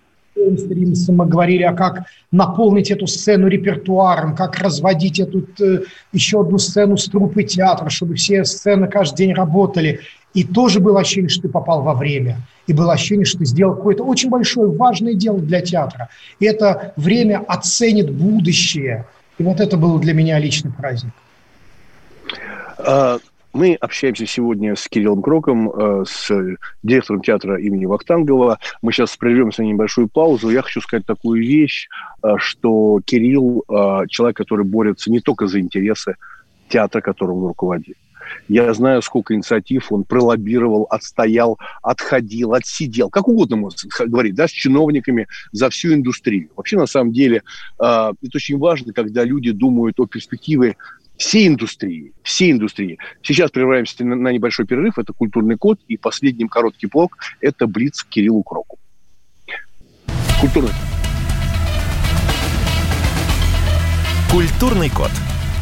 мы 1.09 1.25
говорили, 1.25 1.63
а 1.63 1.73
как 1.73 2.03
наполнить 2.31 2.91
эту 2.91 3.07
сцену 3.07 3.47
репертуаром, 3.47 4.35
как 4.35 4.57
разводить 4.59 5.19
эту 5.19 5.47
э, 5.59 5.81
еще 6.13 6.41
одну 6.41 6.57
сцену 6.57 6.97
с 6.97 7.05
трупы 7.05 7.43
театра, 7.43 7.89
чтобы 7.89 8.15
все 8.15 8.45
сцены 8.45 8.87
каждый 8.87 9.17
день 9.17 9.33
работали. 9.33 10.01
И 10.33 10.43
тоже 10.43 10.79
было 10.79 10.99
ощущение, 10.99 11.29
что 11.29 11.43
ты 11.43 11.49
попал 11.49 11.81
во 11.81 11.93
время. 11.93 12.37
И 12.67 12.73
было 12.73 12.93
ощущение, 12.93 13.25
что 13.25 13.39
ты 13.39 13.45
сделал 13.45 13.75
какое-то 13.75 14.03
очень 14.03 14.29
большое, 14.29 14.69
важное 14.69 15.13
дело 15.13 15.39
для 15.39 15.61
театра. 15.61 16.09
И 16.39 16.45
это 16.45 16.93
время 16.95 17.43
оценит 17.47 18.11
будущее. 18.11 19.05
И 19.37 19.43
вот 19.43 19.59
это 19.59 19.77
был 19.77 19.97
для 19.99 20.13
меня 20.13 20.37
личный 20.37 20.71
праздник. 20.71 21.13
А, 22.77 23.17
мы 23.53 23.75
общаемся 23.75 24.27
сегодня 24.27 24.75
с 24.75 24.87
Кириллом 24.87 25.21
Кроком, 25.21 25.71
э, 25.71 26.03
с 26.07 26.31
директором 26.83 27.21
театра 27.21 27.59
имени 27.59 27.85
Вахтангова. 27.85 28.59
Мы 28.83 28.91
сейчас 28.91 29.17
прервемся 29.17 29.63
на 29.63 29.67
небольшую 29.67 30.09
паузу. 30.09 30.49
Я 30.49 30.61
хочу 30.61 30.81
сказать 30.81 31.05
такую 31.05 31.41
вещь, 31.41 31.87
э, 32.21 32.35
что 32.37 33.01
Кирилл 33.03 33.63
э, 33.67 34.07
человек, 34.09 34.37
который 34.37 34.65
борется 34.65 35.09
не 35.09 35.21
только 35.21 35.47
за 35.47 35.59
интересы 35.59 36.17
театра, 36.69 37.01
которым 37.01 37.37
он 37.37 37.47
руководит. 37.47 37.97
Я 38.47 38.73
знаю, 38.73 39.01
сколько 39.01 39.33
инициатив 39.33 39.91
он 39.91 40.03
пролоббировал, 40.03 40.87
отстоял, 40.89 41.57
отходил, 41.81 42.53
отсидел, 42.53 43.09
как 43.09 43.27
угодно 43.27 43.57
можно 43.57 43.89
говорить, 44.05 44.35
да, 44.35 44.47
с 44.47 44.51
чиновниками 44.51 45.27
за 45.51 45.69
всю 45.69 45.93
индустрию. 45.93 46.49
Вообще, 46.55 46.77
на 46.77 46.87
самом 46.87 47.13
деле, 47.13 47.43
это 47.77 48.15
очень 48.33 48.57
важно, 48.57 48.93
когда 48.93 49.23
люди 49.23 49.51
думают 49.51 49.99
о 49.99 50.05
перспективе 50.05 50.75
всей 51.17 51.47
индустрии, 51.47 52.13
всей 52.21 52.51
индустрии. 52.51 52.99
Сейчас 53.23 53.49
прерываемся 53.51 54.05
на, 54.05 54.15
на 54.15 54.31
небольшой 54.31 54.65
перерыв. 54.65 54.99
Это 54.99 55.13
«Культурный 55.13 55.57
код». 55.57 55.79
И 55.87 55.97
последним 55.97 56.47
короткий 56.47 56.87
блок– 56.87 57.17
это 57.41 57.65
«Блиц» 57.65 58.03
Кириллу 58.03 58.43
Кроку. 58.43 58.77
Культурный. 60.39 60.71
Культурный 64.31 64.89
код. 64.91 65.09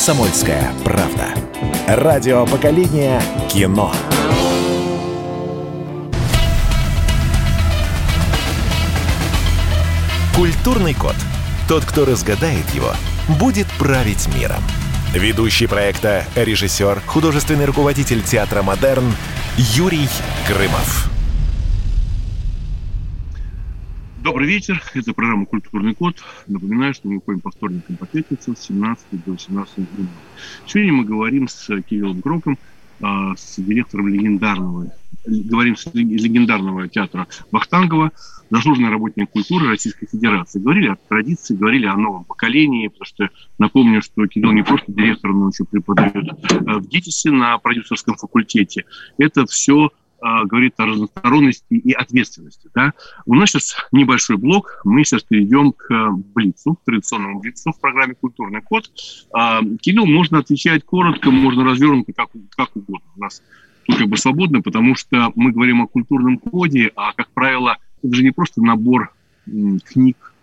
«Комсомольская 0.00 0.72
правда». 0.82 1.34
Радио 1.86 2.46
поколения 2.46 3.20
кино. 3.50 3.92
Культурный 10.34 10.94
код. 10.94 11.14
Тот, 11.68 11.84
кто 11.84 12.06
разгадает 12.06 12.64
его, 12.70 12.94
будет 13.38 13.66
править 13.78 14.26
миром. 14.34 14.62
Ведущий 15.12 15.66
проекта, 15.66 16.24
режиссер, 16.34 17.02
художественный 17.04 17.66
руководитель 17.66 18.22
театра 18.22 18.62
«Модерн» 18.62 19.14
Юрий 19.58 20.08
Грымов. 20.48 21.10
Добрый 24.22 24.46
вечер. 24.46 24.82
Это 24.92 25.14
программа 25.14 25.46
«Культурный 25.46 25.94
код». 25.94 26.16
Напоминаю, 26.46 26.92
что 26.92 27.08
мы 27.08 27.14
выходим 27.14 27.40
по 27.40 27.50
вторникам 27.50 27.96
по 27.96 28.04
пятницам 28.04 28.54
с 28.54 28.60
17 28.66 29.24
до 29.24 29.32
18 29.32 29.86
Сегодня 30.66 30.92
мы 30.92 31.04
говорим 31.04 31.48
с 31.48 31.66
Кириллом 31.80 32.20
Гроком, 32.20 32.58
а, 33.00 33.34
с 33.34 33.58
директором 33.58 34.08
легендарного, 34.08 34.92
говорим 35.24 35.74
с 35.74 35.86
легендарного 35.94 36.86
театра 36.86 37.28
Вахтангова, 37.50 38.12
заслуженный 38.50 38.90
работник 38.90 39.30
культуры 39.30 39.68
Российской 39.68 40.06
Федерации. 40.06 40.60
Говорили 40.60 40.88
о 40.88 40.96
традиции, 40.96 41.56
говорили 41.56 41.86
о 41.86 41.96
новом 41.96 42.24
поколении, 42.24 42.88
потому 42.88 43.06
что 43.06 43.30
напомню, 43.58 44.02
что 44.02 44.26
Кирилл 44.26 44.52
не 44.52 44.62
просто 44.62 44.92
директор, 44.92 45.32
но 45.32 45.48
еще 45.48 45.64
преподает 45.64 46.28
а, 46.66 46.78
в 46.78 46.86
ГИТИСе 46.86 47.30
на 47.30 47.56
продюсерском 47.56 48.16
факультете. 48.16 48.84
Это 49.16 49.46
все 49.46 49.90
говорит 50.20 50.74
о 50.78 50.86
разносторонности 50.86 51.74
и 51.74 51.92
ответственности. 51.92 52.68
Да? 52.74 52.92
У 53.26 53.34
нас 53.34 53.50
сейчас 53.50 53.76
небольшой 53.92 54.36
блок, 54.36 54.80
мы 54.84 55.04
сейчас 55.04 55.22
перейдем 55.22 55.72
к 55.72 56.10
Блицу, 56.34 56.74
к 56.74 56.84
традиционному 56.84 57.40
Блицу 57.40 57.72
в 57.72 57.80
программе 57.80 58.14
«Культурный 58.14 58.62
код». 58.62 58.90
А, 59.32 59.60
Кирилл, 59.80 60.06
можно 60.06 60.38
отвечать 60.38 60.84
коротко, 60.84 61.30
можно 61.30 61.64
развернуто, 61.64 62.12
как, 62.12 62.30
как 62.56 62.76
угодно. 62.76 63.08
У 63.16 63.20
нас 63.20 63.42
тут 63.86 63.96
как 63.96 64.08
бы 64.08 64.16
свободно, 64.16 64.62
потому 64.62 64.94
что 64.94 65.32
мы 65.34 65.52
говорим 65.52 65.82
о 65.82 65.86
культурном 65.86 66.38
коде, 66.38 66.92
а, 66.96 67.12
как 67.12 67.30
правило, 67.30 67.78
это 68.02 68.14
же 68.14 68.22
не 68.22 68.30
просто 68.30 68.62
набор 68.62 69.12
книг, 69.46 70.16
Э, 70.16 70.39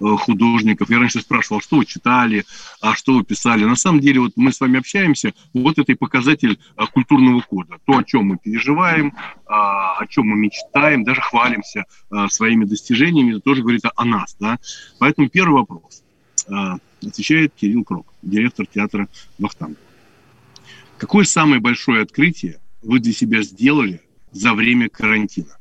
художников. 0.00 0.90
Я 0.90 0.98
раньше 0.98 1.20
спрашивал, 1.20 1.60
что 1.60 1.76
вы 1.76 1.86
читали, 1.86 2.44
а 2.80 2.94
что 2.94 3.14
вы 3.14 3.24
писали. 3.24 3.64
На 3.64 3.76
самом 3.76 4.00
деле, 4.00 4.20
вот 4.20 4.32
мы 4.36 4.52
с 4.52 4.60
вами 4.60 4.78
общаемся, 4.78 5.34
вот 5.52 5.78
это 5.78 5.92
и 5.92 5.94
показатель 5.94 6.58
а, 6.76 6.86
культурного 6.86 7.40
кода. 7.40 7.78
То, 7.84 7.98
о 7.98 8.04
чем 8.04 8.26
мы 8.26 8.38
переживаем, 8.38 9.14
а, 9.46 9.98
о 9.98 10.06
чем 10.06 10.26
мы 10.26 10.36
мечтаем, 10.36 11.04
даже 11.04 11.20
хвалимся 11.20 11.84
а, 12.10 12.28
своими 12.28 12.64
достижениями, 12.64 13.32
это 13.32 13.40
тоже 13.40 13.62
говорит 13.62 13.82
о 13.94 14.04
нас. 14.04 14.36
Да? 14.40 14.58
Поэтому 14.98 15.28
первый 15.28 15.60
вопрос. 15.60 16.02
Отвечает 17.02 17.52
Кирилл 17.54 17.84
Крок, 17.84 18.12
директор 18.22 18.66
театра 18.66 19.08
Вахтангова. 19.38 19.78
Какое 20.98 21.24
самое 21.24 21.60
большое 21.60 22.02
открытие 22.02 22.60
вы 22.82 22.98
для 22.98 23.12
себя 23.12 23.42
сделали 23.42 24.02
за 24.32 24.52
время 24.54 24.88
карантина? 24.88 25.59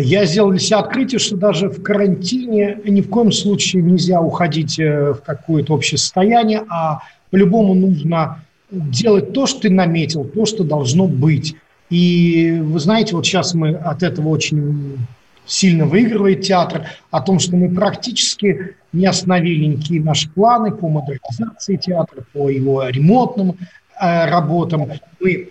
Я 0.00 0.26
сделал 0.26 0.50
для 0.50 0.60
себя 0.60 0.78
открытие, 0.78 1.18
что 1.18 1.36
даже 1.36 1.68
в 1.68 1.82
карантине 1.82 2.78
ни 2.84 3.00
в 3.00 3.10
коем 3.10 3.32
случае 3.32 3.82
нельзя 3.82 4.20
уходить 4.20 4.78
э, 4.78 5.12
в 5.12 5.22
какое-то 5.22 5.74
общее 5.74 5.98
состояние, 5.98 6.64
а 6.68 7.00
по-любому 7.30 7.74
нужно 7.74 8.44
делать 8.70 9.32
то, 9.32 9.46
что 9.46 9.62
ты 9.62 9.70
наметил, 9.70 10.22
то, 10.24 10.46
что 10.46 10.62
должно 10.62 11.08
быть. 11.08 11.56
И 11.90 12.60
вы 12.62 12.78
знаете, 12.78 13.16
вот 13.16 13.26
сейчас 13.26 13.54
мы 13.54 13.74
от 13.74 14.04
этого 14.04 14.28
очень 14.28 14.98
сильно 15.46 15.84
выигрывает 15.84 16.42
театр, 16.42 16.86
о 17.10 17.20
том, 17.20 17.40
что 17.40 17.56
мы 17.56 17.68
практически 17.74 18.76
не 18.92 19.06
остановили 19.06 19.64
никакие 19.64 20.00
наши 20.00 20.30
планы 20.30 20.70
по 20.70 20.88
модернизации 20.88 21.76
театра, 21.76 22.24
по 22.32 22.50
его 22.50 22.86
ремонтным 22.88 23.56
э, 24.00 24.30
работам. 24.30 24.92
Мы 25.18 25.48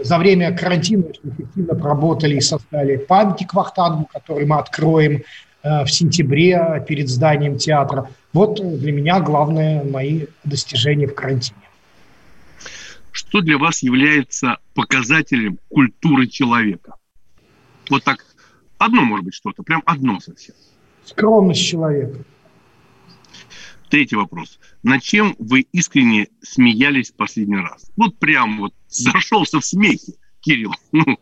за 0.00 0.18
время 0.18 0.56
карантина 0.56 1.06
очень 1.06 1.30
эффективно 1.30 1.74
проработали 1.74 2.36
и 2.36 2.40
создали 2.40 2.96
памятник 2.96 3.54
Вахтангу, 3.54 4.08
который 4.12 4.46
мы 4.46 4.58
откроем 4.58 5.22
э, 5.62 5.84
в 5.84 5.88
сентябре 5.88 6.84
перед 6.86 7.08
зданием 7.08 7.56
театра. 7.56 8.10
Вот 8.32 8.56
для 8.56 8.92
меня 8.92 9.20
главное 9.20 9.82
мои 9.84 10.26
достижения 10.44 11.06
в 11.06 11.14
карантине. 11.14 11.60
Что 13.10 13.40
для 13.40 13.58
вас 13.58 13.82
является 13.82 14.58
показателем 14.74 15.58
культуры 15.68 16.26
человека? 16.26 16.96
Вот 17.88 18.02
так, 18.02 18.24
одно 18.78 19.02
может 19.02 19.24
быть 19.24 19.34
что-то, 19.34 19.62
прям 19.62 19.82
одно 19.86 20.20
совсем. 20.20 20.54
Скромность 21.04 21.62
человека. 21.62 22.18
Третий 23.94 24.16
вопрос. 24.16 24.58
На 24.82 24.98
чем 24.98 25.36
вы 25.38 25.66
искренне 25.70 26.26
смеялись 26.42 27.12
в 27.12 27.14
последний 27.14 27.58
раз? 27.58 27.92
Вот 27.96 28.18
прям 28.18 28.58
вот 28.58 28.72
зашелся 28.88 29.60
в 29.60 29.64
смехе, 29.64 30.14
Кирилл. 30.40 30.72
Ну. 30.90 31.16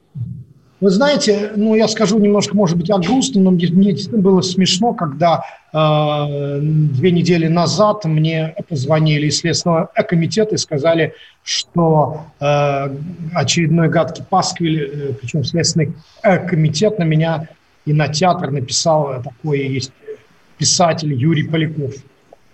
Вы 0.81 0.89
знаете, 0.89 1.53
ну 1.55 1.75
я 1.75 1.87
скажу 1.87 2.19
немножко, 2.19 2.57
может 2.57 2.79
быть, 2.79 2.89
о 2.89 2.97
грустном, 2.97 3.45
но 3.45 3.51
мне, 3.51 3.69
мне 3.69 3.95
было 4.13 4.41
смешно, 4.41 4.95
когда 4.95 5.45
э, 5.71 6.61
две 6.63 7.11
недели 7.11 7.47
назад 7.47 8.07
мне 8.07 8.55
позвонили 8.67 9.27
из 9.27 9.41
Следственного 9.41 9.91
комитета 10.09 10.55
и 10.55 10.59
сказали, 10.59 11.13
что 11.45 12.25
э, 12.41 12.97
очередной 13.35 13.91
гадкий 13.91 14.25
пасквиль, 14.25 14.81
э, 14.81 15.13
причем 15.21 15.45
Следственный 15.45 15.93
комитет 16.23 16.99
на 16.99 17.05
меня 17.05 17.49
и 17.85 17.93
на 17.93 18.09
театр 18.09 18.51
написал 18.51 19.23
такой 19.23 19.59
есть 19.69 19.93
писатель 20.57 21.13
Юрий 21.13 21.43
Поляков. 21.47 21.97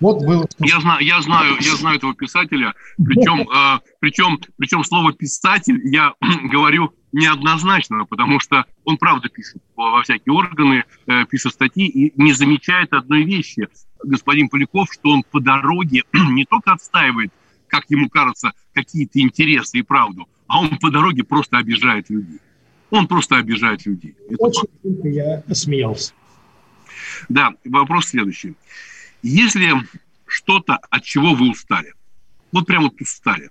Вот 0.01 0.24
был. 0.24 0.49
Я 0.59 0.80
знаю, 0.80 1.05
я 1.05 1.20
знаю, 1.20 1.57
я 1.61 1.76
знаю 1.76 1.96
этого 1.96 2.14
писателя. 2.14 2.74
Причем, 2.96 3.49
э, 3.51 3.80
причем, 4.01 4.40
причем 4.57 4.84
слово 4.84 5.12
писатель 5.12 5.80
я 5.84 6.14
говорю 6.44 6.92
неоднозначно, 7.12 8.05
потому 8.05 8.38
что 8.38 8.64
он 8.84 8.96
правда 8.96 9.28
пишет 9.28 9.62
во 9.74 10.03
всякие 10.03 10.32
органы, 10.32 10.84
э, 11.07 11.24
пишет 11.26 11.55
статьи 11.55 11.86
и 11.86 12.12
не 12.20 12.32
замечает 12.32 12.92
одной 12.92 13.24
вещи, 13.24 13.68
господин 14.05 14.49
Поляков, 14.49 14.88
что 14.92 15.11
он 15.11 15.24
по 15.28 15.40
дороге 15.40 16.05
не 16.12 16.44
только 16.44 16.72
отстаивает, 16.72 17.32
как 17.66 17.84
ему 17.88 18.09
кажется, 18.09 18.53
какие-то 18.72 19.20
интересы 19.20 19.78
и 19.78 19.82
правду, 19.82 20.28
а 20.46 20.61
он 20.61 20.78
по 20.78 20.90
дороге 20.90 21.24
просто 21.24 21.59
обижает 21.59 22.09
людей. 22.09 22.38
Он 22.90 23.07
просто 23.07 23.36
обижает 23.36 23.84
людей. 23.84 24.16
Это 24.30 24.36
Очень 24.38 24.68
только 24.82 25.09
я 25.09 25.42
смеялся. 25.53 26.12
Да, 27.28 27.55
вопрос 27.64 28.07
следующий. 28.07 28.55
Если 29.23 29.73
что-то, 30.27 30.79
от 30.91 31.03
чего 31.03 31.35
вы 31.35 31.51
устали, 31.51 31.95
вот 32.53 32.66
прямо 32.66 32.85
вот 32.85 33.01
устали, 33.01 33.51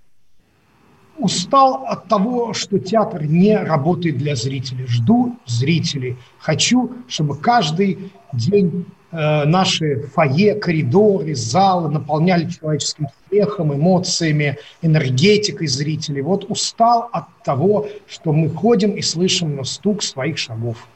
устал 1.18 1.84
от 1.86 2.08
того, 2.08 2.54
что 2.54 2.78
театр 2.78 3.24
не 3.24 3.56
работает 3.56 4.18
для 4.18 4.36
зрителей. 4.36 4.86
Жду 4.86 5.36
зрителей. 5.46 6.16
Хочу, 6.38 6.92
чтобы 7.08 7.36
каждый 7.36 8.12
день 8.32 8.86
э, 9.10 9.44
наши 9.44 10.02
фойе, 10.14 10.54
коридоры, 10.54 11.34
залы 11.34 11.90
наполняли 11.90 12.48
человеческим 12.48 13.08
смехом, 13.28 13.74
эмоциями, 13.74 14.58
энергетикой 14.82 15.66
зрителей. 15.66 16.22
Вот 16.22 16.44
устал 16.48 17.08
от 17.12 17.42
того, 17.42 17.88
что 18.08 18.32
мы 18.32 18.48
ходим 18.48 18.92
и 18.92 19.02
слышим 19.02 19.56
на 19.56 19.64
стук 19.64 20.02
своих 20.02 20.38
шагов. 20.38 20.86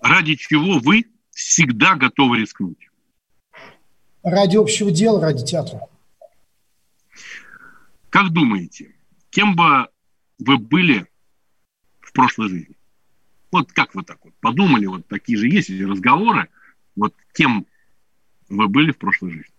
Ради 0.00 0.34
чего 0.36 0.78
вы 0.78 1.06
всегда 1.30 1.94
готовы 1.94 2.38
рискнуть? 2.38 2.85
Ради 4.26 4.56
общего 4.56 4.90
дела, 4.90 5.20
ради 5.20 5.44
театра. 5.44 5.86
Как 8.10 8.32
думаете, 8.32 8.88
кем 9.30 9.54
бы 9.54 9.86
вы 10.40 10.58
были 10.58 11.06
в 12.00 12.12
прошлой 12.12 12.48
жизни? 12.48 12.74
Вот 13.52 13.70
как 13.70 13.94
вы 13.94 14.02
так 14.02 14.18
вот 14.24 14.34
подумали, 14.40 14.86
вот 14.86 15.06
такие 15.06 15.38
же 15.38 15.46
есть 15.46 15.70
разговоры, 15.70 16.48
вот 16.96 17.14
кем 17.34 17.66
вы 18.48 18.66
были 18.66 18.90
в 18.90 18.98
прошлой 18.98 19.30
жизни? 19.30 19.54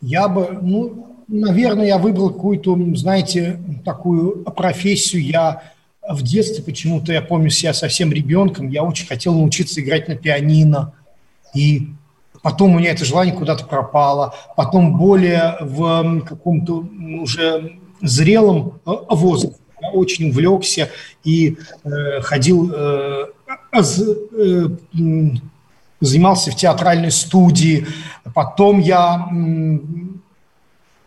Я 0.00 0.26
бы, 0.26 0.58
ну, 0.60 1.24
наверное, 1.28 1.86
я 1.86 1.98
выбрал 1.98 2.30
какую-то, 2.32 2.76
знаете, 2.96 3.60
такую 3.84 4.42
профессию. 4.42 5.22
Я 5.22 5.72
в 6.02 6.22
детстве 6.22 6.64
почему-то, 6.64 7.12
я 7.12 7.22
помню 7.22 7.50
себя 7.50 7.72
совсем 7.72 8.12
ребенком, 8.12 8.70
я 8.70 8.82
очень 8.82 9.06
хотел 9.06 9.34
научиться 9.34 9.80
играть 9.80 10.08
на 10.08 10.16
пианино. 10.16 10.94
И 11.54 11.90
потом 12.42 12.74
у 12.74 12.78
меня 12.78 12.90
это 12.92 13.04
желание 13.04 13.34
куда-то 13.34 13.64
пропало. 13.64 14.34
Потом 14.56 14.96
более 14.96 15.56
в 15.60 16.20
каком-то 16.22 16.84
уже 17.20 17.78
зрелом 18.00 18.80
э, 18.86 18.90
возрасте 19.10 19.60
я 19.82 19.90
очень 19.90 20.30
увлекся 20.30 20.90
и 21.24 21.56
э, 21.84 22.20
ходил, 22.22 22.72
э, 22.72 23.26
э, 23.72 24.68
занимался 26.00 26.50
в 26.50 26.56
театральной 26.56 27.10
студии. 27.10 27.86
Потом 28.34 28.80
я 28.80 29.28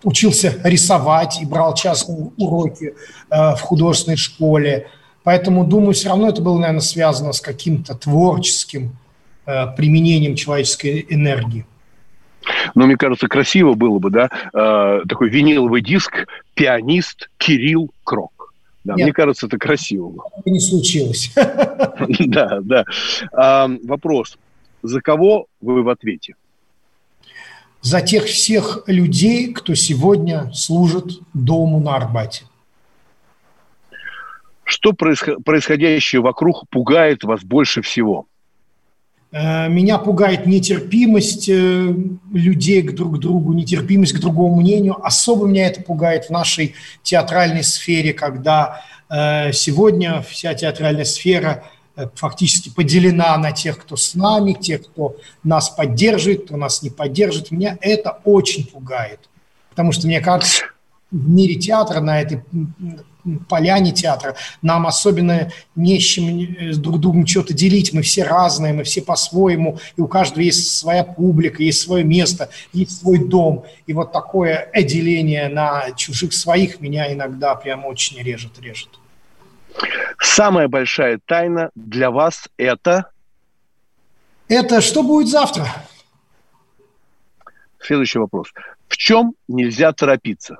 учился 0.03 0.59
рисовать 0.63 1.41
и 1.41 1.45
брал 1.45 1.73
частные 1.73 2.31
уроки 2.37 2.93
э, 3.29 3.55
в 3.55 3.61
художественной 3.61 4.17
школе. 4.17 4.87
Поэтому, 5.23 5.65
думаю, 5.65 5.93
все 5.93 6.09
равно 6.09 6.27
это 6.27 6.41
было, 6.41 6.57
наверное, 6.57 6.81
связано 6.81 7.31
с 7.31 7.39
каким-то 7.39 7.95
творческим 7.95 8.97
применением 9.45 10.35
человеческой 10.35 11.05
энергии. 11.09 11.65
Но 12.75 12.85
мне 12.85 12.97
кажется, 12.97 13.27
красиво 13.27 13.73
было 13.73 13.99
бы, 13.99 14.09
да, 14.09 14.29
э, 14.53 15.01
такой 15.07 15.29
виниловый 15.29 15.81
диск 15.81 16.27
«Пианист 16.53 17.29
Кирилл 17.37 17.91
Крок». 18.03 18.53
Да, 18.83 18.95
Нет, 18.95 19.05
мне 19.05 19.13
кажется, 19.13 19.47
это 19.47 19.57
красиво. 19.57 20.25
Это 20.37 20.49
не 20.49 20.59
случилось. 20.59 21.33
Да, 22.19 22.59
да. 22.61 22.85
А, 23.31 23.69
вопрос. 23.83 24.37
За 24.81 24.99
кого 24.99 25.47
вы 25.61 25.83
в 25.83 25.89
ответе? 25.89 26.35
За 27.81 28.01
тех 28.01 28.25
всех 28.25 28.83
людей, 28.87 29.53
кто 29.53 29.75
сегодня 29.75 30.51
служит 30.53 31.19
дому 31.33 31.79
на 31.79 31.95
Арбате. 31.95 32.45
Что 34.63 34.93
происходящее 34.93 36.21
вокруг 36.21 36.67
пугает 36.69 37.23
вас 37.23 37.43
больше 37.43 37.81
всего? 37.81 38.25
Э, 39.33 39.67
меня 39.67 39.97
пугает 39.97 40.45
нетерпимость 40.45 41.49
э, 41.49 41.95
людей 42.31 42.83
к 42.83 42.93
друг 42.93 43.17
другу, 43.17 43.53
нетерпимость 43.53 44.13
к 44.13 44.19
другому 44.19 44.61
мнению. 44.61 45.03
Особо 45.03 45.47
меня 45.47 45.65
это 45.65 45.81
пугает 45.81 46.25
в 46.25 46.29
нашей 46.29 46.75
театральной 47.01 47.63
сфере, 47.63 48.13
когда 48.13 48.81
э, 49.09 49.51
сегодня 49.51 50.21
вся 50.21 50.53
театральная 50.53 51.05
сфера 51.05 51.63
фактически 52.15 52.69
поделена 52.69 53.37
на 53.37 53.51
тех, 53.51 53.77
кто 53.79 53.95
с 53.95 54.15
нами, 54.15 54.53
тех, 54.53 54.81
кто 54.81 55.15
нас 55.43 55.69
поддерживает, 55.69 56.45
кто 56.45 56.57
нас 56.57 56.81
не 56.81 56.89
поддерживает. 56.89 57.51
Меня 57.51 57.77
это 57.81 58.19
очень 58.23 58.65
пугает. 58.65 59.19
Потому 59.69 59.91
что, 59.91 60.07
мне 60.07 60.19
кажется, 60.19 60.63
в 61.11 61.29
мире 61.29 61.53
театра, 61.55 62.01
на 62.01 62.19
этой 62.19 62.41
поляне 63.47 63.91
театра. 63.91 64.35
Нам 64.61 64.87
особенно 64.87 65.51
не 65.75 65.99
с 65.99 66.03
чем 66.03 66.39
э, 66.39 66.73
друг 66.73 66.99
другом 66.99 67.25
что-то 67.25 67.53
делить. 67.53 67.93
Мы 67.93 68.01
все 68.01 68.23
разные, 68.23 68.73
мы 68.73 68.83
все 68.83 69.01
по-своему. 69.01 69.79
И 69.95 70.01
у 70.01 70.07
каждого 70.07 70.41
есть 70.41 70.77
своя 70.77 71.03
публика, 71.03 71.63
есть 71.63 71.81
свое 71.81 72.03
место, 72.03 72.49
есть 72.73 72.99
свой 73.01 73.19
дом. 73.19 73.65
И 73.87 73.93
вот 73.93 74.11
такое 74.11 74.69
деление 74.75 75.49
на 75.49 75.91
чужих 75.91 76.33
своих 76.33 76.79
меня 76.79 77.11
иногда 77.11 77.55
прям 77.55 77.85
очень 77.85 78.21
режет, 78.21 78.59
режет. 78.59 78.89
Самая 80.19 80.67
большая 80.67 81.19
тайна 81.25 81.71
для 81.75 82.11
вас 82.11 82.47
это? 82.57 83.09
Это 84.47 84.81
что 84.81 85.03
будет 85.03 85.29
завтра? 85.29 85.67
Следующий 87.79 88.19
вопрос. 88.19 88.53
В 88.87 88.97
чем 88.97 89.33
нельзя 89.47 89.91
торопиться? 89.91 90.57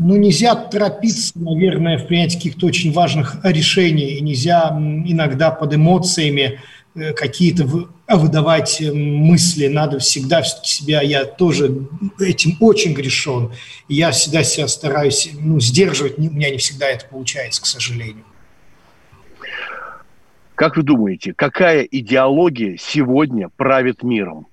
Ну, 0.00 0.16
нельзя 0.16 0.54
торопиться, 0.54 1.32
наверное, 1.38 1.98
в 1.98 2.06
принятии 2.06 2.36
каких-то 2.36 2.66
очень 2.66 2.90
важных 2.90 3.36
решений. 3.44 4.14
И 4.14 4.20
нельзя 4.22 4.70
иногда 4.70 5.50
под 5.50 5.74
эмоциями 5.74 6.58
э, 6.94 7.12
какие-то 7.12 7.66
выдавать 8.08 8.80
э, 8.80 8.92
мысли. 8.92 9.66
Надо 9.66 9.98
всегда 9.98 10.40
все-таки 10.40 10.70
себя, 10.70 11.02
я 11.02 11.26
тоже 11.26 11.86
этим 12.18 12.56
очень 12.60 12.94
грешен. 12.94 13.52
Я 13.88 14.12
всегда 14.12 14.42
себя 14.42 14.68
стараюсь 14.68 15.30
ну, 15.38 15.60
сдерживать. 15.60 16.18
У 16.18 16.22
меня 16.22 16.48
не 16.48 16.56
всегда 16.56 16.88
это 16.88 17.04
получается, 17.04 17.60
к 17.60 17.66
сожалению. 17.66 18.24
Как 20.54 20.78
вы 20.78 20.82
думаете, 20.82 21.34
какая 21.34 21.82
идеология 21.82 22.78
сегодня 22.80 23.50
правит 23.50 24.02
миром? 24.02 24.46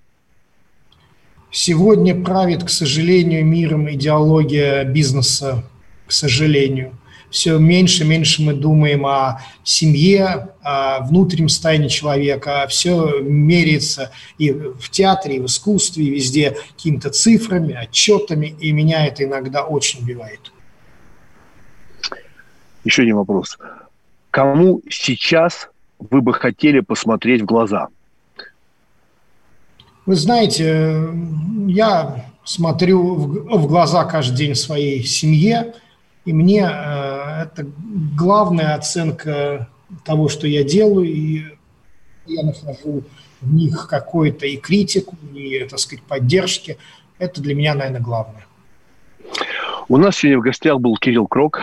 Сегодня 1.52 2.14
правит, 2.14 2.64
к 2.64 2.70
сожалению, 2.70 3.46
миром 3.46 3.90
идеология 3.90 4.84
бизнеса, 4.84 5.64
к 6.06 6.12
сожалению. 6.12 6.98
Все 7.30 7.58
меньше 7.58 8.04
и 8.04 8.08
меньше 8.08 8.42
мы 8.42 8.54
думаем 8.54 9.06
о 9.06 9.42
семье, 9.64 10.50
о 10.62 11.02
внутреннем 11.02 11.50
состоянии 11.50 11.88
человека. 11.88 12.66
Все 12.70 13.20
меряется 13.20 14.12
и 14.38 14.52
в 14.52 14.90
театре, 14.90 15.38
и 15.38 15.40
в 15.40 15.46
искусстве, 15.46 16.06
и 16.06 16.10
везде 16.10 16.58
какими-то 16.76 17.10
цифрами, 17.10 17.74
отчетами, 17.74 18.56
и 18.60 18.72
меня 18.72 19.06
это 19.06 19.24
иногда 19.24 19.64
очень 19.64 20.02
убивает. 20.02 20.52
Еще 22.84 23.04
один 23.04 23.18
вопрос. 23.18 23.58
Кому 24.32 24.82
сейчас 24.90 25.70
вы 26.00 26.22
бы 26.22 26.34
хотели 26.34 26.82
посмотреть 26.82 27.42
в 27.42 27.46
глаза– 27.46 27.88
вы 30.08 30.16
знаете, 30.16 31.10
я 31.68 32.26
смотрю 32.46 33.14
в 33.14 33.68
глаза 33.68 34.06
каждый 34.06 34.38
день 34.38 34.56
своей 34.56 35.04
семье, 35.04 35.74
и 36.24 36.32
мне 36.32 36.62
э, 36.62 37.44
это 37.44 37.68
главная 38.18 38.76
оценка 38.76 39.68
того, 40.06 40.30
что 40.30 40.48
я 40.48 40.64
делаю, 40.64 41.06
и 41.06 41.44
я 42.26 42.44
нахожу 42.44 43.04
в 43.42 43.54
них 43.54 43.88
какую-то 43.90 44.48
и 44.48 44.56
критику, 44.56 45.18
и, 45.36 45.68
так 45.70 45.78
сказать, 45.78 46.04
поддержки. 46.06 46.78
Это 47.20 47.42
для 47.42 47.54
меня, 47.54 47.76
наверное, 47.76 48.02
главное. 48.02 48.46
У 49.90 49.98
нас 49.98 50.16
сегодня 50.16 50.40
в 50.40 50.44
гостях 50.44 50.80
был 50.80 50.96
Кирилл 50.96 51.28
Крок, 51.28 51.62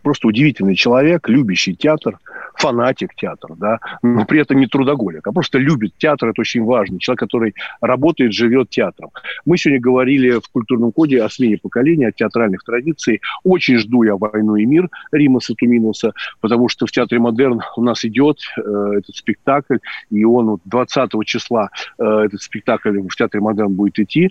просто 0.00 0.26
удивительный 0.26 0.74
человек, 0.74 1.28
любящий 1.28 1.76
театр– 1.76 2.18
фанатик 2.60 3.14
театра, 3.14 3.54
да, 3.56 3.80
но 4.02 4.24
при 4.24 4.40
этом 4.40 4.58
не 4.58 4.66
трудоголик, 4.66 5.26
а 5.26 5.32
просто 5.32 5.58
любит 5.58 5.94
театр, 5.96 6.28
это 6.28 6.40
очень 6.40 6.64
важно. 6.64 6.98
Человек, 6.98 7.20
который 7.20 7.54
работает, 7.80 8.32
живет 8.32 8.68
театром. 8.70 9.10
Мы 9.46 9.56
сегодня 9.56 9.80
говорили 9.80 10.38
в 10.38 10.48
культурном 10.52 10.92
коде 10.92 11.22
о 11.22 11.28
смене 11.30 11.56
поколения, 11.56 12.08
о 12.08 12.12
театральных 12.12 12.62
традициях. 12.64 13.20
Очень 13.44 13.78
жду 13.78 14.02
я 14.02 14.16
«Войну 14.16 14.56
и 14.56 14.66
мир» 14.66 14.88
Римаса 15.10 15.54
Туминаса, 15.54 16.12
потому 16.40 16.68
что 16.68 16.86
в 16.86 16.92
Театре 16.92 17.20
Модерн 17.20 17.62
у 17.76 17.82
нас 17.82 18.04
идет 18.04 18.38
э, 18.56 18.60
этот 18.98 19.14
спектакль, 19.14 19.78
и 20.10 20.24
он 20.24 20.46
вот 20.46 20.60
20 20.64 21.10
числа 21.24 21.70
э, 21.98 22.04
этот 22.04 22.42
спектакль 22.42 23.00
в 23.00 23.16
Театре 23.16 23.40
Модерн 23.40 23.74
будет 23.74 23.98
идти 23.98 24.30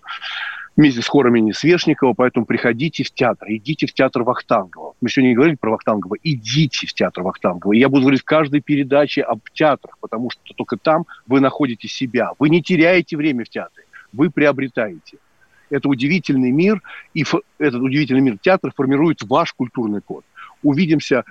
вместе 0.80 1.02
с 1.02 1.08
хором 1.10 1.36
имени 1.36 1.52
Свешникова, 1.52 2.14
поэтому 2.14 2.46
приходите 2.46 3.04
в 3.04 3.12
театр, 3.12 3.50
идите 3.52 3.86
в 3.86 3.94
театр 3.94 4.24
Вахтангова. 4.24 4.94
Мы 5.02 5.10
сегодня 5.10 5.32
не 5.32 5.36
говорили 5.36 5.58
про 5.58 5.72
Вахтангова, 5.72 6.16
идите 6.24 6.88
в 6.88 6.94
театр 6.94 7.22
Вахтангова. 7.22 7.74
Я 7.74 7.90
буду 7.90 8.04
говорить 8.04 8.22
в 8.22 8.24
каждой 8.24 8.62
передаче 8.62 9.24
об 9.24 9.42
театрах, 9.54 9.98
потому 10.00 10.30
что 10.30 10.42
только 10.56 10.78
там 10.78 11.04
вы 11.28 11.42
находите 11.42 11.90
себя. 11.90 12.32
Вы 12.40 12.48
не 12.48 12.64
теряете 12.64 13.18
время 13.18 13.44
в 13.44 13.50
театре, 13.50 13.88
вы 14.14 14.30
приобретаете. 14.30 15.18
Это 15.70 15.90
удивительный 15.90 16.52
мир, 16.52 16.82
и 17.14 17.26
этот 17.58 17.82
удивительный 17.82 18.22
мир 18.22 18.38
театра 18.42 18.72
формирует 18.74 19.22
ваш 19.24 19.52
культурный 19.52 20.00
код. 20.00 20.24
Увидимся 20.64 21.26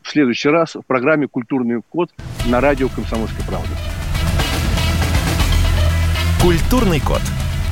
в 0.00 0.08
следующий 0.08 0.48
раз 0.48 0.76
в 0.76 0.82
программе 0.82 1.28
«Культурный 1.28 1.82
код» 1.90 2.10
на 2.46 2.62
радио 2.62 2.88
«Комсомольская 2.88 3.46
правда». 3.46 3.68
Культурный 6.40 7.00
код. 7.00 7.20